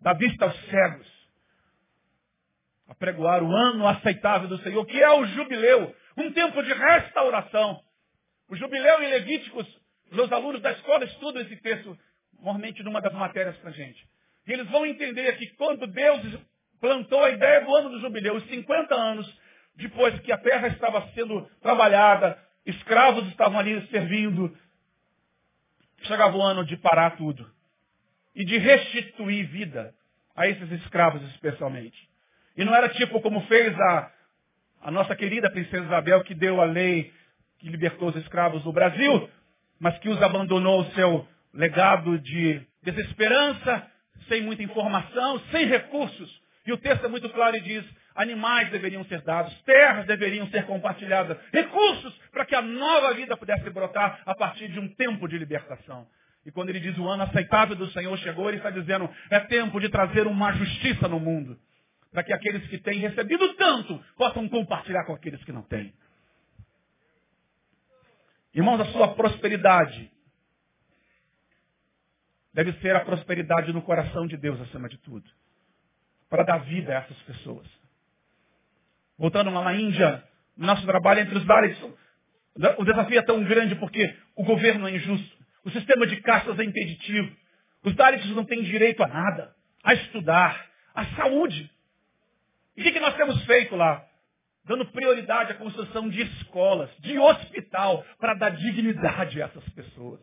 dar 0.00 0.14
vista 0.14 0.44
aos 0.44 0.56
cegos, 0.66 1.14
apregoar 2.88 3.42
o 3.42 3.50
ano 3.52 3.88
aceitável 3.88 4.48
do 4.48 4.58
Senhor, 4.58 4.86
que 4.86 5.02
é 5.02 5.10
o 5.10 5.26
jubileu, 5.26 5.94
um 6.16 6.30
tempo 6.32 6.62
de 6.62 6.72
restauração. 6.72 7.80
O 8.48 8.54
jubileu 8.54 9.02
em 9.02 9.10
Levíticos, 9.10 9.66
meus 10.12 10.30
alunos 10.30 10.62
da 10.62 10.70
escola 10.72 11.04
estudam 11.04 11.42
esse 11.42 11.56
texto, 11.56 11.98
normalmente 12.34 12.84
numa 12.84 13.00
das 13.00 13.12
matérias 13.14 13.56
para 13.56 13.72
gente. 13.72 14.06
E 14.46 14.52
eles 14.52 14.68
vão 14.70 14.86
entender 14.86 15.36
que 15.38 15.48
quando 15.56 15.88
Deus 15.88 16.38
plantou 16.80 17.24
a 17.24 17.30
ideia 17.30 17.64
do 17.64 17.74
ano 17.74 17.88
do 17.88 18.00
jubileu, 18.00 18.36
os 18.36 18.46
50 18.46 18.94
anos 18.94 19.43
depois 19.76 20.18
que 20.20 20.32
a 20.32 20.38
terra 20.38 20.68
estava 20.68 21.06
sendo 21.14 21.42
trabalhada, 21.60 22.38
escravos 22.64 23.26
estavam 23.28 23.58
ali 23.58 23.86
servindo, 23.88 24.56
chegava 26.02 26.36
o 26.36 26.42
ano 26.42 26.64
de 26.64 26.76
parar 26.76 27.16
tudo 27.16 27.50
e 28.34 28.44
de 28.44 28.58
restituir 28.58 29.46
vida 29.48 29.94
a 30.34 30.48
esses 30.48 30.70
escravos 30.72 31.22
especialmente. 31.30 31.96
E 32.56 32.64
não 32.64 32.74
era 32.74 32.88
tipo 32.88 33.20
como 33.20 33.40
fez 33.42 33.78
a, 33.78 34.12
a 34.82 34.90
nossa 34.90 35.14
querida 35.16 35.50
princesa 35.50 35.84
Isabel, 35.84 36.22
que 36.24 36.34
deu 36.34 36.60
a 36.60 36.64
lei 36.64 37.12
que 37.58 37.68
libertou 37.68 38.08
os 38.08 38.16
escravos 38.16 38.62
do 38.62 38.72
Brasil, 38.72 39.28
mas 39.78 39.98
que 39.98 40.08
os 40.08 40.20
abandonou 40.22 40.80
o 40.80 40.90
seu 40.92 41.26
legado 41.52 42.18
de 42.18 42.60
desesperança, 42.82 43.90
sem 44.28 44.42
muita 44.42 44.62
informação, 44.62 45.40
sem 45.50 45.66
recursos. 45.66 46.42
E 46.66 46.72
o 46.72 46.76
texto 46.76 47.04
é 47.04 47.08
muito 47.08 47.28
claro 47.30 47.56
e 47.56 47.60
diz, 47.60 47.84
animais 48.14 48.70
deveriam 48.70 49.04
ser 49.06 49.20
dados, 49.22 49.52
terras 49.62 50.06
deveriam 50.06 50.48
ser 50.48 50.64
compartilhadas, 50.66 51.36
recursos 51.52 52.14
para 52.30 52.44
que 52.44 52.54
a 52.54 52.62
nova 52.62 53.12
vida 53.14 53.36
pudesse 53.36 53.68
brotar 53.70 54.22
a 54.24 54.34
partir 54.34 54.68
de 54.68 54.78
um 54.78 54.88
tempo 54.94 55.26
de 55.28 55.36
libertação. 55.36 56.06
E 56.46 56.52
quando 56.52 56.68
ele 56.68 56.80
diz 56.80 56.96
o 56.98 57.08
ano 57.08 57.22
aceitável 57.22 57.74
do 57.74 57.90
Senhor 57.90 58.16
chegou, 58.18 58.48
ele 58.48 58.58
está 58.58 58.70
dizendo, 58.70 59.08
é 59.30 59.40
tempo 59.40 59.80
de 59.80 59.88
trazer 59.88 60.26
uma 60.26 60.52
justiça 60.52 61.08
no 61.08 61.18
mundo. 61.18 61.58
Para 62.12 62.22
que 62.22 62.32
aqueles 62.32 62.66
que 62.68 62.78
têm 62.78 63.00
recebido 63.00 63.54
tanto 63.54 63.98
possam 64.16 64.48
compartilhar 64.48 65.04
com 65.04 65.14
aqueles 65.14 65.42
que 65.42 65.52
não 65.52 65.62
têm. 65.62 65.92
Irmãos, 68.54 68.80
a 68.80 68.84
sua 68.92 69.14
prosperidade 69.14 70.12
deve 72.52 72.72
ser 72.74 72.94
a 72.94 73.04
prosperidade 73.04 73.72
no 73.72 73.82
coração 73.82 74.28
de 74.28 74.36
Deus 74.36 74.60
acima 74.60 74.88
de 74.88 74.96
tudo. 74.98 75.28
Para 76.30 76.44
dar 76.44 76.58
vida 76.58 76.92
a 76.92 77.00
essas 77.00 77.16
pessoas. 77.22 77.66
Voltando 79.18 79.50
lá 79.50 79.62
na 79.62 79.74
Índia, 79.74 80.24
nosso 80.56 80.84
trabalho 80.86 81.20
entre 81.20 81.38
os 81.38 81.44
Dalits, 81.44 81.80
o 82.78 82.84
desafio 82.84 83.18
é 83.18 83.22
tão 83.22 83.42
grande 83.44 83.74
porque 83.76 84.16
o 84.36 84.44
governo 84.44 84.88
é 84.88 84.92
injusto. 84.92 85.36
O 85.64 85.70
sistema 85.70 86.06
de 86.06 86.20
castas 86.20 86.58
é 86.58 86.64
impeditivo. 86.64 87.34
Os 87.82 87.94
Dalits 87.94 88.28
não 88.30 88.44
têm 88.44 88.62
direito 88.62 89.02
a 89.02 89.08
nada. 89.08 89.54
A 89.82 89.94
estudar, 89.94 90.66
a 90.94 91.04
saúde. 91.16 91.70
E 92.76 92.80
o 92.80 92.84
que, 92.84 93.00
nós 93.00 93.14
temos 93.16 93.44
feito 93.44 93.76
lá? 93.76 94.04
Dando 94.64 94.86
prioridade 94.86 95.52
à 95.52 95.54
construção 95.56 96.08
de 96.08 96.22
escolas, 96.22 96.90
de 96.98 97.18
hospital, 97.18 98.04
para 98.18 98.34
dar 98.34 98.50
dignidade 98.50 99.42
a 99.42 99.46
essas 99.46 99.68
pessoas. 99.70 100.20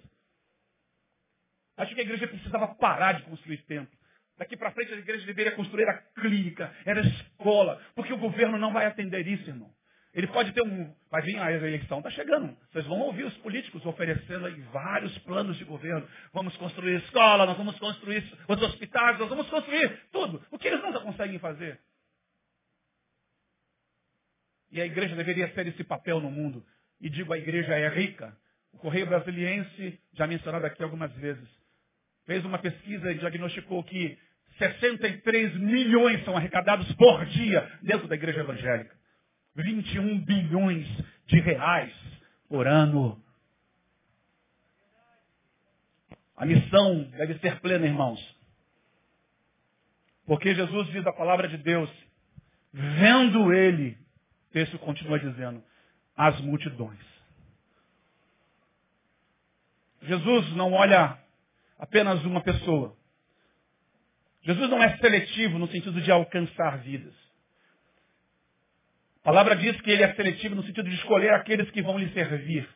Acho 1.78 1.94
que 1.94 2.02
a 2.02 2.04
igreja 2.04 2.28
precisava 2.28 2.68
parar 2.76 3.14
de 3.14 3.24
construir 3.24 3.58
templo. 3.64 4.01
Daqui 4.42 4.58
para 4.58 4.72
frente 4.72 4.92
a 4.92 4.98
igreja 4.98 5.24
deveria 5.24 5.52
construir 5.52 5.88
a 5.88 5.94
clínica, 6.20 6.76
era 6.84 7.00
a 7.00 7.04
escola, 7.04 7.80
porque 7.94 8.12
o 8.12 8.18
governo 8.18 8.58
não 8.58 8.74
vai 8.74 8.88
atender 8.88 9.28
isso, 9.28 9.48
irmão. 9.48 9.72
Ele 10.16 10.26
pode 10.26 10.52
ter 10.52 10.64
um. 10.64 10.92
Vai 11.12 11.22
vir 11.22 11.38
a 11.38 11.52
eleição, 11.52 12.00
está 12.00 12.10
chegando. 12.10 12.58
Vocês 12.72 12.84
vão 12.88 13.02
ouvir 13.02 13.24
os 13.24 13.38
políticos 13.38 13.86
oferecendo 13.86 14.48
aí 14.48 14.60
vários 14.74 15.16
planos 15.20 15.56
de 15.60 15.64
governo. 15.64 16.10
Vamos 16.34 16.58
construir 16.58 17.04
escola, 17.04 17.46
nós 17.46 17.56
vamos 17.56 17.78
construir 17.78 18.24
os 18.48 18.62
hospitais, 18.64 19.20
nós 19.20 19.30
vamos 19.30 19.48
construir 19.48 20.10
tudo. 20.12 20.44
O 20.50 20.58
que 20.58 20.70
eles 20.70 20.82
nunca 20.82 21.02
conseguem 21.02 21.38
fazer. 21.38 21.80
E 24.72 24.82
a 24.82 24.88
igreja 24.88 25.16
deveria 25.16 25.54
ser 25.54 25.68
esse 25.68 25.84
papel 25.84 26.20
no 26.20 26.32
mundo. 26.32 26.66
E 27.00 27.12
digo, 27.12 27.32
a 27.32 27.38
igreja 27.38 27.76
é 27.76 27.90
rica. 27.90 28.36
O 28.74 28.80
Correio 28.80 29.06
Brasiliense, 29.06 30.02
já 30.14 30.26
mencionado 30.26 30.66
aqui 30.66 30.82
algumas 30.82 31.14
vezes, 31.14 31.48
fez 32.26 32.44
uma 32.44 32.58
pesquisa 32.58 33.12
e 33.12 33.20
diagnosticou 33.20 33.84
que 33.84 34.18
63 34.62 35.58
milhões 35.58 36.24
são 36.24 36.38
arrecadados 36.38 36.92
por 36.94 37.26
dia 37.26 37.80
dentro 37.82 38.08
da 38.08 38.14
igreja 38.14 38.42
evangélica. 38.42 38.96
21 39.56 40.24
bilhões 40.24 40.88
de 41.26 41.40
reais 41.40 41.92
por 42.48 42.68
ano. 42.68 43.20
A 46.38 46.46
missão 46.46 47.04
deve 47.18 47.40
ser 47.40 47.60
plena, 47.60 47.88
irmãos. 47.88 48.20
Porque 50.28 50.54
Jesus 50.54 50.88
diz 50.90 51.06
a 51.08 51.14
palavra 51.14 51.48
de 51.48 51.58
Deus, 51.58 51.90
vendo 52.72 53.52
ele, 53.52 53.98
o 54.50 54.54
texto 54.54 54.78
continua 54.80 55.20
dizendo, 55.20 55.64
as 56.16 56.40
multidões. 56.42 57.00
Jesus 60.04 60.54
não 60.56 60.72
olha 60.74 61.18
apenas 61.80 62.24
uma 62.26 62.42
pessoa. 62.42 62.96
Jesus 64.44 64.70
não 64.70 64.82
é 64.82 64.98
seletivo 64.98 65.60
no 65.60 65.68
sentido 65.68 66.02
de 66.02 66.12
alcançar 66.12 66.80
vidas. 66.80 67.14
A 69.22 69.24
palavra 69.24 69.56
diz 69.56 69.80
que 69.82 69.92
ele 69.92 70.04
é 70.04 70.14
seletivo 70.16 70.56
no 70.56 70.64
sentido 70.64 70.90
de 70.90 70.96
escolher 70.96 71.32
aqueles 71.34 71.70
que 71.70 71.82
vão 71.82 71.98
lhe 71.98 72.12
servir. 72.12 72.68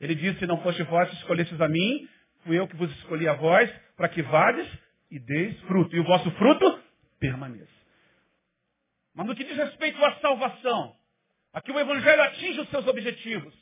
Ele 0.00 0.14
diz, 0.14 0.38
se 0.38 0.46
não 0.46 0.62
foste 0.62 0.82
vós 0.84 1.08
que 1.10 1.16
escolhestes 1.16 1.60
a 1.60 1.68
mim, 1.68 2.08
fui 2.44 2.58
eu 2.58 2.66
que 2.66 2.76
vos 2.76 2.90
escolhi 2.98 3.28
a 3.28 3.34
vós, 3.34 3.70
para 3.96 4.08
que 4.08 4.22
vades 4.22 4.66
e 5.10 5.18
deis 5.18 5.60
fruto. 5.62 5.94
E 5.94 6.00
o 6.00 6.04
vosso 6.04 6.30
fruto 6.32 6.82
permaneça. 7.20 7.70
Mas 9.14 9.26
no 9.26 9.36
que 9.36 9.44
diz 9.44 9.56
respeito 9.56 10.02
à 10.02 10.14
salvação, 10.16 10.96
aqui 11.52 11.70
o 11.70 11.78
Evangelho 11.78 12.22
atinge 12.22 12.60
os 12.60 12.68
seus 12.70 12.86
objetivos. 12.86 13.54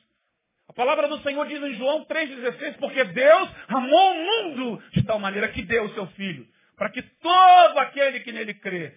A 0.69 0.73
palavra 0.73 1.09
do 1.09 1.21
Senhor 1.23 1.45
diz 1.49 1.61
em 1.61 1.75
João 1.75 2.05
3,16, 2.05 2.79
porque 2.79 3.03
Deus 3.03 3.51
amou 3.67 4.13
o 4.13 4.25
mundo 4.25 4.83
de 4.93 5.03
tal 5.03 5.19
maneira 5.19 5.49
que 5.49 5.63
deu 5.63 5.85
o 5.85 5.95
seu 5.95 6.07
Filho, 6.09 6.47
para 6.81 6.89
que 6.89 7.03
todo 7.03 7.79
aquele 7.79 8.21
que 8.21 8.33
nele 8.33 8.55
crê 8.55 8.95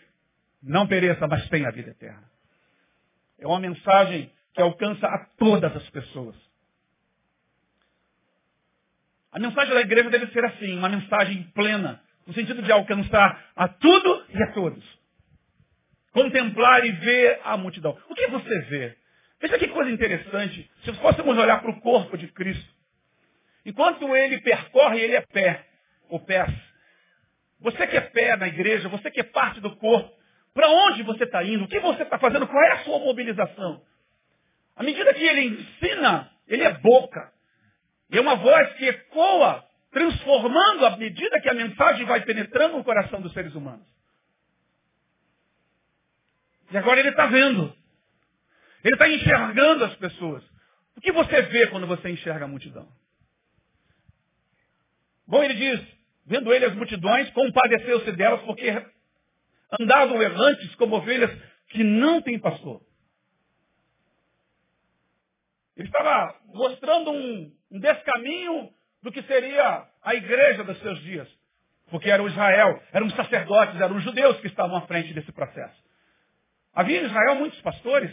não 0.62 0.88
pereça, 0.88 1.28
mas 1.28 1.50
tenha 1.50 1.68
a 1.68 1.72
vida 1.72 1.90
eterna. 1.90 2.24
É 3.38 3.46
uma 3.46 3.60
mensagem 3.60 4.32
que 4.54 4.62
alcança 4.62 5.06
a 5.06 5.26
todas 5.38 5.76
as 5.76 5.90
pessoas. 5.90 6.34
A 9.34 9.38
mensagem 9.38 9.74
da 9.74 9.82
igreja 9.82 10.10
deve 10.10 10.28
ser 10.28 10.46
assim, 10.46 10.78
uma 10.78 10.88
mensagem 10.88 11.44
plena, 11.54 12.02
no 12.26 12.34
sentido 12.34 12.62
de 12.62 12.72
alcançar 12.72 13.52
a 13.54 13.68
tudo 13.68 14.28
e 14.30 14.42
a 14.42 14.54
todos. 14.54 15.00
Contemplar 16.14 16.86
e 16.86 16.92
ver 16.94 17.42
a 17.44 17.58
multidão. 17.58 18.00
O 18.08 18.16
que 18.16 18.28
você 18.28 18.60
vê? 18.62 18.98
Veja 19.42 19.60
que 19.60 19.68
coisa 19.68 19.92
interessante. 19.92 20.72
Se 20.86 20.94
fôssemos 21.02 21.38
olhar 21.38 21.62
para 21.62 21.72
o 21.72 21.82
corpo 21.82 22.18
de 22.18 22.30
Cristo, 22.30 22.74
enquanto 23.66 24.16
ele 24.16 24.40
percorre, 24.40 25.02
ele 25.02 25.16
é 25.18 25.22
pé, 25.22 25.68
ou 26.08 26.22
pés. 26.22 26.73
Você 27.64 27.88
que 27.88 27.96
é 27.96 28.02
pé 28.02 28.36
na 28.36 28.48
igreja, 28.48 28.90
você 28.90 29.10
que 29.10 29.22
é 29.22 29.24
parte 29.24 29.62
do 29.62 29.74
corpo, 29.78 30.14
para 30.54 30.70
onde 30.70 31.02
você 31.02 31.24
está 31.24 31.44
indo? 31.44 31.64
O 31.64 31.68
que 31.68 31.80
você 31.80 32.04
está 32.04 32.20
fazendo? 32.20 32.46
Qual 32.46 32.62
é 32.62 32.72
a 32.74 32.84
sua 32.84 33.00
mobilização? 33.00 33.82
À 34.76 34.84
medida 34.84 35.14
que 35.14 35.24
ele 35.24 35.46
ensina, 35.46 36.30
ele 36.46 36.64
é 36.64 36.74
boca. 36.74 37.32
E 38.12 38.18
é 38.18 38.22
uma 38.22 38.36
voz 38.36 38.74
que 38.74 38.86
ecoa, 38.86 39.66
transformando 39.92 40.86
à 40.86 40.98
medida 40.98 41.40
que 41.40 41.50
a 41.50 41.54
mensagem 41.54 42.06
vai 42.06 42.22
penetrando 42.22 42.78
no 42.78 42.84
coração 42.84 43.22
dos 43.22 43.32
seres 43.32 43.56
humanos. 43.56 43.88
E 46.70 46.78
agora 46.78 47.00
ele 47.00 47.10
está 47.10 47.28
vendo. 47.28 47.74
Ele 48.84 48.96
está 48.96 49.08
enxergando 49.08 49.86
as 49.86 49.96
pessoas. 49.96 50.44
O 50.98 51.02
que 51.02 51.14
você 51.14 51.44
vê 51.44 51.68
quando 51.68 51.88
você 51.88 52.10
enxerga 52.10 52.44
a 52.44 52.48
multidão? 52.48 52.88
Bom, 55.26 55.42
ele 55.42 55.54
diz, 55.54 56.03
vendo 56.26 56.54
ele 56.54 56.66
as 56.66 56.76
multidões, 56.76 57.30
compadeceu-se 57.32 58.12
delas, 58.14 58.42
porque 58.42 58.70
andavam 59.80 60.22
errantes 60.22 60.74
como 60.76 60.96
ovelhas 60.96 61.32
que 61.70 61.84
não 61.84 62.22
têm 62.22 62.40
pastor. 62.40 62.82
Ele 65.76 65.88
estava 65.88 66.40
mostrando 66.54 67.12
um, 67.12 67.56
um 67.72 67.80
descaminho 67.80 68.72
do 69.02 69.12
que 69.12 69.24
seria 69.24 69.88
a 70.02 70.16
igreja 70.16 70.64
dos 70.64 70.80
seus 70.80 71.00
dias. 71.02 71.28
Porque 71.90 72.10
era 72.10 72.24
o 72.24 72.28
Israel, 72.28 72.82
eram 72.92 73.08
os 73.08 73.16
sacerdotes, 73.16 73.80
eram 73.80 73.98
os 73.98 74.04
judeus 74.04 74.40
que 74.40 74.48
estavam 74.48 74.78
à 74.78 74.82
frente 74.88 75.14
desse 75.14 75.32
processo. 75.32 75.84
Havia 76.74 77.02
em 77.02 77.06
Israel 77.06 77.36
muitos 77.36 77.60
pastores, 77.62 78.12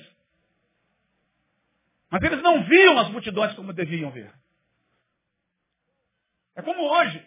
mas 2.10 2.22
eles 2.22 2.42
não 2.42 2.64
viam 2.64 2.98
as 2.98 3.08
multidões 3.08 3.54
como 3.54 3.72
deviam 3.72 4.10
ver. 4.10 4.32
É 6.56 6.62
como 6.62 6.82
hoje. 6.82 7.26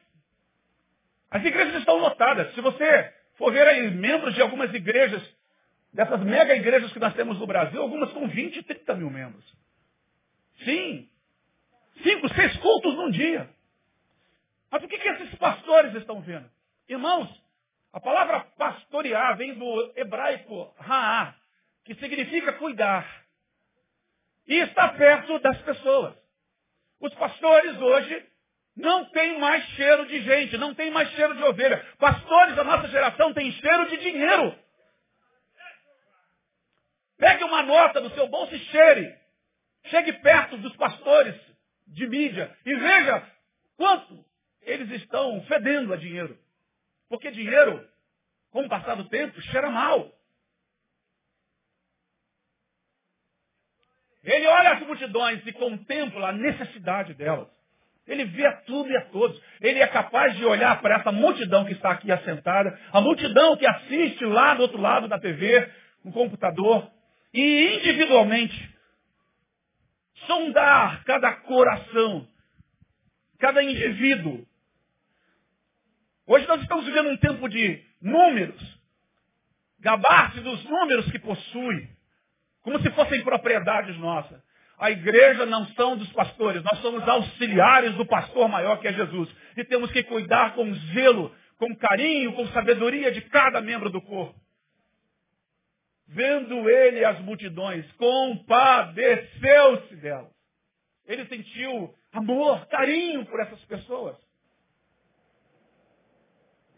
As 1.33 1.43
igrejas 1.43 1.73
estão 1.79 1.97
lotadas. 1.97 2.53
Se 2.53 2.61
você 2.61 3.11
for 3.37 3.51
ver 3.51 3.67
aí 3.67 3.89
membros 3.89 4.35
de 4.35 4.41
algumas 4.43 4.71
igrejas, 4.71 5.19
dessas 5.91 6.21
mega 6.21 6.55
igrejas 6.55 6.93
que 6.93 6.99
nós 6.99 7.15
temos 7.15 7.39
no 7.39 7.47
Brasil, 7.47 7.81
algumas 7.81 8.11
com 8.11 8.27
20, 8.27 8.61
30 8.61 8.95
mil 8.95 9.09
membros. 9.09 9.43
Sim. 10.63 11.09
Cinco, 12.03 12.31
seis 12.35 12.55
cultos 12.57 12.93
num 12.93 13.09
dia. 13.09 13.49
Mas 14.69 14.83
o 14.83 14.87
que, 14.87 14.95
que 14.99 15.09
esses 15.09 15.33
pastores 15.39 15.95
estão 15.95 16.21
vendo? 16.21 16.47
Irmãos, 16.87 17.27
a 17.91 17.99
palavra 17.99 18.41
pastorear 18.55 19.35
vem 19.35 19.55
do 19.55 19.93
hebraico 19.95 20.71
ra'á, 20.77 21.33
que 21.83 21.95
significa 21.95 22.53
cuidar. 22.53 23.07
E 24.47 24.53
está 24.59 24.89
perto 24.89 25.39
das 25.39 25.59
pessoas. 25.63 26.13
Os 26.99 27.11
pastores 27.15 27.75
hoje 27.81 28.23
não 28.75 29.05
tem 29.05 29.39
mais 29.39 29.63
cheiro 29.69 30.05
de 30.07 30.21
gente, 30.21 30.57
não 30.57 30.73
tem 30.73 30.89
mais 30.89 31.09
cheiro 31.11 31.35
de 31.35 31.43
ovelha. 31.43 31.77
Pastores 31.97 32.55
da 32.55 32.63
nossa 32.63 32.87
geração 32.87 33.33
têm 33.33 33.51
cheiro 33.51 33.89
de 33.89 33.97
dinheiro. 33.97 34.57
Pegue 37.17 37.43
uma 37.43 37.61
nota 37.63 38.01
do 38.01 38.09
seu 38.11 38.27
bolso 38.27 38.53
e 38.55 38.59
cheire. 38.59 39.15
Chegue 39.85 40.13
perto 40.13 40.57
dos 40.57 40.75
pastores 40.75 41.35
de 41.87 42.07
mídia 42.07 42.55
e 42.65 42.73
veja 42.73 43.31
quanto 43.77 44.25
eles 44.61 44.89
estão 45.01 45.43
fedendo 45.43 45.93
a 45.93 45.97
dinheiro. 45.97 46.37
Porque 47.09 47.29
dinheiro, 47.29 47.87
com 48.49 48.65
o 48.65 48.69
passar 48.69 48.95
do 48.95 49.07
tempo, 49.07 49.39
cheira 49.41 49.69
mal. 49.69 50.11
Ele 54.23 54.47
olha 54.47 54.71
as 54.73 54.79
multidões 54.79 55.45
e 55.45 55.53
contempla 55.53 56.29
a 56.29 56.31
necessidade 56.31 57.13
delas. 57.13 57.62
Ele 58.05 58.25
vê 58.25 58.45
a 58.45 58.53
tudo 58.61 58.89
e 58.89 58.97
a 58.97 59.05
todos. 59.05 59.41
Ele 59.61 59.79
é 59.79 59.87
capaz 59.87 60.35
de 60.35 60.45
olhar 60.45 60.81
para 60.81 60.97
essa 60.97 61.11
multidão 61.11 61.65
que 61.65 61.73
está 61.73 61.91
aqui 61.91 62.11
assentada, 62.11 62.77
a 62.91 62.99
multidão 62.99 63.55
que 63.55 63.65
assiste 63.65 64.25
lá 64.25 64.53
do 64.55 64.63
outro 64.63 64.79
lado 64.79 65.07
da 65.07 65.19
TV, 65.19 65.71
no 66.03 66.11
computador, 66.11 66.91
e 67.33 67.77
individualmente 67.77 68.73
sondar 70.27 71.03
cada 71.05 71.33
coração, 71.33 72.27
cada 73.39 73.63
indivíduo. 73.63 74.45
Hoje 76.27 76.47
nós 76.47 76.61
estamos 76.61 76.85
vivendo 76.85 77.09
um 77.09 77.17
tempo 77.17 77.47
de 77.49 77.83
números, 78.01 78.79
gabar-se 79.79 80.39
dos 80.41 80.63
números 80.65 81.09
que 81.11 81.19
possui, 81.19 81.89
como 82.61 82.81
se 82.81 82.89
fossem 82.91 83.23
propriedades 83.23 83.97
nossas. 83.97 84.41
A 84.83 84.91
igreja 84.91 85.45
não 85.45 85.65
são 85.75 85.95
dos 85.95 86.11
pastores, 86.11 86.61
nós 86.61 86.81
somos 86.81 87.07
auxiliares 87.07 87.95
do 87.95 88.05
pastor 88.05 88.49
maior 88.49 88.81
que 88.81 88.89
é 88.89 88.91
Jesus. 88.91 89.33
E 89.55 89.63
temos 89.63 89.89
que 89.93 90.03
cuidar 90.03 90.55
com 90.55 90.75
zelo, 90.93 91.33
com 91.57 91.73
carinho, 91.73 92.33
com 92.33 92.45
sabedoria 92.47 93.09
de 93.09 93.21
cada 93.21 93.61
membro 93.61 93.89
do 93.89 94.01
corpo. 94.01 94.37
Vendo 96.05 96.69
ele 96.69 97.05
as 97.05 97.17
multidões, 97.21 97.89
compadeceu-se 97.93 99.95
delas. 99.95 100.33
Ele 101.07 101.27
sentiu 101.27 101.95
amor, 102.11 102.65
carinho 102.65 103.25
por 103.25 103.39
essas 103.39 103.63
pessoas. 103.63 104.17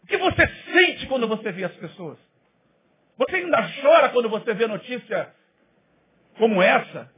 O 0.04 0.06
que 0.06 0.16
você 0.16 0.46
sente 0.72 1.08
quando 1.08 1.26
você 1.26 1.50
vê 1.50 1.64
as 1.64 1.74
pessoas? 1.74 2.20
Você 3.18 3.34
ainda 3.34 3.68
chora 3.82 4.10
quando 4.10 4.28
você 4.28 4.54
vê 4.54 4.68
notícia 4.68 5.34
como 6.38 6.62
essa? 6.62 7.15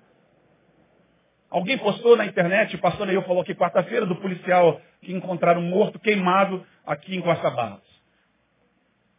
Alguém 1.51 1.79
postou 1.79 2.17
na 2.17 2.27
internet, 2.27 2.77
o 2.77 2.81
pastor 2.81 3.07
Neil 3.07 3.23
falou 3.23 3.43
que 3.43 3.55
quarta-feira, 3.55 4.05
do 4.05 4.17
policial 4.17 4.81
que 5.01 5.13
encontraram 5.13 5.63
morto, 5.63 5.99
queimado 5.99 6.65
aqui 6.87 7.17
em 7.17 7.23
Costa 7.23 7.51
Barros. 7.51 7.89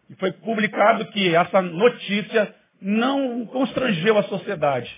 E 0.09 0.15
foi 0.15 0.32
publicado 0.32 1.05
que 1.07 1.36
essa 1.36 1.61
notícia 1.61 2.53
não 2.82 3.45
constrangeu 3.47 4.17
a 4.17 4.23
sociedade. 4.23 4.89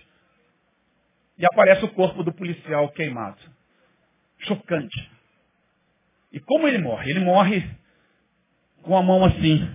E 1.37 1.45
aparece 1.45 1.83
o 1.85 1.89
corpo 1.89 2.23
do 2.23 2.33
policial 2.33 2.89
queimado. 2.89 3.39
Chocante. 4.39 5.11
E 6.31 6.39
como 6.39 6.67
ele 6.67 6.77
morre? 6.77 7.11
Ele 7.11 7.19
morre 7.19 7.69
com 8.83 8.95
a 8.95 9.01
mão 9.01 9.25
assim. 9.25 9.69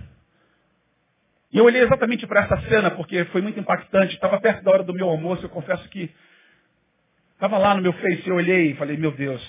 E 1.51 1.57
eu 1.57 1.65
olhei 1.65 1.81
exatamente 1.81 2.25
para 2.27 2.43
essa 2.43 2.61
cena 2.69 2.91
porque 2.91 3.25
foi 3.25 3.41
muito 3.41 3.59
impactante. 3.59 4.15
Estava 4.15 4.39
perto 4.39 4.63
da 4.63 4.71
hora 4.71 4.83
do 4.83 4.93
meu 4.93 5.09
almoço. 5.09 5.45
Eu 5.45 5.49
confesso 5.49 5.87
que 5.89 6.11
estava 7.37 7.57
lá 7.59 7.75
no 7.75 7.81
meu 7.81 7.93
Face. 7.93 8.27
Eu 8.27 8.35
olhei 8.35 8.71
e 8.71 8.75
falei, 8.75 8.97
meu 8.97 9.11
Deus. 9.11 9.41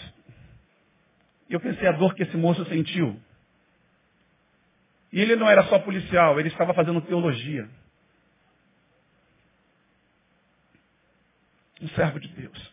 E 1.48 1.54
eu 1.54 1.60
pensei 1.60 1.88
a 1.88 1.92
dor 1.92 2.14
que 2.14 2.22
esse 2.22 2.36
moço 2.36 2.64
sentiu. 2.66 3.18
E 5.10 5.20
ele 5.20 5.36
não 5.36 5.48
era 5.48 5.64
só 5.64 5.78
policial, 5.78 6.38
ele 6.38 6.48
estava 6.48 6.74
fazendo 6.74 7.00
teologia. 7.00 7.68
Um 11.80 11.88
servo 11.90 12.20
de 12.20 12.28
Deus. 12.28 12.72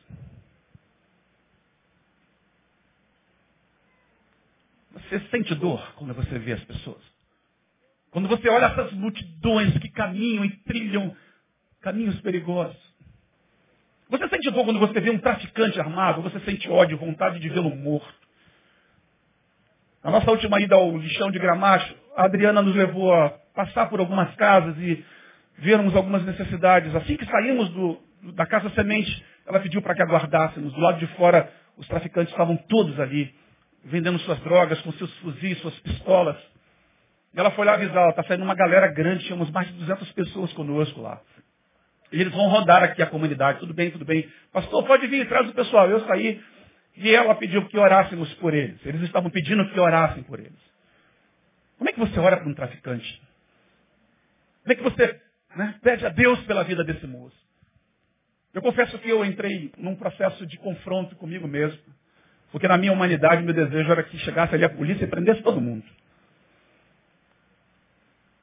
Você 4.91 5.19
sente 5.29 5.55
dor 5.55 5.93
quando 5.95 6.13
você 6.13 6.37
vê 6.39 6.53
as 6.53 6.63
pessoas. 6.65 7.01
Quando 8.11 8.27
você 8.27 8.49
olha 8.49 8.65
essas 8.65 8.91
multidões 8.93 9.77
que 9.77 9.89
caminham 9.91 10.43
e 10.43 10.57
trilham 10.63 11.15
caminhos 11.81 12.19
perigosos. 12.21 12.84
Você 14.09 14.27
sente 14.29 14.51
dor 14.51 14.65
quando 14.65 14.79
você 14.79 14.99
vê 14.99 15.09
um 15.09 15.17
traficante 15.17 15.79
armado, 15.79 16.21
você 16.21 16.39
sente 16.41 16.69
ódio, 16.69 16.97
vontade 16.97 17.39
de 17.39 17.49
vê-lo 17.49 17.75
morto. 17.75 18.25
Na 20.03 20.11
nossa 20.11 20.29
última 20.29 20.61
ida 20.61 20.75
ao 20.75 20.95
lixão 20.97 21.31
de 21.31 21.39
Gramacho, 21.39 21.95
a 22.15 22.25
Adriana 22.25 22.61
nos 22.61 22.75
levou 22.75 23.11
a 23.11 23.29
passar 23.55 23.89
por 23.89 23.99
algumas 23.99 24.33
casas 24.35 24.77
e 24.77 25.03
vermos 25.57 25.95
algumas 25.95 26.23
necessidades. 26.23 26.93
Assim 26.95 27.17
que 27.17 27.25
saímos 27.25 27.69
do, 27.69 27.99
da 28.33 28.45
casa 28.45 28.69
semente, 28.71 29.25
ela 29.47 29.59
pediu 29.59 29.81
para 29.81 29.95
que 29.95 30.03
aguardássemos. 30.03 30.71
Do 30.73 30.79
lado 30.79 30.99
de 30.99 31.07
fora, 31.15 31.51
os 31.75 31.87
traficantes 31.87 32.31
estavam 32.31 32.55
todos 32.55 32.99
ali, 32.99 33.33
vendendo 33.83 34.19
suas 34.19 34.39
drogas, 34.41 34.79
com 34.81 34.91
seus 34.93 35.11
fuzis, 35.17 35.57
suas 35.59 35.77
pistolas. 35.79 36.37
E 37.33 37.39
ela 37.39 37.49
foi 37.51 37.65
lá 37.65 37.73
avisar, 37.73 38.09
está 38.09 38.23
saindo 38.23 38.43
uma 38.43 38.55
galera 38.55 38.87
grande, 38.87 39.25
tínhamos 39.25 39.49
mais 39.49 39.67
de 39.67 39.73
200 39.73 40.11
pessoas 40.11 40.53
conosco 40.53 41.01
lá. 41.01 41.19
Eles 42.21 42.33
vão 42.33 42.47
rodar 42.47 42.83
aqui 42.83 43.01
a 43.01 43.07
comunidade, 43.07 43.59
tudo 43.59 43.73
bem, 43.73 43.91
tudo 43.91 44.05
bem. 44.05 44.29
Pastor, 44.51 44.85
pode 44.85 45.05
vir, 45.07 45.27
traz 45.27 45.49
o 45.49 45.53
pessoal. 45.53 45.89
Eu 45.89 45.99
saí 46.07 46.41
e 46.97 47.13
ela 47.13 47.35
pediu 47.35 47.65
que 47.67 47.77
orássemos 47.77 48.33
por 48.35 48.53
eles. 48.53 48.83
Eles 48.85 49.01
estavam 49.01 49.29
pedindo 49.29 49.69
que 49.69 49.79
orassem 49.79 50.23
por 50.23 50.39
eles. 50.39 50.59
Como 51.77 51.89
é 51.89 51.93
que 51.93 51.99
você 51.99 52.17
ora 52.19 52.37
para 52.37 52.47
um 52.47 52.53
traficante? 52.53 53.21
Como 54.63 54.73
é 54.73 54.75
que 54.75 54.83
você 54.83 55.21
né, 55.55 55.75
pede 55.81 56.05
a 56.05 56.09
Deus 56.09 56.39
pela 56.43 56.63
vida 56.63 56.83
desse 56.83 57.05
moço? 57.05 57.35
Eu 58.53 58.61
confesso 58.61 58.97
que 58.99 59.09
eu 59.09 59.25
entrei 59.25 59.73
num 59.77 59.95
processo 59.95 60.45
de 60.45 60.57
confronto 60.57 61.15
comigo 61.17 61.47
mesmo. 61.47 61.79
Porque 62.49 62.67
na 62.67 62.77
minha 62.77 62.93
humanidade, 62.93 63.43
meu 63.43 63.53
desejo 63.53 63.91
era 63.91 64.03
que 64.03 64.17
chegasse 64.19 64.55
ali 64.55 64.63
a 64.63 64.69
polícia 64.69 65.03
e 65.03 65.07
prendesse 65.07 65.41
todo 65.43 65.59
mundo. 65.59 65.83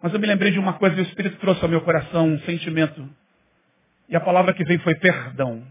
Mas 0.02 0.12
eu 0.12 0.20
me 0.20 0.26
lembrei 0.26 0.50
de 0.50 0.58
uma 0.58 0.74
coisa 0.74 0.96
e 0.96 1.00
o 1.00 1.06
Espírito 1.06 1.38
trouxe 1.38 1.62
ao 1.62 1.70
meu 1.70 1.80
coração 1.80 2.28
um 2.28 2.38
sentimento. 2.40 3.08
E 4.12 4.16
a 4.16 4.20
palavra 4.20 4.52
que 4.52 4.62
veio 4.62 4.78
foi 4.80 4.94
perdão. 4.94 5.66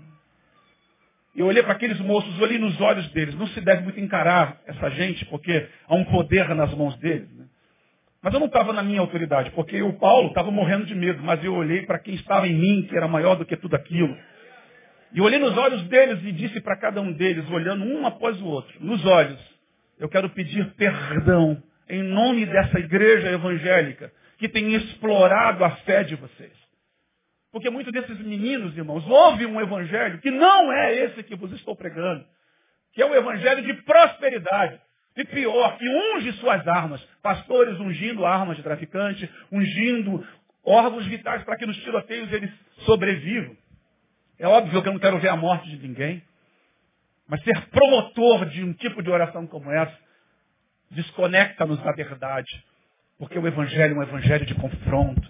Eu 1.36 1.46
olhei 1.46 1.62
para 1.62 1.74
aqueles 1.74 2.00
moços, 2.00 2.42
olhei 2.42 2.58
nos 2.58 2.82
olhos 2.82 3.08
deles. 3.12 3.36
Não 3.36 3.46
se 3.46 3.62
deve 3.62 3.84
muito 3.84 4.00
encarar 4.00 4.60
essa 4.66 4.90
gente, 4.90 5.24
porque 5.26 5.70
há 5.88 5.94
um 5.94 6.04
poder 6.06 6.50
nas 6.56 6.74
mãos 6.74 6.98
deles. 6.98 7.32
Né? 7.38 7.46
Mas 8.20 8.34
eu 8.34 8.40
não 8.40 8.48
estava 8.48 8.74
na 8.74 8.82
minha 8.82 9.00
autoridade, 9.00 9.52
porque 9.52 9.80
o 9.84 9.94
Paulo 9.94 10.30
estava 10.30 10.50
morrendo 10.50 10.88
de 10.88 10.96
medo. 10.96 11.22
Mas 11.22 11.44
eu 11.44 11.54
olhei 11.54 11.84
para 11.84 12.00
quem 12.00 12.16
estava 12.16 12.48
em 12.48 12.54
mim, 12.56 12.88
que 12.90 12.98
era 12.98 13.08
maior 13.08 13.36
do 13.36 13.46
que 13.46 13.56
tudo 13.56 13.76
aquilo. 13.76 14.18
E 15.14 15.22
olhei 15.22 15.38
nos 15.38 15.56
olhos 15.56 15.84
deles 15.84 16.24
e 16.24 16.32
disse 16.32 16.60
para 16.62 16.76
cada 16.78 17.00
um 17.00 17.14
deles, 17.14 17.48
olhando 17.52 17.86
um 17.86 18.08
após 18.08 18.42
o 18.42 18.46
outro, 18.48 18.74
nos 18.84 19.06
olhos, 19.06 19.40
eu 20.00 20.10
quero 20.10 20.32
pedir 20.32 20.66
perdão 20.74 21.62
em 21.88 22.02
nome 22.02 22.48
dessa 22.48 22.80
igreja 22.80 23.30
evangélica 23.30 24.12
que 24.40 24.50
tem 24.50 24.74
explorado 24.74 25.64
a 25.64 25.70
fé 25.86 26.04
de 26.04 26.16
vocês. 26.16 26.61
Porque 27.52 27.70
muitos 27.70 27.92
desses 27.92 28.18
meninos, 28.20 28.76
irmãos, 28.78 29.06
ouvem 29.08 29.48
um 29.48 29.60
evangelho 29.60 30.20
que 30.20 30.32
não 30.32 30.72
é 30.72 30.96
esse 30.96 31.24
que 31.24 31.36
vos 31.36 31.52
estou 31.52 31.76
pregando, 31.76 32.26
que 32.94 33.02
é 33.02 33.06
o 33.06 33.14
evangelho 33.14 33.62
de 33.62 33.74
prosperidade. 33.84 34.80
E 35.16 35.26
pior, 35.26 35.78
que 35.78 35.90
unge 35.90 36.32
suas 36.34 36.66
armas. 36.66 37.04
Pastores 37.22 37.78
ungindo 37.80 38.26
armas 38.26 38.56
de 38.56 38.64
traficante, 38.64 39.30
ungindo 39.52 40.26
órgãos 40.64 41.06
vitais 41.06 41.44
para 41.44 41.58
que 41.58 41.66
nos 41.66 41.78
tiroteios 41.84 42.32
eles 42.32 42.50
sobrevivam. 42.86 43.58
É 44.40 44.48
óbvio 44.48 44.82
que 44.82 44.88
eu 44.88 44.94
não 44.94 45.00
quero 45.00 45.20
ver 45.20 45.30
a 45.30 45.36
morte 45.36 45.70
de 45.70 45.86
ninguém. 45.86 46.24
Mas 47.28 47.44
ser 47.44 47.68
promotor 47.68 48.46
de 48.46 48.64
um 48.64 48.74
tipo 48.74 49.04
de 49.04 49.10
oração 49.10 49.46
como 49.48 49.72
essa 49.72 49.98
desconecta-nos 50.90 51.82
da 51.84 51.92
verdade. 51.92 52.66
Porque 53.18 53.38
o 53.38 53.48
Evangelho 53.48 53.96
é 53.96 53.98
um 54.00 54.04
Evangelho 54.04 54.46
de 54.46 54.56
confronto. 54.56 55.30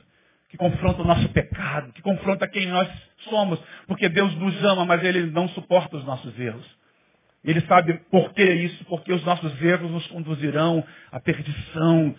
Que 0.51 0.57
confronta 0.57 1.01
o 1.01 1.05
nosso 1.05 1.29
pecado. 1.29 1.93
Que 1.93 2.01
confronta 2.01 2.45
quem 2.45 2.67
nós 2.67 2.87
somos. 3.29 3.57
Porque 3.87 4.09
Deus 4.09 4.35
nos 4.35 4.63
ama, 4.65 4.85
mas 4.85 5.01
Ele 5.01 5.31
não 5.31 5.47
suporta 5.49 5.95
os 5.95 6.03
nossos 6.03 6.37
erros. 6.37 6.65
Ele 7.41 7.61
sabe 7.61 7.93
por 8.11 8.33
que 8.33 8.43
isso. 8.43 8.83
Porque 8.85 9.13
os 9.13 9.23
nossos 9.23 9.61
erros 9.61 9.89
nos 9.89 10.05
conduzirão 10.07 10.85
à 11.09 11.21
perdição. 11.21 12.13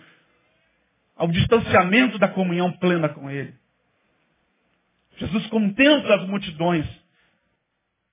Ao 1.15 1.27
distanciamento 1.27 2.17
da 2.17 2.27
comunhão 2.27 2.71
plena 2.73 3.07
com 3.07 3.29
Ele. 3.29 3.53
Jesus 5.17 5.45
contempla 5.47 6.15
as 6.15 6.27
multidões. 6.27 6.87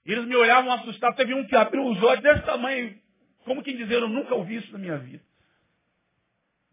Eles 0.04 0.26
me 0.26 0.36
olhavam 0.36 0.70
assustados. 0.72 1.16
Teve 1.16 1.32
um 1.32 1.46
que 1.46 1.56
abriu 1.56 1.86
os 1.86 2.02
olhos 2.02 2.22
desse 2.22 2.42
tamanho, 2.42 2.94
como 3.46 3.62
quem 3.62 3.74
dizer, 3.74 4.02
eu 4.02 4.08
nunca 4.08 4.34
ouvi 4.34 4.56
isso 4.56 4.70
na 4.70 4.78
minha 4.78 4.98
vida. 4.98 5.22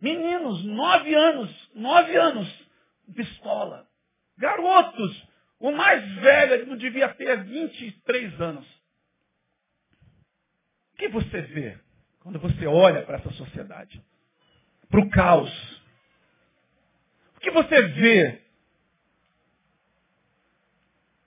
Meninos, 0.01 0.65
nove 0.65 1.15
anos, 1.15 1.69
nove 1.73 2.15
anos, 2.17 2.66
pistola. 3.14 3.88
Garotos, 4.38 5.28
o 5.60 5.72
mais 5.72 6.03
velho 6.16 6.68
não 6.68 6.78
devia 6.78 7.10
ter 7.10 7.43
23 7.43 8.41
anos. 8.41 8.66
O 10.93 10.97
que 10.97 11.08
você 11.10 11.41
vê 11.41 11.78
quando 12.20 12.39
você 12.39 12.66
olha 12.66 13.03
para 13.03 13.18
essa 13.18 13.32
sociedade? 13.32 14.03
Para 14.89 14.99
o 14.99 15.10
caos. 15.10 15.82
O 17.36 17.39
que 17.39 17.51
você 17.51 17.82
vê 17.89 18.47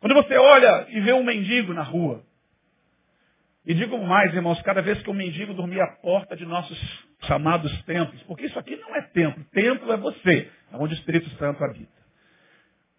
Quando 0.01 0.15
você 0.15 0.37
olha 0.37 0.87
e 0.89 1.01
vê 1.01 1.13
um 1.13 1.23
mendigo 1.23 1.75
na 1.75 1.83
rua, 1.83 2.25
e 3.71 3.75
digo 3.75 3.97
mais, 4.05 4.35
irmãos, 4.35 4.61
cada 4.63 4.83
vez 4.83 5.01
que 5.01 5.09
um 5.09 5.15
mendigo 5.15 5.55
dormia 5.55 5.85
à 5.85 5.93
porta 6.03 6.37
de 6.37 6.45
nossos 6.45 6.77
chamados 7.23 7.71
templos, 7.85 8.21
porque 8.25 8.47
isso 8.47 8.59
aqui 8.59 8.75
não 8.75 8.97
é 8.97 9.03
templo, 9.03 9.45
templo 9.53 9.93
é 9.93 9.97
você, 9.97 10.51
onde 10.73 10.93
o 10.93 10.99
Espírito 10.99 11.31
Santo 11.37 11.63
habita. 11.63 11.93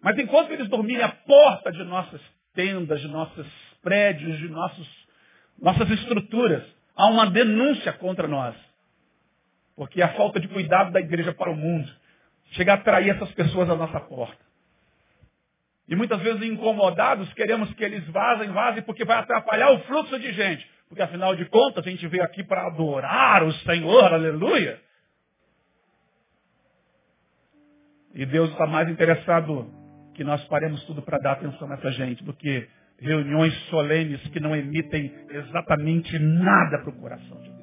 Mas 0.00 0.18
enquanto 0.18 0.50
eles 0.50 0.70
dormiam 0.70 1.04
à 1.04 1.10
porta 1.10 1.70
de 1.70 1.84
nossas 1.84 2.22
tendas, 2.54 3.02
de 3.02 3.08
nossos 3.08 3.46
prédios, 3.82 4.38
de 4.38 4.48
nossos, 4.48 4.88
nossas 5.60 5.90
estruturas, 5.90 6.64
há 6.96 7.06
uma 7.08 7.26
denúncia 7.26 7.92
contra 7.92 8.26
nós. 8.26 8.56
Porque 9.76 10.00
a 10.00 10.14
falta 10.14 10.40
de 10.40 10.48
cuidado 10.48 10.90
da 10.90 11.00
igreja 11.00 11.34
para 11.34 11.50
o 11.50 11.54
mundo 11.54 11.92
chega 12.52 12.72
a 12.72 12.76
atrair 12.76 13.10
essas 13.10 13.30
pessoas 13.32 13.68
à 13.68 13.76
nossa 13.76 14.00
porta. 14.00 14.42
E 15.88 15.96
muitas 15.96 16.20
vezes 16.20 16.42
incomodados, 16.42 17.32
queremos 17.34 17.72
que 17.74 17.84
eles 17.84 18.06
vazem, 18.08 18.50
vazem, 18.50 18.82
porque 18.82 19.04
vai 19.04 19.18
atrapalhar 19.18 19.70
o 19.72 19.80
fluxo 19.80 20.18
de 20.18 20.32
gente. 20.32 20.66
Porque 20.88 21.02
afinal 21.02 21.34
de 21.34 21.44
contas, 21.46 21.86
a 21.86 21.90
gente 21.90 22.06
veio 22.06 22.22
aqui 22.22 22.44
para 22.44 22.66
adorar 22.66 23.42
o 23.42 23.52
Senhor, 23.52 24.12
aleluia. 24.12 24.80
E 28.14 28.26
Deus 28.26 28.50
está 28.50 28.66
mais 28.66 28.88
interessado 28.88 29.72
que 30.14 30.22
nós 30.22 30.44
paremos 30.44 30.84
tudo 30.84 31.02
para 31.02 31.18
dar 31.18 31.32
atenção 31.32 31.66
nessa 31.66 31.90
gente 31.92 32.22
do 32.22 32.34
que 32.34 32.68
reuniões 32.98 33.54
solenes 33.70 34.20
que 34.28 34.38
não 34.38 34.54
emitem 34.54 35.12
exatamente 35.30 36.18
nada 36.18 36.78
para 36.78 36.90
o 36.90 37.00
coração 37.00 37.40
de 37.40 37.50
Deus. 37.50 37.62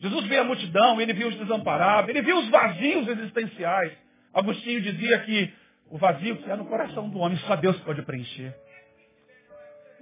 Jesus 0.00 0.26
viu 0.26 0.40
a 0.40 0.44
multidão, 0.44 1.00
ele 1.00 1.12
viu 1.12 1.28
os 1.28 1.36
desamparados, 1.36 2.10
ele 2.10 2.22
viu 2.22 2.36
os 2.38 2.48
vazios 2.50 3.06
existenciais. 3.06 3.92
Agostinho 4.32 4.80
dizia 4.80 5.18
que 5.20 5.52
o 5.90 5.98
vazio 5.98 6.36
que 6.36 6.50
é 6.50 6.56
no 6.56 6.64
coração 6.64 7.08
do 7.08 7.18
homem, 7.18 7.36
só 7.38 7.54
Deus 7.56 7.78
pode 7.80 8.02
preencher. 8.02 8.54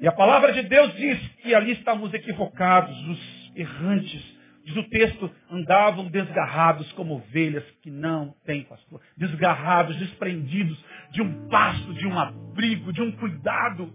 E 0.01 0.09
a 0.09 0.13
palavra 0.13 0.53
de 0.53 0.63
Deus 0.63 0.95
diz 0.95 1.19
que 1.43 1.55
ali 1.55 1.73
estavam 1.73 2.05
os 2.05 2.15
equivocados, 2.15 2.97
os 3.09 3.53
errantes. 3.57 4.41
Diz 4.65 4.77
o 4.77 4.89
texto, 4.89 5.31
andavam 5.51 6.07
desgarrados 6.09 6.91
como 6.93 7.17
ovelhas 7.17 7.65
que 7.83 7.91
não 7.91 8.35
têm 8.45 8.63
pastor. 8.63 9.01
Desgarrados, 9.17 9.97
desprendidos 9.97 10.83
de 11.11 11.21
um 11.23 11.49
pasto, 11.49 11.93
de 11.95 12.07
um 12.07 12.19
abrigo, 12.19 12.93
de 12.93 13.03
um 13.03 13.13
cuidado. 13.13 13.93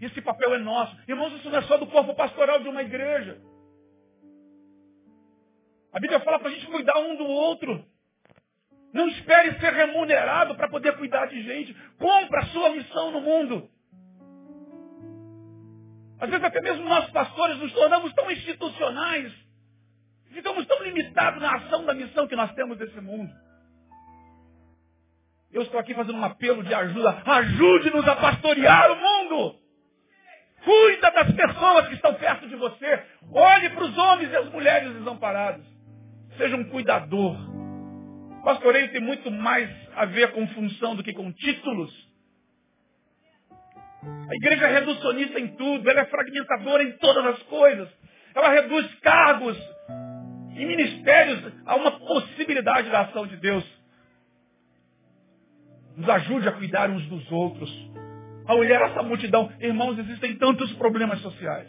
Esse 0.00 0.20
papel 0.22 0.54
é 0.54 0.58
nosso. 0.58 0.96
Irmãos, 1.06 1.34
isso 1.34 1.50
não 1.50 1.58
é 1.58 1.62
só 1.62 1.76
do 1.76 1.86
corpo 1.86 2.14
pastoral 2.14 2.60
de 2.60 2.68
uma 2.68 2.82
igreja. 2.82 3.38
A 5.92 6.00
Bíblia 6.00 6.20
fala 6.20 6.38
para 6.38 6.48
a 6.48 6.52
gente 6.52 6.66
cuidar 6.66 6.98
um 6.98 7.16
do 7.16 7.24
outro. 7.24 7.84
Não 8.94 9.08
espere 9.08 9.58
ser 9.58 9.72
remunerado 9.72 10.54
para 10.54 10.68
poder 10.68 10.96
cuidar 10.96 11.26
de 11.26 11.42
gente. 11.42 11.74
Compra 11.98 12.42
a 12.42 12.46
sua 12.46 12.70
missão 12.70 13.10
no 13.10 13.20
mundo. 13.20 13.68
Às 16.20 16.30
vezes 16.30 16.44
até 16.44 16.60
mesmo 16.60 16.88
nós 16.88 17.10
pastores 17.10 17.58
nos 17.58 17.72
tornamos 17.72 18.14
tão 18.14 18.30
institucionais. 18.30 19.32
Ficamos 20.32 20.64
tão 20.66 20.80
limitados 20.84 21.42
na 21.42 21.56
ação 21.56 21.84
da 21.84 21.92
missão 21.92 22.28
que 22.28 22.36
nós 22.36 22.52
temos 22.54 22.78
nesse 22.78 23.00
mundo. 23.00 23.32
Eu 25.52 25.62
estou 25.62 25.80
aqui 25.80 25.92
fazendo 25.92 26.18
um 26.18 26.24
apelo 26.24 26.62
de 26.62 26.72
ajuda. 26.72 27.20
Ajude-nos 27.26 28.06
a 28.06 28.14
pastorear 28.14 28.92
o 28.92 28.96
mundo. 28.96 29.56
Cuida 30.64 31.10
das 31.10 31.32
pessoas 31.32 31.88
que 31.88 31.94
estão 31.94 32.14
perto 32.14 32.48
de 32.48 32.54
você. 32.54 33.04
Olhe 33.32 33.70
para 33.70 33.84
os 33.84 33.98
homens 33.98 34.30
e 34.30 34.36
as 34.36 34.48
mulheres 34.50 34.92
desamparados. 34.94 35.66
Seja 36.36 36.56
um 36.56 36.64
cuidador. 36.70 37.53
Pastoreio 38.44 38.92
tem 38.92 39.00
muito 39.00 39.30
mais 39.30 39.70
a 39.96 40.04
ver 40.04 40.32
com 40.32 40.46
função 40.48 40.94
do 40.94 41.02
que 41.02 41.14
com 41.14 41.32
títulos. 41.32 41.90
A 44.02 44.34
igreja 44.34 44.66
é 44.66 44.80
reducionista 44.80 45.40
em 45.40 45.48
tudo, 45.56 45.88
ela 45.88 46.00
é 46.00 46.04
fragmentadora 46.04 46.82
em 46.82 46.92
todas 46.98 47.24
as 47.24 47.42
coisas. 47.44 47.88
Ela 48.34 48.50
reduz 48.50 48.94
cargos 48.96 49.56
e 50.56 50.66
ministérios 50.66 51.52
a 51.64 51.76
uma 51.76 51.92
possibilidade 51.92 52.90
da 52.90 53.02
ação 53.02 53.26
de 53.26 53.36
Deus. 53.38 53.64
Nos 55.96 56.08
ajude 56.08 56.46
a 56.46 56.52
cuidar 56.52 56.90
uns 56.90 57.06
dos 57.06 57.32
outros. 57.32 57.70
A 58.46 58.54
olhar 58.54 58.82
essa 58.82 59.02
multidão. 59.02 59.50
Irmãos, 59.58 59.98
existem 59.98 60.36
tantos 60.36 60.70
problemas 60.74 61.18
sociais. 61.20 61.68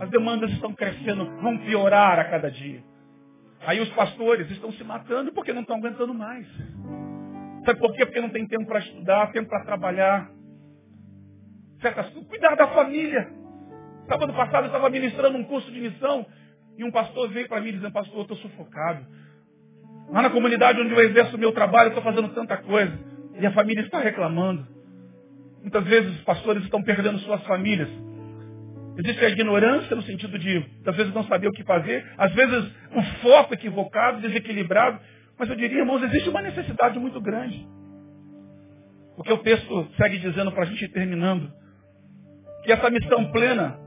As 0.00 0.10
demandas 0.10 0.50
estão 0.50 0.74
crescendo, 0.74 1.24
vão 1.40 1.56
piorar 1.58 2.18
a 2.18 2.24
cada 2.24 2.50
dia. 2.50 2.82
Aí 3.66 3.80
os 3.80 3.88
pastores 3.90 4.50
estão 4.50 4.72
se 4.72 4.84
matando 4.84 5.32
porque 5.32 5.52
não 5.52 5.62
estão 5.62 5.76
aguentando 5.76 6.12
mais. 6.12 6.46
Sabe 7.64 7.78
por 7.78 7.92
quê? 7.94 8.04
Porque 8.04 8.20
não 8.20 8.28
tem 8.28 8.46
tempo 8.46 8.66
para 8.66 8.80
estudar, 8.80 9.32
tempo 9.32 9.48
para 9.48 9.64
trabalhar. 9.64 10.30
Certas 11.80 12.10
Cuidar 12.28 12.54
da 12.56 12.68
família. 12.68 13.28
Sábado 14.06 14.34
passado 14.34 14.64
eu 14.64 14.66
estava 14.66 14.90
ministrando 14.90 15.38
um 15.38 15.44
curso 15.44 15.70
de 15.72 15.80
missão 15.80 16.26
e 16.76 16.84
um 16.84 16.90
pastor 16.90 17.28
veio 17.30 17.48
para 17.48 17.60
mim 17.60 17.72
dizendo, 17.72 17.92
pastor, 17.92 18.16
eu 18.16 18.22
estou 18.22 18.36
sufocado. 18.36 19.06
Lá 20.10 20.20
na 20.20 20.30
comunidade 20.30 20.80
onde 20.80 20.92
eu 20.92 21.00
exerço 21.00 21.36
o 21.36 21.38
meu 21.38 21.52
trabalho, 21.52 21.86
eu 21.86 21.98
estou 21.98 22.02
fazendo 22.04 22.28
tanta 22.34 22.58
coisa. 22.58 22.98
E 23.40 23.46
a 23.46 23.52
família 23.52 23.82
está 23.82 23.98
reclamando. 23.98 24.66
Muitas 25.62 25.84
vezes 25.84 26.16
os 26.16 26.24
pastores 26.24 26.62
estão 26.64 26.82
perdendo 26.82 27.18
suas 27.20 27.42
famílias 27.44 27.88
Existe 28.96 29.24
a 29.24 29.28
ignorância 29.28 29.96
no 29.96 30.02
sentido 30.02 30.38
de, 30.38 30.64
às 30.86 30.96
vezes, 30.96 31.12
não 31.12 31.24
saber 31.24 31.48
o 31.48 31.52
que 31.52 31.64
fazer, 31.64 32.06
às 32.16 32.32
vezes 32.32 32.70
o 32.94 33.02
foco 33.22 33.54
equivocado, 33.54 34.20
desequilibrado. 34.20 35.00
Mas 35.38 35.48
eu 35.48 35.56
diria, 35.56 35.80
irmãos, 35.80 36.02
existe 36.02 36.28
uma 36.28 36.42
necessidade 36.42 36.98
muito 36.98 37.20
grande. 37.20 37.66
Porque 39.16 39.32
o 39.32 39.38
texto 39.38 39.88
segue 39.96 40.18
dizendo 40.18 40.52
para 40.52 40.62
a 40.62 40.66
gente 40.66 40.88
terminando 40.88 41.50
que 42.62 42.72
essa 42.72 42.88
missão 42.88 43.30
plena 43.32 43.78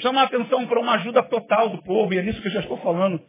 chama 0.00 0.20
a 0.20 0.24
atenção 0.24 0.66
para 0.66 0.80
uma 0.80 0.94
ajuda 0.94 1.22
total 1.22 1.70
do 1.70 1.82
povo, 1.82 2.12
e 2.12 2.18
é 2.18 2.22
nisso 2.22 2.40
que 2.42 2.48
eu 2.48 2.52
já 2.52 2.60
estou 2.60 2.78
falando. 2.78 3.20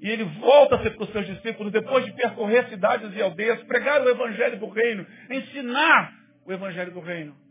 E 0.00 0.08
ele 0.08 0.24
volta 0.24 0.76
a 0.76 0.82
ser 0.82 0.90
para 0.90 1.04
os 1.04 1.12
seus 1.12 1.26
discípulos, 1.26 1.72
depois 1.72 2.04
de 2.04 2.12
percorrer 2.12 2.68
cidades 2.68 3.14
e 3.14 3.22
aldeias, 3.22 3.62
pregar 3.64 4.02
o 4.02 4.08
evangelho 4.08 4.58
do 4.58 4.68
reino, 4.68 5.06
ensinar 5.30 6.12
o 6.46 6.52
evangelho 6.52 6.90
do 6.92 7.00
reino. 7.00 7.41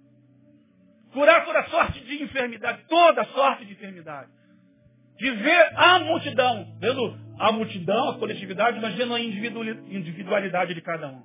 Curar 1.14 1.46
toda 1.46 1.64
sorte 1.66 2.00
de 2.02 2.24
enfermidade, 2.24 2.84
toda 2.88 3.24
sorte 3.26 3.66
de 3.66 3.74
enfermidade. 3.74 4.30
De 5.18 5.32
ver 5.32 5.72
a 5.76 6.00
multidão, 6.00 6.78
vendo 6.80 7.18
a 7.38 7.52
multidão, 7.52 8.10
a 8.10 8.20
coletividade, 8.20 8.80
mas 8.80 8.96
vendo 8.96 9.14
a 9.14 9.20
individualidade 9.20 10.74
de 10.74 10.82
cada 10.82 11.10
um. 11.10 11.24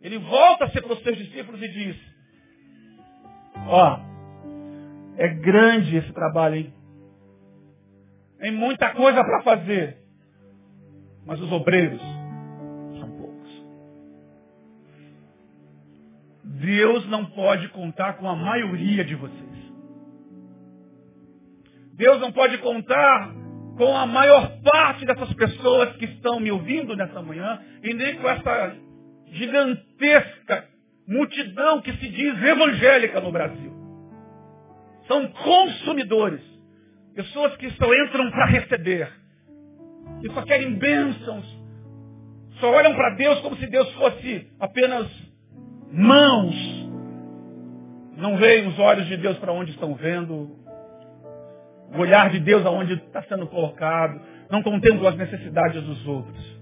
Ele 0.00 0.18
volta 0.18 0.68
-se 0.68 0.80
para 0.80 0.92
os 0.92 1.02
seus 1.02 1.16
discípulos 1.16 1.62
e 1.62 1.68
diz, 1.68 1.96
ó, 3.66 3.98
é 5.16 5.28
grande 5.28 5.96
esse 5.96 6.12
trabalho, 6.12 6.56
hein? 6.56 6.74
Tem 8.38 8.50
muita 8.50 8.92
coisa 8.94 9.22
para 9.24 9.42
fazer. 9.42 9.98
Mas 11.24 11.40
os 11.40 11.50
obreiros 11.50 12.13
Deus 16.64 17.06
não 17.08 17.26
pode 17.26 17.68
contar 17.68 18.14
com 18.14 18.26
a 18.28 18.34
maioria 18.34 19.04
de 19.04 19.14
vocês. 19.14 19.54
Deus 21.94 22.20
não 22.20 22.32
pode 22.32 22.56
contar 22.58 23.32
com 23.76 23.94
a 23.96 24.06
maior 24.06 24.50
parte 24.62 25.04
dessas 25.04 25.32
pessoas 25.34 25.94
que 25.96 26.06
estão 26.06 26.40
me 26.40 26.50
ouvindo 26.50 26.96
nessa 26.96 27.20
manhã 27.20 27.60
e 27.82 27.92
nem 27.92 28.16
com 28.16 28.28
essa 28.28 28.76
gigantesca 29.26 30.68
multidão 31.06 31.82
que 31.82 31.92
se 31.92 32.08
diz 32.08 32.42
evangélica 32.42 33.20
no 33.20 33.30
Brasil. 33.30 33.72
São 35.06 35.28
consumidores. 35.28 36.40
Pessoas 37.14 37.54
que 37.56 37.70
só 37.72 37.94
entram 37.94 38.30
para 38.30 38.46
receber. 38.46 39.12
Que 40.20 40.32
só 40.32 40.42
querem 40.42 40.76
bênçãos. 40.76 41.44
Só 42.58 42.72
olham 42.72 42.94
para 42.94 43.16
Deus 43.16 43.40
como 43.40 43.56
se 43.56 43.66
Deus 43.66 43.92
fosse 43.92 44.50
apenas 44.58 45.23
mãos. 45.94 46.54
Não 48.16 48.36
veem 48.36 48.66
os 48.66 48.78
olhos 48.78 49.06
de 49.06 49.16
Deus 49.16 49.38
para 49.38 49.52
onde 49.52 49.70
estão 49.70 49.94
vendo. 49.94 50.50
O 51.94 51.98
olhar 51.98 52.30
de 52.30 52.40
Deus 52.40 52.64
aonde 52.66 52.94
está 52.94 53.22
sendo 53.22 53.46
colocado. 53.46 54.20
Não 54.50 54.62
contemplam 54.62 55.08
as 55.08 55.16
necessidades 55.16 55.82
dos 55.82 56.06
outros. 56.06 56.60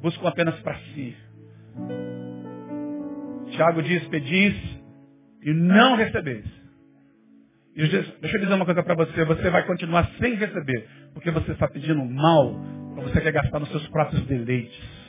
Buscam 0.00 0.28
apenas 0.28 0.58
para 0.60 0.76
si. 0.76 1.16
Tiago 3.50 3.82
diz, 3.82 4.06
pedis 4.08 4.54
e 5.42 5.52
não 5.52 5.96
recebeis. 5.96 6.44
E 7.74 7.86
deixa 7.86 8.36
eu 8.36 8.40
dizer 8.40 8.54
uma 8.54 8.64
coisa 8.64 8.82
para 8.82 8.94
você, 8.94 9.24
você 9.24 9.48
vai 9.48 9.64
continuar 9.66 10.08
sem 10.18 10.34
receber, 10.34 10.86
porque 11.14 11.30
você 11.30 11.52
está 11.52 11.66
pedindo 11.68 12.04
mal, 12.04 12.54
para 12.94 13.04
você 13.04 13.20
quer 13.20 13.32
gastar 13.32 13.60
nos 13.60 13.70
seus 13.70 13.86
próprios 13.88 14.26
deleites 14.26 15.01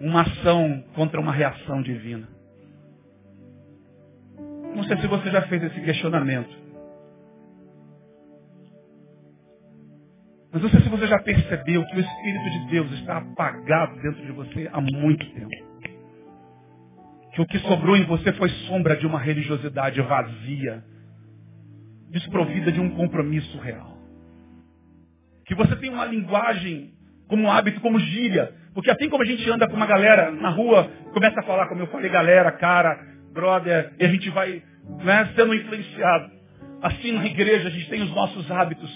uma 0.00 0.22
ação 0.22 0.84
contra 0.94 1.20
uma 1.20 1.32
reação 1.32 1.82
divina. 1.82 2.28
Não 4.74 4.84
sei 4.84 4.96
se 4.98 5.06
você 5.06 5.30
já 5.30 5.42
fez 5.42 5.62
esse 5.62 5.80
questionamento. 5.80 6.68
Mas 10.52 10.62
não 10.62 10.70
sei 10.70 10.80
se 10.80 10.88
você 10.88 11.06
já 11.06 11.18
percebeu 11.18 11.84
que 11.86 11.96
o 11.96 12.00
Espírito 12.00 12.50
de 12.50 12.70
Deus 12.70 12.92
está 12.92 13.18
apagado 13.18 14.00
dentro 14.00 14.24
de 14.24 14.32
você 14.32 14.68
há 14.72 14.80
muito 14.80 15.24
tempo. 15.32 15.68
Que 17.34 17.42
o 17.42 17.46
que 17.46 17.58
sobrou 17.60 17.96
em 17.96 18.04
você 18.04 18.32
foi 18.32 18.48
sombra 18.66 18.96
de 18.96 19.06
uma 19.06 19.18
religiosidade 19.18 20.00
vazia, 20.00 20.82
desprovida 22.10 22.72
de 22.72 22.80
um 22.80 22.90
compromisso 22.90 23.58
real. 23.58 23.98
Que 25.44 25.54
você 25.54 25.76
tem 25.76 25.90
uma 25.90 26.06
linguagem 26.06 26.94
como 27.28 27.50
hábito, 27.50 27.80
como 27.80 28.00
gíria. 28.00 28.54
Porque 28.78 28.92
assim 28.92 29.08
como 29.08 29.24
a 29.24 29.26
gente 29.26 29.50
anda 29.50 29.66
com 29.66 29.74
uma 29.74 29.86
galera 29.86 30.30
na 30.30 30.50
rua, 30.50 30.88
começa 31.12 31.40
a 31.40 31.42
falar, 31.42 31.66
como 31.66 31.80
eu 31.80 31.88
falei, 31.88 32.08
galera, 32.08 32.52
cara, 32.52 32.96
brother, 33.34 33.92
e 33.98 34.04
a 34.04 34.08
gente 34.08 34.30
vai 34.30 34.62
né, 35.02 35.32
sendo 35.34 35.52
influenciado. 35.52 36.30
Assim 36.80 37.10
na 37.10 37.26
igreja 37.26 37.66
a 37.66 37.70
gente 37.72 37.90
tem 37.90 38.00
os 38.02 38.14
nossos 38.14 38.48
hábitos, 38.48 38.88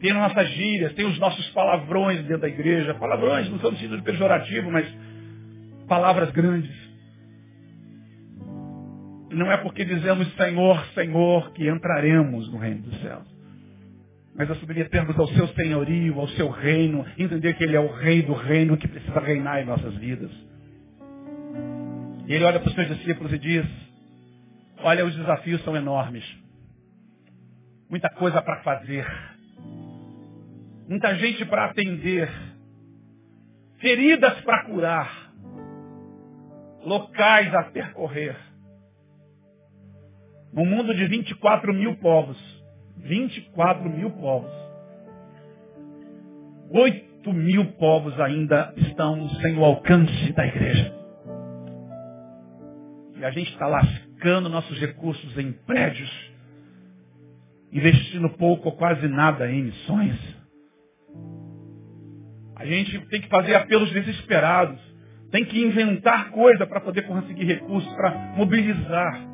tem 0.00 0.10
as 0.10 0.16
nossas 0.16 0.48
gírias, 0.52 0.94
tem 0.94 1.04
os 1.04 1.18
nossos 1.18 1.46
palavrões 1.50 2.22
dentro 2.22 2.38
da 2.38 2.48
igreja. 2.48 2.94
Palavrões 2.94 3.46
não 3.50 3.58
são 3.58 3.72
no 3.72 3.76
sentido 3.76 4.02
pejorativo, 4.02 4.70
mas 4.70 4.86
palavras 5.86 6.30
grandes. 6.30 6.74
Não 9.32 9.52
é 9.52 9.58
porque 9.58 9.84
dizemos 9.84 10.34
Senhor, 10.34 10.82
Senhor 10.94 11.52
que 11.52 11.68
entraremos 11.68 12.50
no 12.50 12.56
reino 12.56 12.80
dos 12.80 12.98
céus. 13.02 13.33
Mas 14.36 14.50
a 14.50 14.54
submetermos 14.56 15.18
ao 15.18 15.28
seu 15.28 15.46
senhorio, 15.48 16.18
ao 16.18 16.28
seu 16.28 16.50
reino, 16.50 17.06
entender 17.16 17.54
que 17.54 17.64
Ele 17.64 17.76
é 17.76 17.80
o 17.80 17.92
rei 17.92 18.22
do 18.22 18.32
reino 18.32 18.76
que 18.76 18.88
precisa 18.88 19.20
reinar 19.20 19.62
em 19.62 19.64
nossas 19.64 19.94
vidas. 19.94 20.30
E 22.26 22.32
ele 22.32 22.44
olha 22.44 22.58
para 22.58 22.68
os 22.68 22.74
seus 22.74 22.88
discípulos 22.88 23.32
e 23.32 23.38
diz, 23.38 23.66
olha, 24.78 25.04
os 25.04 25.14
desafios 25.14 25.62
são 25.62 25.76
enormes. 25.76 26.24
Muita 27.88 28.08
coisa 28.10 28.40
para 28.40 28.62
fazer. 28.62 29.06
Muita 30.88 31.14
gente 31.16 31.44
para 31.44 31.66
atender. 31.66 32.30
Feridas 33.78 34.40
para 34.40 34.64
curar. 34.64 35.32
Locais 36.82 37.54
a 37.54 37.64
percorrer. 37.64 38.36
Num 40.52 40.64
mundo 40.64 40.94
de 40.94 41.06
24 41.06 41.74
mil 41.74 41.96
povos. 41.96 42.53
24 43.04 43.88
mil 43.88 44.10
povos. 44.10 44.50
8 46.70 47.32
mil 47.32 47.66
povos 47.72 48.18
ainda 48.18 48.72
estão 48.76 49.28
sem 49.40 49.56
o 49.56 49.64
alcance 49.64 50.32
da 50.32 50.46
igreja. 50.46 50.92
E 53.16 53.24
a 53.24 53.30
gente 53.30 53.52
está 53.52 53.66
lascando 53.66 54.48
nossos 54.48 54.78
recursos 54.80 55.38
em 55.38 55.52
prédios, 55.52 56.10
investindo 57.72 58.28
pouco 58.30 58.70
ou 58.70 58.76
quase 58.76 59.06
nada 59.06 59.50
em 59.50 59.64
missões. 59.64 60.18
A 62.56 62.64
gente 62.64 62.98
tem 63.08 63.20
que 63.20 63.28
fazer 63.28 63.54
apelos 63.54 63.90
desesperados. 63.92 64.80
Tem 65.30 65.44
que 65.44 65.60
inventar 65.60 66.30
coisa 66.30 66.66
para 66.66 66.80
poder 66.80 67.02
conseguir 67.02 67.44
recursos, 67.44 67.92
para 67.94 68.10
mobilizar. 68.36 69.33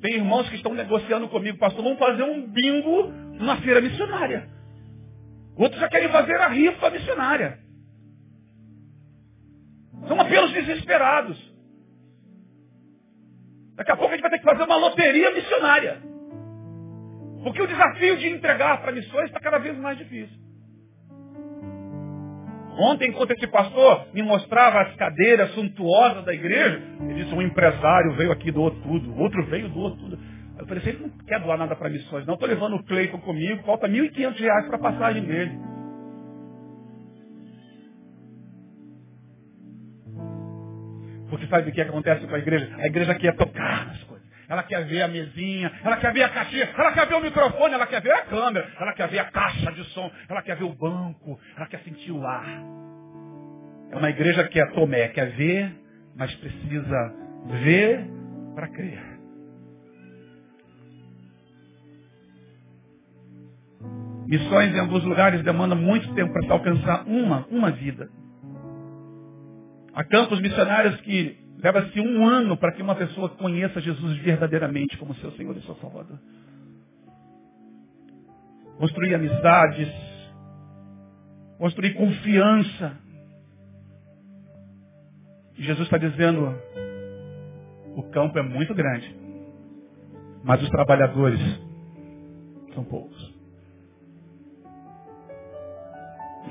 Tem 0.00 0.14
irmãos 0.14 0.48
que 0.48 0.56
estão 0.56 0.74
negociando 0.74 1.28
comigo, 1.28 1.58
pastor, 1.58 1.84
vamos 1.84 1.98
fazer 1.98 2.22
um 2.22 2.46
bingo 2.46 3.08
na 3.42 3.56
feira 3.58 3.80
missionária. 3.80 4.48
Outros 5.56 5.80
já 5.80 5.88
querem 5.88 6.08
fazer 6.08 6.40
a 6.40 6.48
rifa 6.48 6.90
missionária. 6.90 7.58
São 10.08 10.18
apelos 10.18 10.52
desesperados. 10.52 11.38
Daqui 13.74 13.92
a 13.92 13.96
pouco 13.96 14.12
a 14.12 14.16
gente 14.16 14.22
vai 14.22 14.30
ter 14.30 14.38
que 14.38 14.44
fazer 14.44 14.62
uma 14.62 14.76
loteria 14.76 15.30
missionária. 15.32 16.00
Porque 17.42 17.62
o 17.62 17.66
desafio 17.66 18.16
de 18.18 18.28
entregar 18.28 18.80
para 18.80 18.92
missões 18.92 19.26
está 19.26 19.40
cada 19.40 19.58
vez 19.58 19.76
mais 19.76 19.98
difícil. 19.98 20.36
Ontem, 22.80 23.10
enquanto 23.10 23.32
esse 23.32 23.46
pastor 23.46 24.06
me 24.14 24.22
mostrava 24.22 24.80
as 24.80 24.96
cadeiras 24.96 25.52
suntuosas 25.52 26.24
da 26.24 26.32
igreja, 26.32 26.80
ele 27.02 27.22
disse, 27.22 27.34
um 27.34 27.42
empresário 27.42 28.14
veio 28.14 28.32
aqui 28.32 28.48
e 28.48 28.52
doou 28.52 28.70
tudo, 28.70 29.20
outro 29.20 29.44
veio 29.46 29.66
e 29.66 29.68
doou 29.68 29.94
tudo. 29.96 30.18
Eu 30.58 30.66
falei, 30.66 30.82
ele 30.86 30.98
não 31.02 31.10
quer 31.26 31.40
doar 31.40 31.58
nada 31.58 31.76
para 31.76 31.90
missões, 31.90 32.26
não. 32.26 32.34
Estou 32.34 32.48
levando 32.48 32.76
o 32.76 32.84
Cleiton 32.84 33.18
comigo, 33.18 33.62
falta 33.64 33.86
R$ 33.86 33.92
1.500 34.10 34.66
para 34.66 34.76
a 34.76 34.78
passagem 34.78 35.24
dele. 35.24 35.58
Porque 41.28 41.46
sabe 41.46 41.70
o 41.70 41.72
que 41.72 41.80
acontece 41.82 42.26
com 42.26 42.34
a 42.34 42.38
igreja? 42.38 42.74
A 42.78 42.86
igreja 42.86 43.14
quer 43.14 43.36
tocar 43.36 43.86
nas 43.86 44.02
coisas. 44.04 44.19
Ela 44.50 44.64
quer 44.64 44.84
ver 44.84 45.02
a 45.02 45.06
mesinha, 45.06 45.70
ela 45.84 45.96
quer 45.96 46.12
ver 46.12 46.24
a 46.24 46.28
caixinha, 46.28 46.68
ela 46.76 46.90
quer 46.90 47.06
ver 47.06 47.14
o 47.14 47.20
microfone, 47.20 47.72
ela 47.72 47.86
quer 47.86 48.02
ver 48.02 48.10
a 48.10 48.22
câmera, 48.22 48.68
ela 48.80 48.92
quer 48.94 49.08
ver 49.08 49.20
a 49.20 49.26
caixa 49.26 49.70
de 49.70 49.84
som, 49.90 50.10
ela 50.28 50.42
quer 50.42 50.56
ver 50.56 50.64
o 50.64 50.74
banco, 50.74 51.38
ela 51.56 51.68
quer 51.68 51.78
sentir 51.84 52.10
o 52.10 52.26
ar. 52.26 52.48
É 53.92 53.96
uma 53.96 54.10
igreja 54.10 54.42
que 54.48 54.60
é 54.60 54.66
Tomé, 54.72 55.06
quer 55.10 55.30
ver, 55.36 55.72
mas 56.16 56.34
precisa 56.34 57.14
ver 57.62 58.04
para 58.56 58.66
crer. 58.66 59.20
Missões 64.26 64.74
em 64.74 64.80
alguns 64.80 65.04
lugares 65.04 65.44
demandam 65.44 65.78
muito 65.78 66.12
tempo 66.14 66.32
para 66.32 66.52
alcançar 66.52 67.06
uma, 67.06 67.46
uma 67.52 67.70
vida. 67.70 68.10
Há 69.94 70.02
campos 70.02 70.40
missionários 70.40 71.00
que 71.02 71.38
leva-se 71.62 72.00
um 72.00 72.26
ano 72.26 72.56
para 72.56 72.72
que 72.72 72.82
uma 72.82 72.94
pessoa 72.94 73.28
conheça 73.28 73.80
Jesus 73.80 74.18
verdadeiramente 74.18 74.96
como 74.98 75.14
seu 75.16 75.30
Senhor 75.32 75.56
e 75.56 75.62
seu 75.62 75.74
Salvador. 75.76 76.18
Construir 78.78 79.14
amizades, 79.14 79.88
construir 81.58 81.94
confiança. 81.94 82.96
Jesus 85.54 85.82
está 85.82 85.98
dizendo, 85.98 86.54
o 87.94 88.02
campo 88.10 88.38
é 88.38 88.42
muito 88.42 88.74
grande, 88.74 89.14
mas 90.42 90.62
os 90.62 90.70
trabalhadores 90.70 91.40
são 92.74 92.84
poucos. 92.84 93.30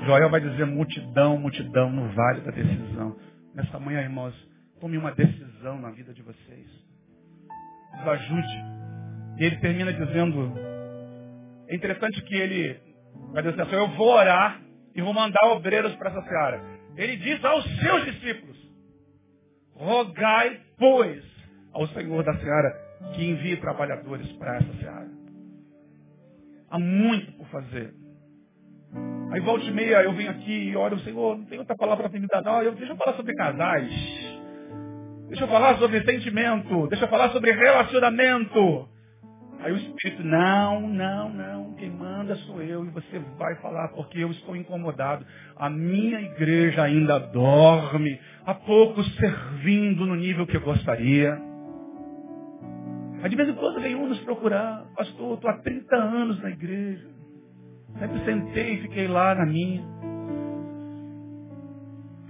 Joel 0.04 0.30
vai 0.30 0.40
dizer 0.40 0.64
multidão, 0.66 1.36
multidão 1.36 1.90
no 1.90 2.08
vale 2.10 2.40
da 2.42 2.50
decisão. 2.52 3.16
Nessa 3.54 3.78
manhã, 3.78 4.00
irmãos, 4.00 4.34
tome 4.80 4.96
uma 4.96 5.12
decisão 5.12 5.78
na 5.78 5.90
vida 5.90 6.12
de 6.14 6.22
vocês. 6.22 6.66
Nos 7.96 8.08
ajude. 8.08 8.64
E 9.38 9.44
ele 9.44 9.56
termina 9.56 9.92
dizendo, 9.92 10.54
é 11.68 11.74
interessante 11.76 12.22
que 12.22 12.34
ele 12.34 12.80
vai 13.32 13.42
dizer 13.42 13.60
assim, 13.60 13.74
eu 13.74 13.88
vou 13.88 14.08
orar 14.08 14.60
e 14.94 15.02
vou 15.02 15.12
mandar 15.12 15.44
obreiros 15.52 15.94
para 15.96 16.10
essa 16.10 16.22
seara. 16.22 16.62
Ele 16.96 17.16
diz 17.16 17.44
aos 17.44 17.64
seus 17.78 18.04
discípulos, 18.06 18.56
rogai, 19.74 20.60
pois, 20.78 21.22
ao 21.72 21.86
Senhor 21.88 22.24
da 22.24 22.34
seara 22.38 22.90
que 23.14 23.24
envie 23.24 23.56
trabalhadores 23.58 24.30
para 24.32 24.56
essa 24.56 24.72
seara. 24.78 25.08
Há 26.70 26.78
muito 26.78 27.32
por 27.32 27.46
fazer. 27.48 27.94
Aí 29.32 29.40
volta 29.40 29.64
e 29.64 29.70
meia 29.70 30.02
eu 30.02 30.12
venho 30.12 30.30
aqui 30.30 30.70
e 30.70 30.76
oro, 30.76 30.98
Senhor, 31.00 31.36
não 31.36 31.44
tem 31.44 31.58
outra 31.58 31.76
palavra 31.76 32.08
para 32.08 32.18
me 32.18 32.26
dar, 32.26 32.42
não. 32.42 32.62
Eu, 32.62 32.72
deixa 32.72 32.92
eu 32.92 32.96
falar 32.96 33.16
sobre 33.16 33.34
casais. 33.34 34.39
Deixa 35.30 35.44
eu 35.44 35.48
falar 35.48 35.78
sobre 35.78 36.02
sentimento. 36.02 36.88
Deixa 36.88 37.04
eu 37.04 37.08
falar 37.08 37.30
sobre 37.30 37.52
relacionamento. 37.52 38.88
Aí 39.60 39.72
o 39.72 39.76
Espírito, 39.76 40.24
não, 40.24 40.88
não, 40.88 41.28
não, 41.28 41.74
quem 41.74 41.90
manda 41.90 42.34
sou 42.34 42.60
eu 42.60 42.84
e 42.84 42.88
você 42.88 43.20
vai 43.38 43.54
falar 43.56 43.88
porque 43.88 44.18
eu 44.18 44.30
estou 44.32 44.56
incomodado. 44.56 45.24
A 45.56 45.70
minha 45.70 46.20
igreja 46.20 46.82
ainda 46.82 47.18
dorme, 47.18 48.18
há 48.44 48.54
pouco 48.54 49.04
servindo 49.04 50.04
no 50.04 50.16
nível 50.16 50.46
que 50.46 50.56
eu 50.56 50.62
gostaria. 50.62 51.38
Aí 53.22 53.30
de 53.30 53.36
vez 53.36 53.50
em 53.50 53.54
quando 53.54 53.80
vem 53.80 53.94
um 53.94 54.08
nos 54.08 54.18
procurar, 54.20 54.84
pastor, 54.96 55.34
estou 55.34 55.50
há 55.50 55.58
30 55.58 55.94
anos 55.94 56.42
na 56.42 56.50
igreja. 56.50 57.06
Sempre 58.00 58.24
sentei 58.24 58.74
e 58.74 58.82
fiquei 58.82 59.06
lá 59.06 59.34
na 59.36 59.46
minha. 59.46 59.84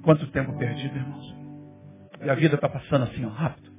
Quanto 0.03 0.27
tempo 0.33 0.53
perdido, 0.59 0.97
irmãos. 0.97 1.40
E 2.23 2.29
a 2.29 2.35
vida 2.35 2.55
está 2.55 2.69
passando 2.69 3.05
assim, 3.05 3.25
ó, 3.25 3.29
rápido. 3.29 3.71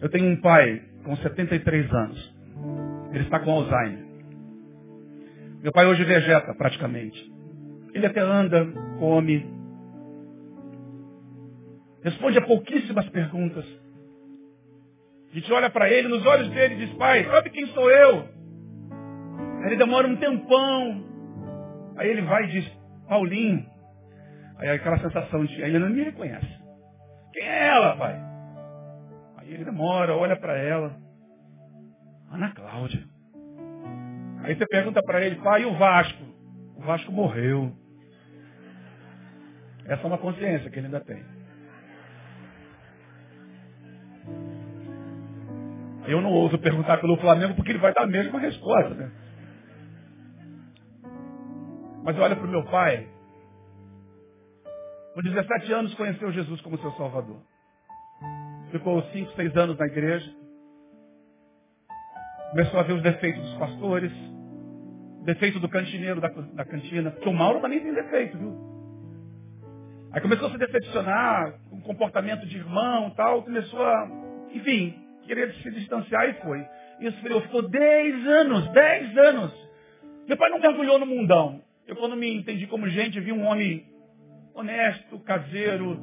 Eu 0.00 0.08
tenho 0.08 0.30
um 0.30 0.40
pai 0.40 0.82
com 1.04 1.16
73 1.16 1.92
anos. 1.92 2.34
Ele 3.12 3.24
está 3.24 3.40
com 3.40 3.50
Alzheimer. 3.50 4.06
Meu 5.62 5.72
pai 5.72 5.86
hoje 5.86 6.04
vegeta 6.04 6.54
praticamente. 6.54 7.32
Ele 7.92 8.06
até 8.06 8.20
anda, 8.20 8.66
come. 8.98 9.46
Responde 12.02 12.38
a 12.38 12.42
pouquíssimas 12.42 13.08
perguntas. 13.08 13.64
A 15.30 15.34
gente 15.34 15.52
olha 15.52 15.68
para 15.68 15.90
ele, 15.90 16.08
nos 16.08 16.24
olhos 16.24 16.48
dele 16.50 16.76
diz, 16.76 16.90
pai, 16.94 17.24
sabe 17.24 17.50
quem 17.50 17.66
sou 17.68 17.90
eu? 17.90 18.28
Aí 19.60 19.66
ele 19.66 19.76
demora 19.76 20.06
um 20.06 20.16
tempão. 20.16 21.04
Aí 21.96 22.08
ele 22.08 22.22
vai 22.22 22.44
e 22.44 22.48
diz, 22.52 22.72
Paulinho. 23.08 23.66
Aí 24.58 24.70
aquela 24.70 24.98
sensação 24.98 25.44
de, 25.44 25.60
ele 25.60 25.78
não 25.78 25.90
me 25.90 26.02
reconhece. 26.02 26.67
Quem 27.32 27.42
é 27.42 27.68
ela, 27.68 27.96
pai? 27.96 28.20
Aí 29.38 29.54
ele 29.54 29.64
demora, 29.64 30.16
olha 30.16 30.36
para 30.36 30.56
ela. 30.56 30.96
Ana 32.30 32.52
Cláudia. 32.52 33.02
Aí 34.42 34.54
você 34.54 34.66
pergunta 34.66 35.02
para 35.02 35.24
ele, 35.24 35.36
pai, 35.36 35.62
e 35.62 35.66
o 35.66 35.76
Vasco? 35.76 36.22
O 36.76 36.80
Vasco 36.82 37.12
morreu. 37.12 37.72
Essa 39.86 40.02
é 40.02 40.06
uma 40.06 40.18
consciência 40.18 40.70
que 40.70 40.78
ele 40.78 40.86
ainda 40.86 41.00
tem. 41.00 41.24
Eu 46.06 46.22
não 46.22 46.30
ouso 46.30 46.58
perguntar 46.58 46.98
pelo 46.98 47.18
Flamengo 47.18 47.54
porque 47.54 47.72
ele 47.72 47.78
vai 47.78 47.92
dar 47.92 48.04
a 48.04 48.06
mesma 48.06 48.38
resposta. 48.38 48.94
Né? 48.94 49.10
Mas 52.02 52.18
olha 52.18 52.36
para 52.36 52.46
o 52.46 52.50
meu 52.50 52.64
pai. 52.64 53.08
Com 55.18 55.22
17 55.22 55.72
anos 55.72 55.92
conheceu 55.94 56.30
Jesus 56.30 56.60
como 56.60 56.78
seu 56.78 56.92
Salvador. 56.92 57.42
Ficou 58.70 59.02
5, 59.02 59.32
6 59.32 59.56
anos 59.56 59.76
na 59.76 59.86
igreja. 59.86 60.32
Começou 62.50 62.78
a 62.78 62.84
ver 62.84 62.92
os 62.92 63.02
defeitos 63.02 63.42
dos 63.42 63.54
pastores. 63.54 64.12
Defeito 65.24 65.58
do 65.58 65.68
cantineiro 65.68 66.20
da, 66.20 66.28
da 66.28 66.64
cantina. 66.64 67.10
Porque 67.10 67.28
o 67.28 67.32
Mauro 67.32 67.60
também 67.60 67.80
tem 67.80 67.92
defeito, 67.92 68.38
viu? 68.38 68.56
Aí 70.12 70.20
começou 70.20 70.46
a 70.46 70.50
se 70.52 70.58
decepcionar 70.58 71.58
com 71.68 71.78
o 71.78 71.82
comportamento 71.82 72.46
de 72.46 72.56
irmão 72.56 73.10
tal. 73.16 73.42
Começou 73.42 73.82
a, 73.84 74.08
enfim, 74.54 74.94
querer 75.26 75.52
se 75.52 75.70
distanciar 75.72 76.28
e 76.28 76.34
foi. 76.34 76.64
Isso 77.00 77.20
ficou 77.40 77.68
10 77.68 78.24
anos, 78.24 78.68
10 78.70 79.18
anos. 79.18 79.68
Meu 80.28 80.36
pai 80.36 80.48
não 80.48 80.60
mergulhou 80.60 80.96
no 80.96 81.06
mundão. 81.06 81.60
Eu, 81.88 81.96
quando 81.96 82.14
me 82.14 82.32
entendi 82.32 82.68
como 82.68 82.88
gente, 82.88 83.18
vi 83.18 83.32
um 83.32 83.44
homem 83.44 83.97
honesto, 84.60 85.18
caseiro, 85.20 85.98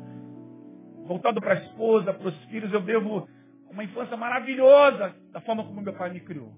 voltado 1.06 1.40
para 1.40 1.54
a 1.54 1.58
esposa, 1.58 2.14
para 2.14 2.28
os 2.28 2.44
filhos. 2.46 2.72
Eu 2.72 2.82
devo 2.82 3.28
uma 3.70 3.84
infância 3.84 4.16
maravilhosa 4.16 5.14
da 5.32 5.42
forma 5.42 5.64
como 5.64 5.82
meu 5.82 5.94
pai 5.94 6.12
me 6.12 6.20
criou. 6.20 6.52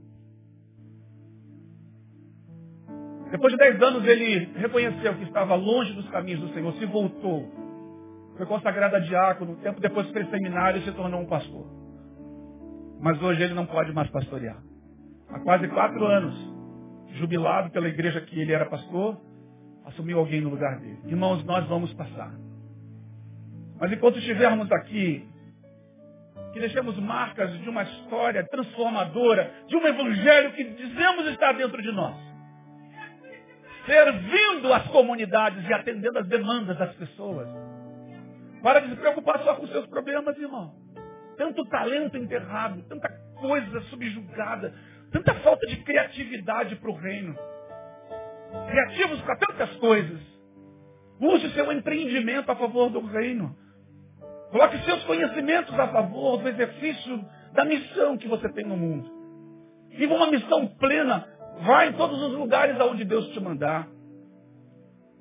Depois 3.31 3.51
de 3.51 3.57
dez 3.57 3.81
anos, 3.81 4.05
ele 4.05 4.53
reconheceu 4.57 5.15
que 5.15 5.23
estava 5.23 5.53
longe 5.55 5.93
dos 5.93 6.07
caminhos 6.09 6.39
do 6.39 6.53
Senhor, 6.53 6.71
se 6.73 6.85
voltou. 6.85 7.51
Foi 8.37 8.45
consagrado 8.45 8.95
a 8.95 8.99
diácono, 8.99 9.57
tempo 9.57 9.81
depois 9.81 10.09
fez 10.11 10.29
seminário 10.29 10.79
e 10.79 10.85
se 10.85 10.91
tornou 10.93 11.21
um 11.21 11.25
pastor. 11.25 11.65
Mas 13.01 13.21
hoje 13.21 13.43
ele 13.43 13.53
não 13.53 13.65
pode 13.65 13.91
mais 13.91 14.09
pastorear. 14.09 14.61
Há 15.29 15.39
quase 15.39 15.67
quatro 15.67 16.05
anos, 16.05 16.35
jubilado 17.15 17.69
pela 17.71 17.89
igreja 17.89 18.21
que 18.21 18.39
ele 18.39 18.53
era 18.53 18.65
pastor, 18.65 19.19
assumiu 19.87 20.19
alguém 20.19 20.41
no 20.41 20.49
lugar 20.49 20.79
dele. 20.79 20.99
Irmãos, 21.05 21.43
nós 21.43 21.65
vamos 21.67 21.93
passar. 21.93 22.31
Mas 23.79 23.91
enquanto 23.91 24.19
estivermos 24.19 24.71
aqui, 24.71 25.27
que 26.53 26.59
deixemos 26.59 26.97
marcas 26.99 27.51
de 27.59 27.69
uma 27.69 27.83
história 27.83 28.43
transformadora, 28.47 29.51
de 29.67 29.75
um 29.75 29.85
evangelho 29.85 30.53
que 30.53 30.63
dizemos 30.63 31.27
estar 31.27 31.53
dentro 31.53 31.81
de 31.81 31.91
nós. 31.91 32.15
Servindo 33.85 34.73
as 34.73 34.87
comunidades 34.87 35.67
e 35.67 35.73
atendendo 35.73 36.19
as 36.19 36.27
demandas 36.27 36.77
das 36.77 36.93
pessoas. 36.95 37.47
Para 38.61 38.81
de 38.81 38.89
se 38.89 38.95
preocupar 38.95 39.39
só 39.43 39.55
com 39.55 39.67
seus 39.67 39.85
problemas, 39.87 40.37
irmão. 40.37 40.73
Tanto 41.37 41.63
talento 41.65 42.17
enterrado, 42.17 42.81
tanta 42.89 43.07
coisa 43.39 43.79
subjugada, 43.81 44.73
Tanta 45.11 45.33
falta 45.35 45.65
de 45.67 45.77
criatividade 45.77 46.75
para 46.75 46.89
o 46.89 46.95
reino. 46.95 47.37
Criativos 48.69 49.21
para 49.21 49.37
tantas 49.37 49.75
coisas. 49.77 50.19
Use 51.19 51.49
seu 51.53 51.71
empreendimento 51.71 52.51
a 52.51 52.55
favor 52.55 52.89
do 52.89 53.01
reino. 53.01 53.55
Coloque 54.51 54.77
seus 54.85 55.03
conhecimentos 55.03 55.77
a 55.77 55.87
favor 55.87 56.37
do 56.37 56.47
exercício 56.47 57.25
da 57.53 57.65
missão 57.65 58.17
que 58.17 58.27
você 58.27 58.47
tem 58.53 58.65
no 58.65 58.77
mundo. 58.77 59.09
Viva 59.89 60.13
uma 60.13 60.31
missão 60.31 60.67
plena. 60.79 61.27
Vá 61.61 61.87
em 61.87 61.93
todos 61.93 62.21
os 62.21 62.33
lugares 62.33 62.79
aonde 62.79 63.03
Deus 63.03 63.29
te 63.29 63.39
mandar. 63.39 63.87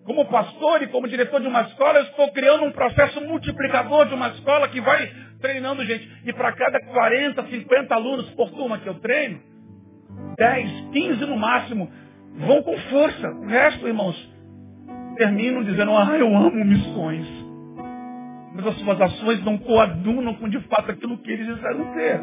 Como 0.04 0.26
pastor 0.26 0.82
e 0.82 0.86
como 0.88 1.08
diretor 1.08 1.40
de 1.40 1.48
uma 1.48 1.62
escola, 1.62 1.98
eu 1.98 2.04
estou 2.04 2.30
criando 2.30 2.64
um 2.64 2.72
processo 2.72 3.20
multiplicador 3.22 4.06
de 4.06 4.14
uma 4.14 4.28
escola 4.28 4.68
que 4.68 4.80
vai 4.80 5.10
treinando 5.40 5.84
gente. 5.84 6.08
E 6.24 6.32
para 6.32 6.52
cada 6.52 6.78
40, 6.80 7.42
50 7.42 7.94
alunos 7.94 8.30
por 8.30 8.50
turma 8.50 8.78
que 8.78 8.88
eu 8.88 8.94
treino, 9.00 9.40
10, 10.36 10.90
15 10.92 11.26
no 11.26 11.36
máximo, 11.36 11.90
vão 12.38 12.62
com 12.62 12.76
força. 12.78 13.30
O 13.30 13.46
resto, 13.46 13.86
irmãos, 13.86 14.16
terminam 15.16 15.62
dizendo, 15.64 15.92
ah, 15.96 16.16
eu 16.18 16.34
amo 16.34 16.64
missões. 16.64 17.26
Mas 18.54 18.66
as 18.66 18.78
suas 18.78 19.00
ações 19.00 19.44
não 19.44 19.58
coadunam 19.58 20.34
com 20.34 20.48
de 20.48 20.60
fato 20.68 20.90
aquilo 20.90 21.18
que 21.18 21.30
eles 21.30 21.46
disseram 21.46 21.92
ser. 21.94 22.20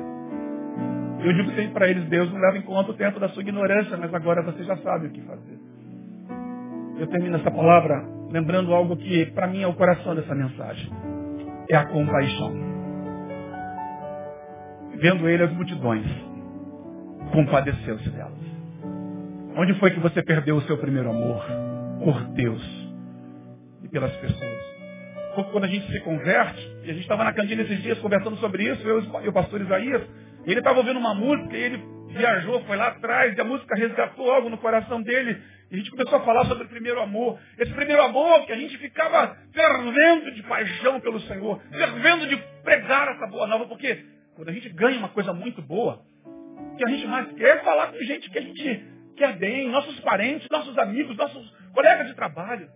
Eu 1.24 1.34
digo 1.34 1.50
sempre 1.52 1.70
para 1.70 1.88
eles, 1.88 2.06
Deus 2.10 2.32
não 2.32 2.40
leva 2.40 2.58
em 2.58 2.64
conta 2.64 2.92
o 2.92 2.96
tempo 2.96 3.20
da 3.20 3.30
sua 3.30 3.42
ignorância, 3.42 3.96
mas 3.96 4.14
agora 4.14 4.42
você 4.42 4.64
já 4.64 4.76
sabe 4.78 5.08
o 5.08 5.12
que 5.12 5.22
fazer. 5.22 5.60
Eu 7.00 7.08
termino 7.08 7.38
essa 7.38 7.50
palavra 7.50 8.04
lembrando 8.30 8.74
algo 8.74 8.98
que 8.98 9.28
para 9.28 9.48
mim 9.48 9.62
é 9.62 9.68
o 9.68 9.74
coração 9.74 10.16
dessa 10.16 10.36
mensagem. 10.36 10.92
É 11.70 11.76
a 11.76 11.86
compaixão. 11.86 12.52
Vendo 14.96 15.30
ele 15.30 15.44
as 15.44 15.54
multidões 15.54 16.06
compadeceu-se 17.32 18.10
delas. 18.10 18.43
Onde 19.56 19.76
foi 19.76 19.92
que 19.92 20.00
você 20.00 20.24
perdeu 20.24 20.56
o 20.56 20.62
seu 20.64 20.80
primeiro 20.80 21.12
amor? 21.12 21.46
Por 22.04 22.24
Deus 22.34 22.64
e 23.84 23.88
pelas 23.88 24.12
pessoas. 24.18 24.74
Quando 25.52 25.66
a 25.66 25.68
gente 25.68 25.92
se 25.92 26.00
converte, 26.00 26.60
e 26.84 26.90
a 26.90 26.94
gente 26.94 27.02
estava 27.02 27.24
na 27.24 27.34
cantina 27.34 27.62
esses 27.62 27.82
dias 27.84 28.00
conversando 28.00 28.36
sobre 28.38 28.64
isso, 28.64 28.82
eu 28.88 29.04
e 29.24 29.30
o 29.30 29.34
pastor 29.34 29.62
Isaías, 29.62 30.02
ele 30.46 30.60
estava 30.60 30.80
ouvindo 30.80 30.98
uma 30.98 31.14
música, 31.14 31.56
e 31.56 31.62
ele 31.62 31.84
viajou, 32.10 32.64
foi 32.66 32.76
lá 32.78 32.88
atrás, 32.88 33.38
e 33.38 33.42
a 33.42 33.44
música 33.44 33.76
resgatou 33.76 34.32
algo 34.32 34.50
no 34.50 34.58
coração 34.58 35.04
dele, 35.04 35.40
e 35.70 35.76
a 35.76 35.78
gente 35.78 35.92
começou 35.92 36.18
a 36.18 36.22
falar 36.22 36.46
sobre 36.46 36.64
o 36.64 36.70
primeiro 36.70 37.00
amor. 37.00 37.40
Esse 37.60 37.74
primeiro 37.74 38.02
amor 38.02 38.46
que 38.48 38.54
a 38.54 38.58
gente 38.58 38.76
ficava 38.80 39.38
fervendo 39.54 40.32
de 40.32 40.42
paixão 40.44 41.00
pelo 41.00 41.20
Senhor, 41.22 41.62
fervendo 41.72 42.28
de 42.28 42.38
pregar 42.64 43.08
essa 43.10 43.28
boa 43.28 43.46
nova, 43.46 43.68
porque 43.68 44.04
quando 44.36 44.50
a 44.50 44.52
gente 44.52 44.70
ganha 44.70 44.98
uma 44.98 45.10
coisa 45.10 45.32
muito 45.32 45.62
boa, 45.62 46.02
que 46.76 46.86
a 46.86 46.90
gente 46.90 47.06
mais 47.06 47.32
quer 47.34 47.58
é 47.58 47.60
falar 47.60 47.88
com 47.88 48.00
gente 48.00 48.30
que 48.32 48.38
a 48.40 48.42
gente 48.42 48.93
quer 49.14 49.38
bem, 49.38 49.70
nossos 49.70 50.00
parentes, 50.02 50.48
nossos 50.50 50.78
amigos, 50.78 51.16
nossos 51.18 51.50
colegas 51.74 52.08
de 52.08 52.14
trabalho. 52.16 52.70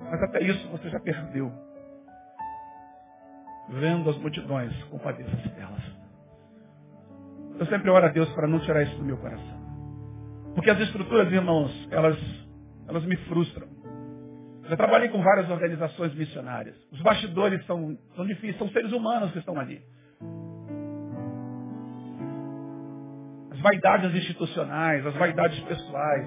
Mas 0.00 0.22
até 0.22 0.42
isso 0.42 0.68
você 0.68 0.88
já 0.88 1.00
perdeu. 1.00 1.52
Vendo 3.68 4.10
as 4.10 4.16
multidões, 4.18 4.72
compadeça-se 4.84 5.48
delas. 5.50 5.82
Eu 7.58 7.66
sempre 7.66 7.90
oro 7.90 8.06
a 8.06 8.08
Deus 8.08 8.28
para 8.32 8.48
não 8.48 8.58
tirar 8.60 8.82
isso 8.82 8.96
do 8.96 9.04
meu 9.04 9.16
coração. 9.18 9.60
Porque 10.54 10.70
as 10.70 10.80
estruturas, 10.80 11.30
irmãos, 11.32 11.88
elas, 11.90 12.18
elas 12.88 13.04
me 13.04 13.16
frustram. 13.28 13.68
Já 14.68 14.76
trabalhei 14.76 15.08
com 15.08 15.22
várias 15.22 15.48
organizações 15.50 16.14
missionárias. 16.14 16.76
Os 16.90 17.00
bastidores 17.02 17.64
são, 17.66 17.98
são 18.16 18.26
difíceis, 18.26 18.58
são 18.58 18.68
seres 18.70 18.92
humanos 18.92 19.30
que 19.32 19.38
estão 19.38 19.58
ali. 19.58 19.82
As 23.60 23.62
vaidades 23.62 24.14
institucionais, 24.14 25.06
as 25.06 25.14
vaidades 25.14 25.60
pessoais. 25.60 26.26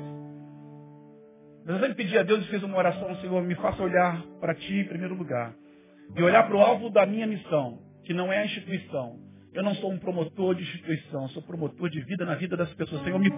Mas 1.65 1.75
eu 1.75 1.79
sempre 1.79 1.95
pedi 1.95 2.17
a 2.17 2.23
Deus 2.23 2.45
e 2.45 2.49
fiz 2.49 2.61
uma 2.61 2.77
oração, 2.77 3.15
Senhor, 3.15 3.41
me 3.41 3.55
faça 3.55 3.81
olhar 3.81 4.21
para 4.39 4.53
Ti 4.53 4.81
em 4.81 4.87
primeiro 4.87 5.15
lugar. 5.15 5.53
E 6.15 6.21
olhar 6.21 6.43
para 6.43 6.55
o 6.55 6.61
alvo 6.61 6.91
da 6.91 7.05
minha 7.05 7.25
missão, 7.25 7.79
que 8.05 8.13
não 8.13 8.31
é 8.31 8.39
a 8.39 8.45
instituição. 8.45 9.15
Eu 9.53 9.63
não 9.63 9.73
sou 9.75 9.91
um 9.91 9.97
promotor 9.97 10.53
de 10.53 10.61
instituição, 10.61 11.27
sou 11.29 11.41
promotor 11.41 11.89
de 11.89 12.01
vida 12.01 12.25
na 12.25 12.35
vida 12.35 12.55
das 12.55 12.71
pessoas. 12.73 13.01
Senhor, 13.03 13.19
me 13.19 13.31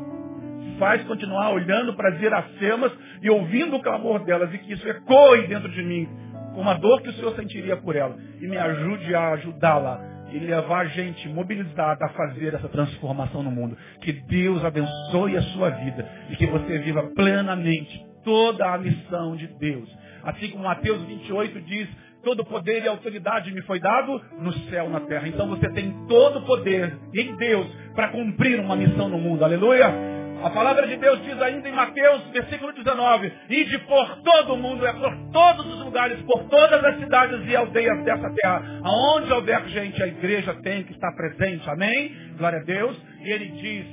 faz 0.77 1.01
continuar 1.03 1.51
olhando 1.51 1.93
para 1.95 2.09
as 2.09 2.21
Iracemas 2.21 2.91
e 3.21 3.29
ouvindo 3.29 3.77
o 3.77 3.81
clamor 3.81 4.25
delas 4.25 4.53
e 4.53 4.57
que 4.57 4.73
isso 4.73 4.87
ecoe 4.89 5.47
dentro 5.47 5.69
de 5.69 5.83
mim, 5.83 6.09
com 6.53 6.67
a 6.67 6.73
dor 6.73 7.01
que 7.01 7.09
o 7.09 7.13
Senhor 7.13 7.33
sentiria 7.35 7.77
por 7.77 7.95
ela. 7.95 8.17
E 8.41 8.47
me 8.47 8.57
ajude 8.57 9.15
a 9.15 9.33
ajudá-la 9.33 10.14
e 10.35 10.39
levar 10.39 10.87
gente 10.89 11.29
mobilizada 11.29 12.05
a 12.05 12.09
fazer 12.09 12.53
essa 12.53 12.67
transformação 12.67 13.41
no 13.41 13.49
mundo. 13.49 13.77
Que 14.01 14.11
Deus 14.11 14.63
abençoe 14.65 15.37
a 15.37 15.41
sua 15.41 15.69
vida 15.69 16.05
e 16.29 16.35
que 16.35 16.45
você 16.45 16.77
viva 16.79 17.03
plenamente 17.15 18.05
toda 18.21 18.73
a 18.73 18.77
missão 18.77 19.37
de 19.37 19.47
Deus. 19.57 19.89
Assim 20.23 20.49
como 20.49 20.65
Mateus 20.65 21.01
28 21.03 21.61
diz, 21.61 21.87
todo 22.21 22.43
poder 22.43 22.83
e 22.83 22.87
autoridade 22.87 23.53
me 23.53 23.61
foi 23.61 23.79
dado 23.79 24.21
no 24.39 24.51
céu 24.69 24.87
e 24.87 24.89
na 24.89 24.99
terra. 25.01 25.27
Então 25.27 25.47
você 25.47 25.69
tem 25.69 25.93
todo 26.07 26.39
o 26.39 26.45
poder 26.45 26.97
em 27.13 27.35
Deus 27.37 27.67
para 27.93 28.09
cumprir 28.09 28.59
uma 28.59 28.75
missão 28.75 29.07
no 29.07 29.17
mundo. 29.17 29.45
Aleluia! 29.45 30.14
A 30.45 30.49
palavra 30.51 30.85
de 30.85 30.95
Deus 30.97 31.23
diz 31.23 31.41
ainda 31.41 31.67
em 31.67 31.71
Mateus, 31.71 32.21
versículo 32.31 32.71
19, 32.71 33.33
Ide 33.49 33.79
por 33.79 34.21
todo 34.21 34.53
o 34.53 34.57
mundo, 34.57 34.85
é 34.85 34.93
por 34.93 35.11
todos 35.33 35.65
os 35.65 35.83
lugares, 35.83 36.21
por 36.21 36.43
todas 36.49 36.83
as 36.83 36.99
cidades 36.99 37.49
e 37.49 37.55
aldeias 37.55 38.03
dessa 38.03 38.29
terra. 38.29 38.61
Aonde 38.83 39.33
houver 39.33 39.67
gente, 39.69 40.03
a 40.03 40.05
igreja 40.05 40.53
tem 40.61 40.83
que 40.83 40.91
estar 40.91 41.11
presente. 41.13 41.67
Amém? 41.67 42.15
Glória 42.37 42.59
a 42.59 42.63
Deus. 42.63 42.95
E 43.21 43.31
ele 43.31 43.47
diz, 43.59 43.87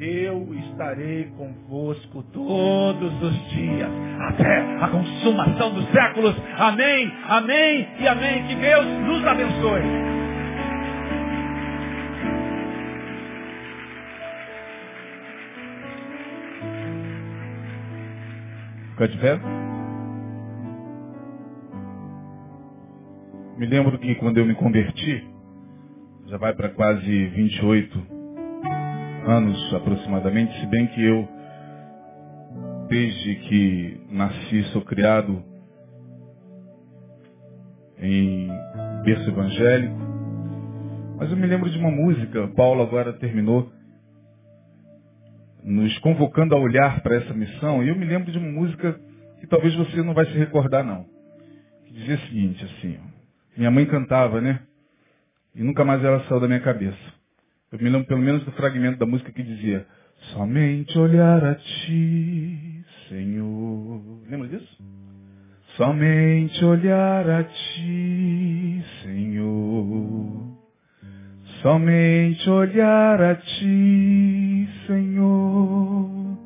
eu 0.00 0.48
estarei 0.70 1.30
convosco 1.36 2.22
todos 2.32 3.22
os 3.22 3.50
dias, 3.50 3.90
até 4.30 4.60
a 4.80 4.88
consumação 4.88 5.74
dos 5.74 5.90
séculos. 5.90 6.34
Amém, 6.56 7.12
amém 7.28 7.86
e 8.00 8.08
amém. 8.08 8.46
Que 8.46 8.54
Deus 8.54 8.86
nos 8.86 9.26
abençoe. 9.26 10.27
Ficar 18.98 19.08
de 19.12 19.18
pé? 19.18 19.40
Me 23.56 23.64
lembro 23.66 23.96
que 24.00 24.16
quando 24.16 24.38
eu 24.38 24.44
me 24.44 24.56
converti, 24.56 25.24
já 26.26 26.36
vai 26.36 26.52
para 26.52 26.70
quase 26.70 27.26
28 27.28 27.96
anos 29.24 29.74
aproximadamente, 29.74 30.52
se 30.58 30.66
bem 30.66 30.88
que 30.88 31.04
eu, 31.04 31.28
desde 32.88 33.36
que 33.36 34.00
nasci, 34.10 34.64
sou 34.72 34.82
criado 34.82 35.44
em 37.98 38.48
berço 39.04 39.30
evangélico, 39.30 39.96
mas 41.18 41.30
eu 41.30 41.36
me 41.36 41.46
lembro 41.46 41.70
de 41.70 41.78
uma 41.78 41.92
música, 41.92 42.48
Paulo 42.48 42.82
agora 42.82 43.12
terminou 43.12 43.70
nos 45.62 45.98
convocando 45.98 46.54
a 46.54 46.58
olhar 46.58 47.00
para 47.00 47.16
essa 47.16 47.34
missão, 47.34 47.82
e 47.82 47.88
eu 47.88 47.96
me 47.96 48.04
lembro 48.04 48.30
de 48.30 48.38
uma 48.38 48.50
música 48.50 48.98
que 49.40 49.46
talvez 49.46 49.74
você 49.74 50.02
não 50.02 50.14
vai 50.14 50.26
se 50.26 50.38
recordar 50.38 50.84
não. 50.84 51.06
Que 51.86 51.92
dizia 51.94 52.16
o 52.16 52.20
seguinte, 52.20 52.64
assim, 52.64 52.98
minha 53.56 53.70
mãe 53.70 53.86
cantava, 53.86 54.40
né? 54.40 54.60
E 55.54 55.62
nunca 55.62 55.84
mais 55.84 56.02
ela 56.04 56.24
saiu 56.24 56.40
da 56.40 56.46
minha 56.46 56.60
cabeça. 56.60 56.98
Eu 57.72 57.78
me 57.78 57.90
lembro 57.90 58.06
pelo 58.06 58.20
menos 58.20 58.44
do 58.44 58.52
fragmento 58.52 58.98
da 58.98 59.06
música 59.06 59.32
que 59.32 59.42
dizia, 59.42 59.86
somente 60.32 60.98
olhar 60.98 61.44
a 61.44 61.54
ti, 61.54 62.84
Senhor. 63.08 64.22
Lembra 64.28 64.48
disso? 64.48 64.78
Somente 65.76 66.64
olhar 66.64 67.28
a 67.28 67.44
ti, 67.44 68.84
Senhor. 69.02 70.58
Somente 71.62 72.48
olhar 72.48 73.20
a 73.20 73.34
ti, 73.34 74.47
Senhor, 74.86 76.38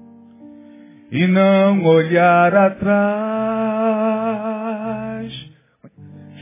e 1.11 1.27
não 1.27 1.85
olhar 1.85 2.55
atrás, 2.55 2.93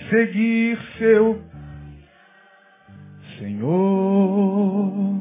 seguir 0.08 0.78
seu 0.98 1.40
Senhor, 3.38 5.20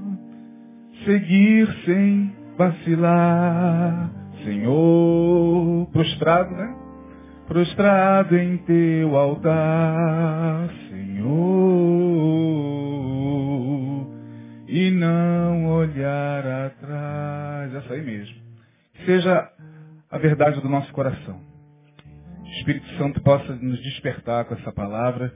seguir 1.05 1.68
sem 1.86 2.32
vacilar, 2.57 4.12
Senhor, 4.43 5.88
prostrado, 5.91 6.51
né? 6.55 6.76
Prostrado 7.47 8.38
em 8.38 8.57
teu 8.57 9.18
altar, 9.18 10.70
Senhor 10.89 12.69
e 14.70 14.92
não 14.92 15.66
olhar 15.68 16.46
atrás. 16.68 17.74
Essa 17.74 17.94
aí 17.94 18.06
mesmo. 18.06 18.36
Seja 19.04 19.52
a 20.12 20.18
verdade 20.20 20.62
do 20.62 20.70
nosso 20.70 20.94
coração. 20.94 21.42
O 22.44 22.48
Espírito 22.60 22.88
Santo 22.98 23.20
possa 23.22 23.56
nos 23.56 23.82
despertar 23.82 24.46
com 24.46 24.54
essa 24.54 24.72
palavra 24.72 25.34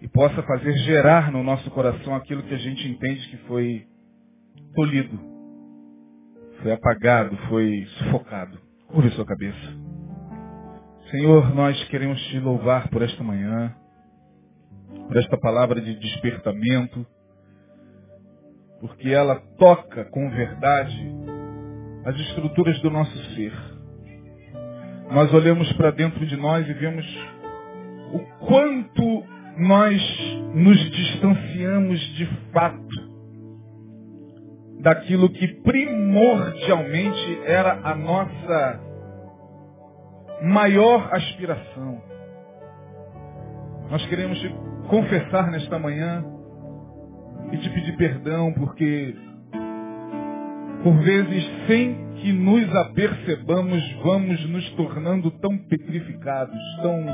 e 0.00 0.08
possa 0.08 0.42
fazer 0.44 0.72
gerar 0.78 1.30
no 1.30 1.42
nosso 1.42 1.70
coração 1.72 2.14
aquilo 2.14 2.42
que 2.44 2.54
a 2.54 2.58
gente 2.58 2.88
entende 2.88 3.28
que 3.28 3.36
foi 3.48 3.86
tolhido, 4.74 5.20
foi 6.62 6.72
apagado, 6.72 7.36
foi 7.48 7.84
sufocado. 7.98 8.58
Curve 8.88 9.10
sua 9.10 9.26
cabeça. 9.26 9.76
Senhor, 11.10 11.54
nós 11.54 11.82
queremos 11.88 12.20
te 12.28 12.38
louvar 12.38 12.88
por 12.88 13.02
esta 13.02 13.22
manhã, 13.22 13.74
por 15.06 15.18
esta 15.18 15.36
palavra 15.36 15.80
de 15.82 15.94
despertamento, 15.96 17.06
porque 18.82 19.10
ela 19.10 19.36
toca 19.58 20.04
com 20.06 20.28
verdade 20.28 21.14
as 22.04 22.16
estruturas 22.16 22.80
do 22.80 22.90
nosso 22.90 23.16
ser. 23.34 23.52
Nós 25.08 25.32
olhamos 25.32 25.72
para 25.74 25.92
dentro 25.92 26.26
de 26.26 26.36
nós 26.36 26.68
e 26.68 26.72
vemos 26.72 27.06
o 28.12 28.18
quanto 28.44 29.24
nós 29.56 30.02
nos 30.52 30.78
distanciamos 30.90 32.00
de 32.16 32.26
fato 32.52 33.12
daquilo 34.80 35.30
que 35.30 35.46
primordialmente 35.62 37.40
era 37.46 37.78
a 37.84 37.94
nossa 37.94 38.80
maior 40.42 41.08
aspiração. 41.14 42.02
Nós 43.88 44.04
queremos 44.06 44.44
confessar 44.88 45.52
nesta 45.52 45.78
manhã 45.78 46.31
e 47.52 47.58
te 47.58 47.70
pedir 47.70 47.96
perdão 47.96 48.52
porque, 48.54 49.14
por 50.82 50.96
vezes, 51.02 51.44
sem 51.66 52.12
que 52.22 52.32
nos 52.32 52.74
apercebamos, 52.76 53.82
vamos 54.02 54.48
nos 54.48 54.70
tornando 54.70 55.30
tão 55.32 55.58
petrificados, 55.58 56.58
tão, 56.80 57.04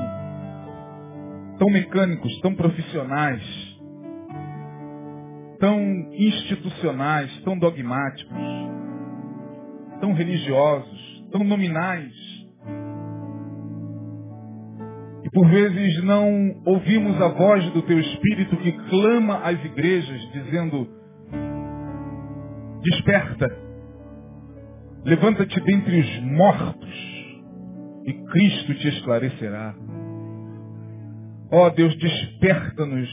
tão 1.58 1.68
mecânicos, 1.70 2.38
tão 2.40 2.54
profissionais, 2.54 3.42
tão 5.58 5.80
institucionais, 6.12 7.36
tão 7.42 7.58
dogmáticos, 7.58 8.38
tão 10.00 10.12
religiosos, 10.12 11.24
tão 11.32 11.42
nominais. 11.42 12.27
E 15.28 15.30
por 15.30 15.46
vezes 15.46 16.02
não 16.04 16.62
ouvimos 16.64 17.20
a 17.20 17.28
voz 17.28 17.62
do 17.72 17.82
teu 17.82 18.00
Espírito 18.00 18.56
que 18.56 18.72
clama 18.72 19.40
às 19.44 19.62
igrejas, 19.62 20.32
dizendo, 20.32 20.88
desperta, 22.82 23.46
levanta-te 25.04 25.60
dentre 25.60 26.00
os 26.00 26.20
mortos 26.22 27.36
e 28.06 28.12
Cristo 28.14 28.74
te 28.76 28.88
esclarecerá. 28.88 29.74
Ó 31.52 31.66
oh, 31.66 31.70
Deus, 31.70 31.94
desperta-nos. 31.98 33.10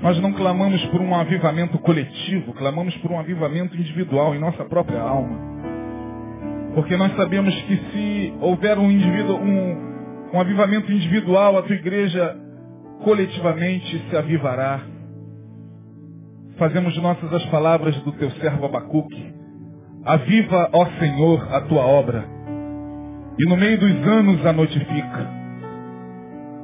Nós 0.00 0.18
não 0.22 0.32
clamamos 0.32 0.82
por 0.86 1.02
um 1.02 1.14
avivamento 1.14 1.78
coletivo, 1.80 2.54
clamamos 2.54 2.96
por 2.98 3.10
um 3.12 3.20
avivamento 3.20 3.76
individual 3.76 4.34
em 4.34 4.38
nossa 4.38 4.64
própria 4.64 5.02
alma. 5.02 5.38
Porque 6.74 6.96
nós 6.96 7.14
sabemos 7.14 7.54
que 7.62 7.76
se 7.76 8.34
houver 8.40 8.78
um 8.78 8.90
indivíduo, 8.90 9.36
um, 9.36 9.89
um 10.32 10.40
avivamento 10.40 10.92
individual, 10.92 11.58
a 11.58 11.62
tua 11.62 11.74
igreja 11.74 12.36
coletivamente 13.02 14.04
se 14.08 14.16
avivará. 14.16 14.80
Fazemos 16.56 16.96
nossas 16.98 17.32
as 17.32 17.44
palavras 17.46 17.96
do 18.02 18.12
teu 18.12 18.30
servo 18.32 18.66
Abacuque. 18.66 19.34
Aviva, 20.04 20.68
ó 20.72 20.86
Senhor, 20.98 21.48
a 21.52 21.60
tua 21.62 21.84
obra. 21.84 22.24
E 23.38 23.48
no 23.48 23.56
meio 23.56 23.78
dos 23.78 24.06
anos 24.06 24.44
a 24.46 24.52
notifica. 24.52 25.40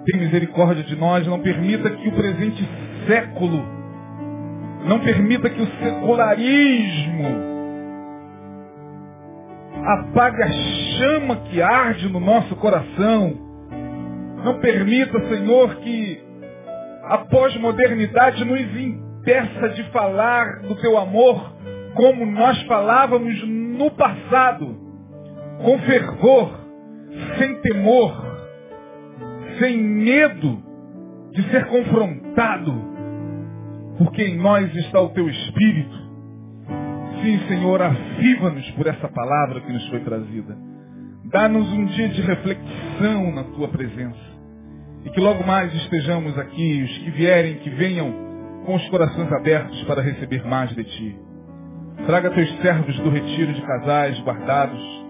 Tem 0.04 0.20
misericórdia 0.20 0.84
de 0.84 0.94
nós, 0.94 1.26
não 1.26 1.40
permita 1.40 1.90
que 1.90 2.08
o 2.08 2.12
presente 2.12 2.68
século, 3.06 3.64
não 4.86 5.00
permita 5.00 5.50
que 5.50 5.60
o 5.60 5.66
secularismo 5.82 7.56
apague 9.84 10.42
a 10.42 10.48
chama 10.48 11.36
que 11.36 11.60
arde 11.60 12.08
no 12.08 12.20
nosso 12.20 12.54
coração 12.56 13.45
não 14.46 14.60
permita, 14.60 15.18
Senhor, 15.28 15.74
que 15.78 16.20
a 17.02 17.18
pós-modernidade 17.18 18.44
nos 18.44 18.80
impeça 18.80 19.70
de 19.70 19.82
falar 19.90 20.60
do 20.60 20.76
teu 20.76 20.96
amor 20.96 21.52
como 21.96 22.24
nós 22.24 22.62
falávamos 22.62 23.42
no 23.48 23.90
passado, 23.90 24.78
com 25.64 25.78
fervor, 25.80 26.60
sem 27.38 27.60
temor, 27.60 28.12
sem 29.58 29.78
medo 29.78 30.62
de 31.32 31.42
ser 31.50 31.66
confrontado, 31.66 32.72
porque 33.98 34.22
em 34.22 34.36
nós 34.36 34.72
está 34.76 35.00
o 35.00 35.08
teu 35.08 35.28
Espírito. 35.28 36.06
Sim, 37.20 37.40
Senhor, 37.48 37.82
aviva-nos 37.82 38.70
por 38.72 38.86
essa 38.86 39.08
palavra 39.08 39.60
que 39.62 39.72
nos 39.72 39.88
foi 39.88 40.00
trazida. 40.00 40.56
Dá-nos 41.32 41.66
um 41.72 41.86
dia 41.86 42.08
de 42.10 42.20
reflexão 42.20 43.32
na 43.34 43.42
tua 43.42 43.66
presença. 43.66 44.25
E 45.06 45.10
que 45.10 45.20
logo 45.20 45.46
mais 45.46 45.72
estejamos 45.72 46.36
aqui, 46.36 46.82
os 46.82 46.98
que 46.98 47.10
vierem, 47.12 47.54
que 47.58 47.70
venham 47.70 48.12
com 48.64 48.74
os 48.74 48.88
corações 48.88 49.32
abertos 49.32 49.80
para 49.84 50.02
receber 50.02 50.44
mais 50.44 50.68
de 50.74 50.82
Ti. 50.82 51.16
Traga 52.06 52.28
teus 52.30 52.50
servos 52.60 52.98
do 52.98 53.10
retiro 53.10 53.52
de 53.52 53.62
casais 53.62 54.18
guardados 54.24 55.06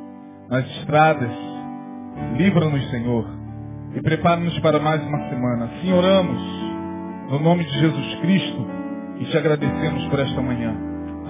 nas 0.50 0.66
estradas. 0.76 1.30
Livra-nos, 2.36 2.90
Senhor, 2.90 3.26
e 3.94 4.02
prepara-nos 4.02 4.58
para 4.58 4.78
mais 4.78 5.02
uma 5.02 5.30
semana. 5.30 5.64
Assim 5.64 5.90
oramos, 5.90 6.42
no 7.30 7.38
nome 7.38 7.64
de 7.64 7.78
Jesus 7.78 8.14
Cristo, 8.16 8.66
e 9.18 9.24
te 9.24 9.38
agradecemos 9.38 10.04
por 10.08 10.20
esta 10.20 10.42
manhã. 10.42 10.76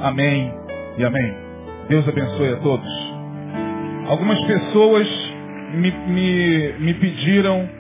Amém 0.03 0.53
e 0.99 1.05
amém. 1.05 1.35
Deus 1.89 2.07
abençoe 2.09 2.53
a 2.53 2.57
todos. 2.57 3.15
Algumas 4.09 4.41
pessoas 4.41 5.09
me, 5.73 5.93
me, 6.09 6.73
me 6.81 6.95
pediram 6.95 7.77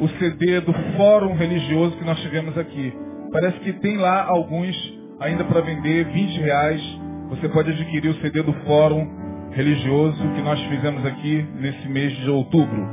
o 0.00 0.08
CD 0.18 0.60
do 0.60 0.72
fórum 0.96 1.34
religioso 1.34 1.96
que 1.96 2.04
nós 2.04 2.18
tivemos 2.20 2.56
aqui. 2.56 2.92
Parece 3.30 3.60
que 3.60 3.72
tem 3.74 3.96
lá 3.98 4.24
alguns 4.24 4.74
ainda 5.20 5.44
para 5.44 5.60
vender, 5.60 6.06
20 6.06 6.40
reais. 6.40 6.82
Você 7.28 7.48
pode 7.48 7.70
adquirir 7.70 8.08
o 8.08 8.20
CD 8.20 8.42
do 8.42 8.52
fórum 8.64 9.06
religioso 9.52 10.16
que 10.34 10.42
nós 10.42 10.60
fizemos 10.62 11.04
aqui 11.04 11.46
nesse 11.60 11.88
mês 11.88 12.12
de 12.16 12.30
outubro. 12.30 12.88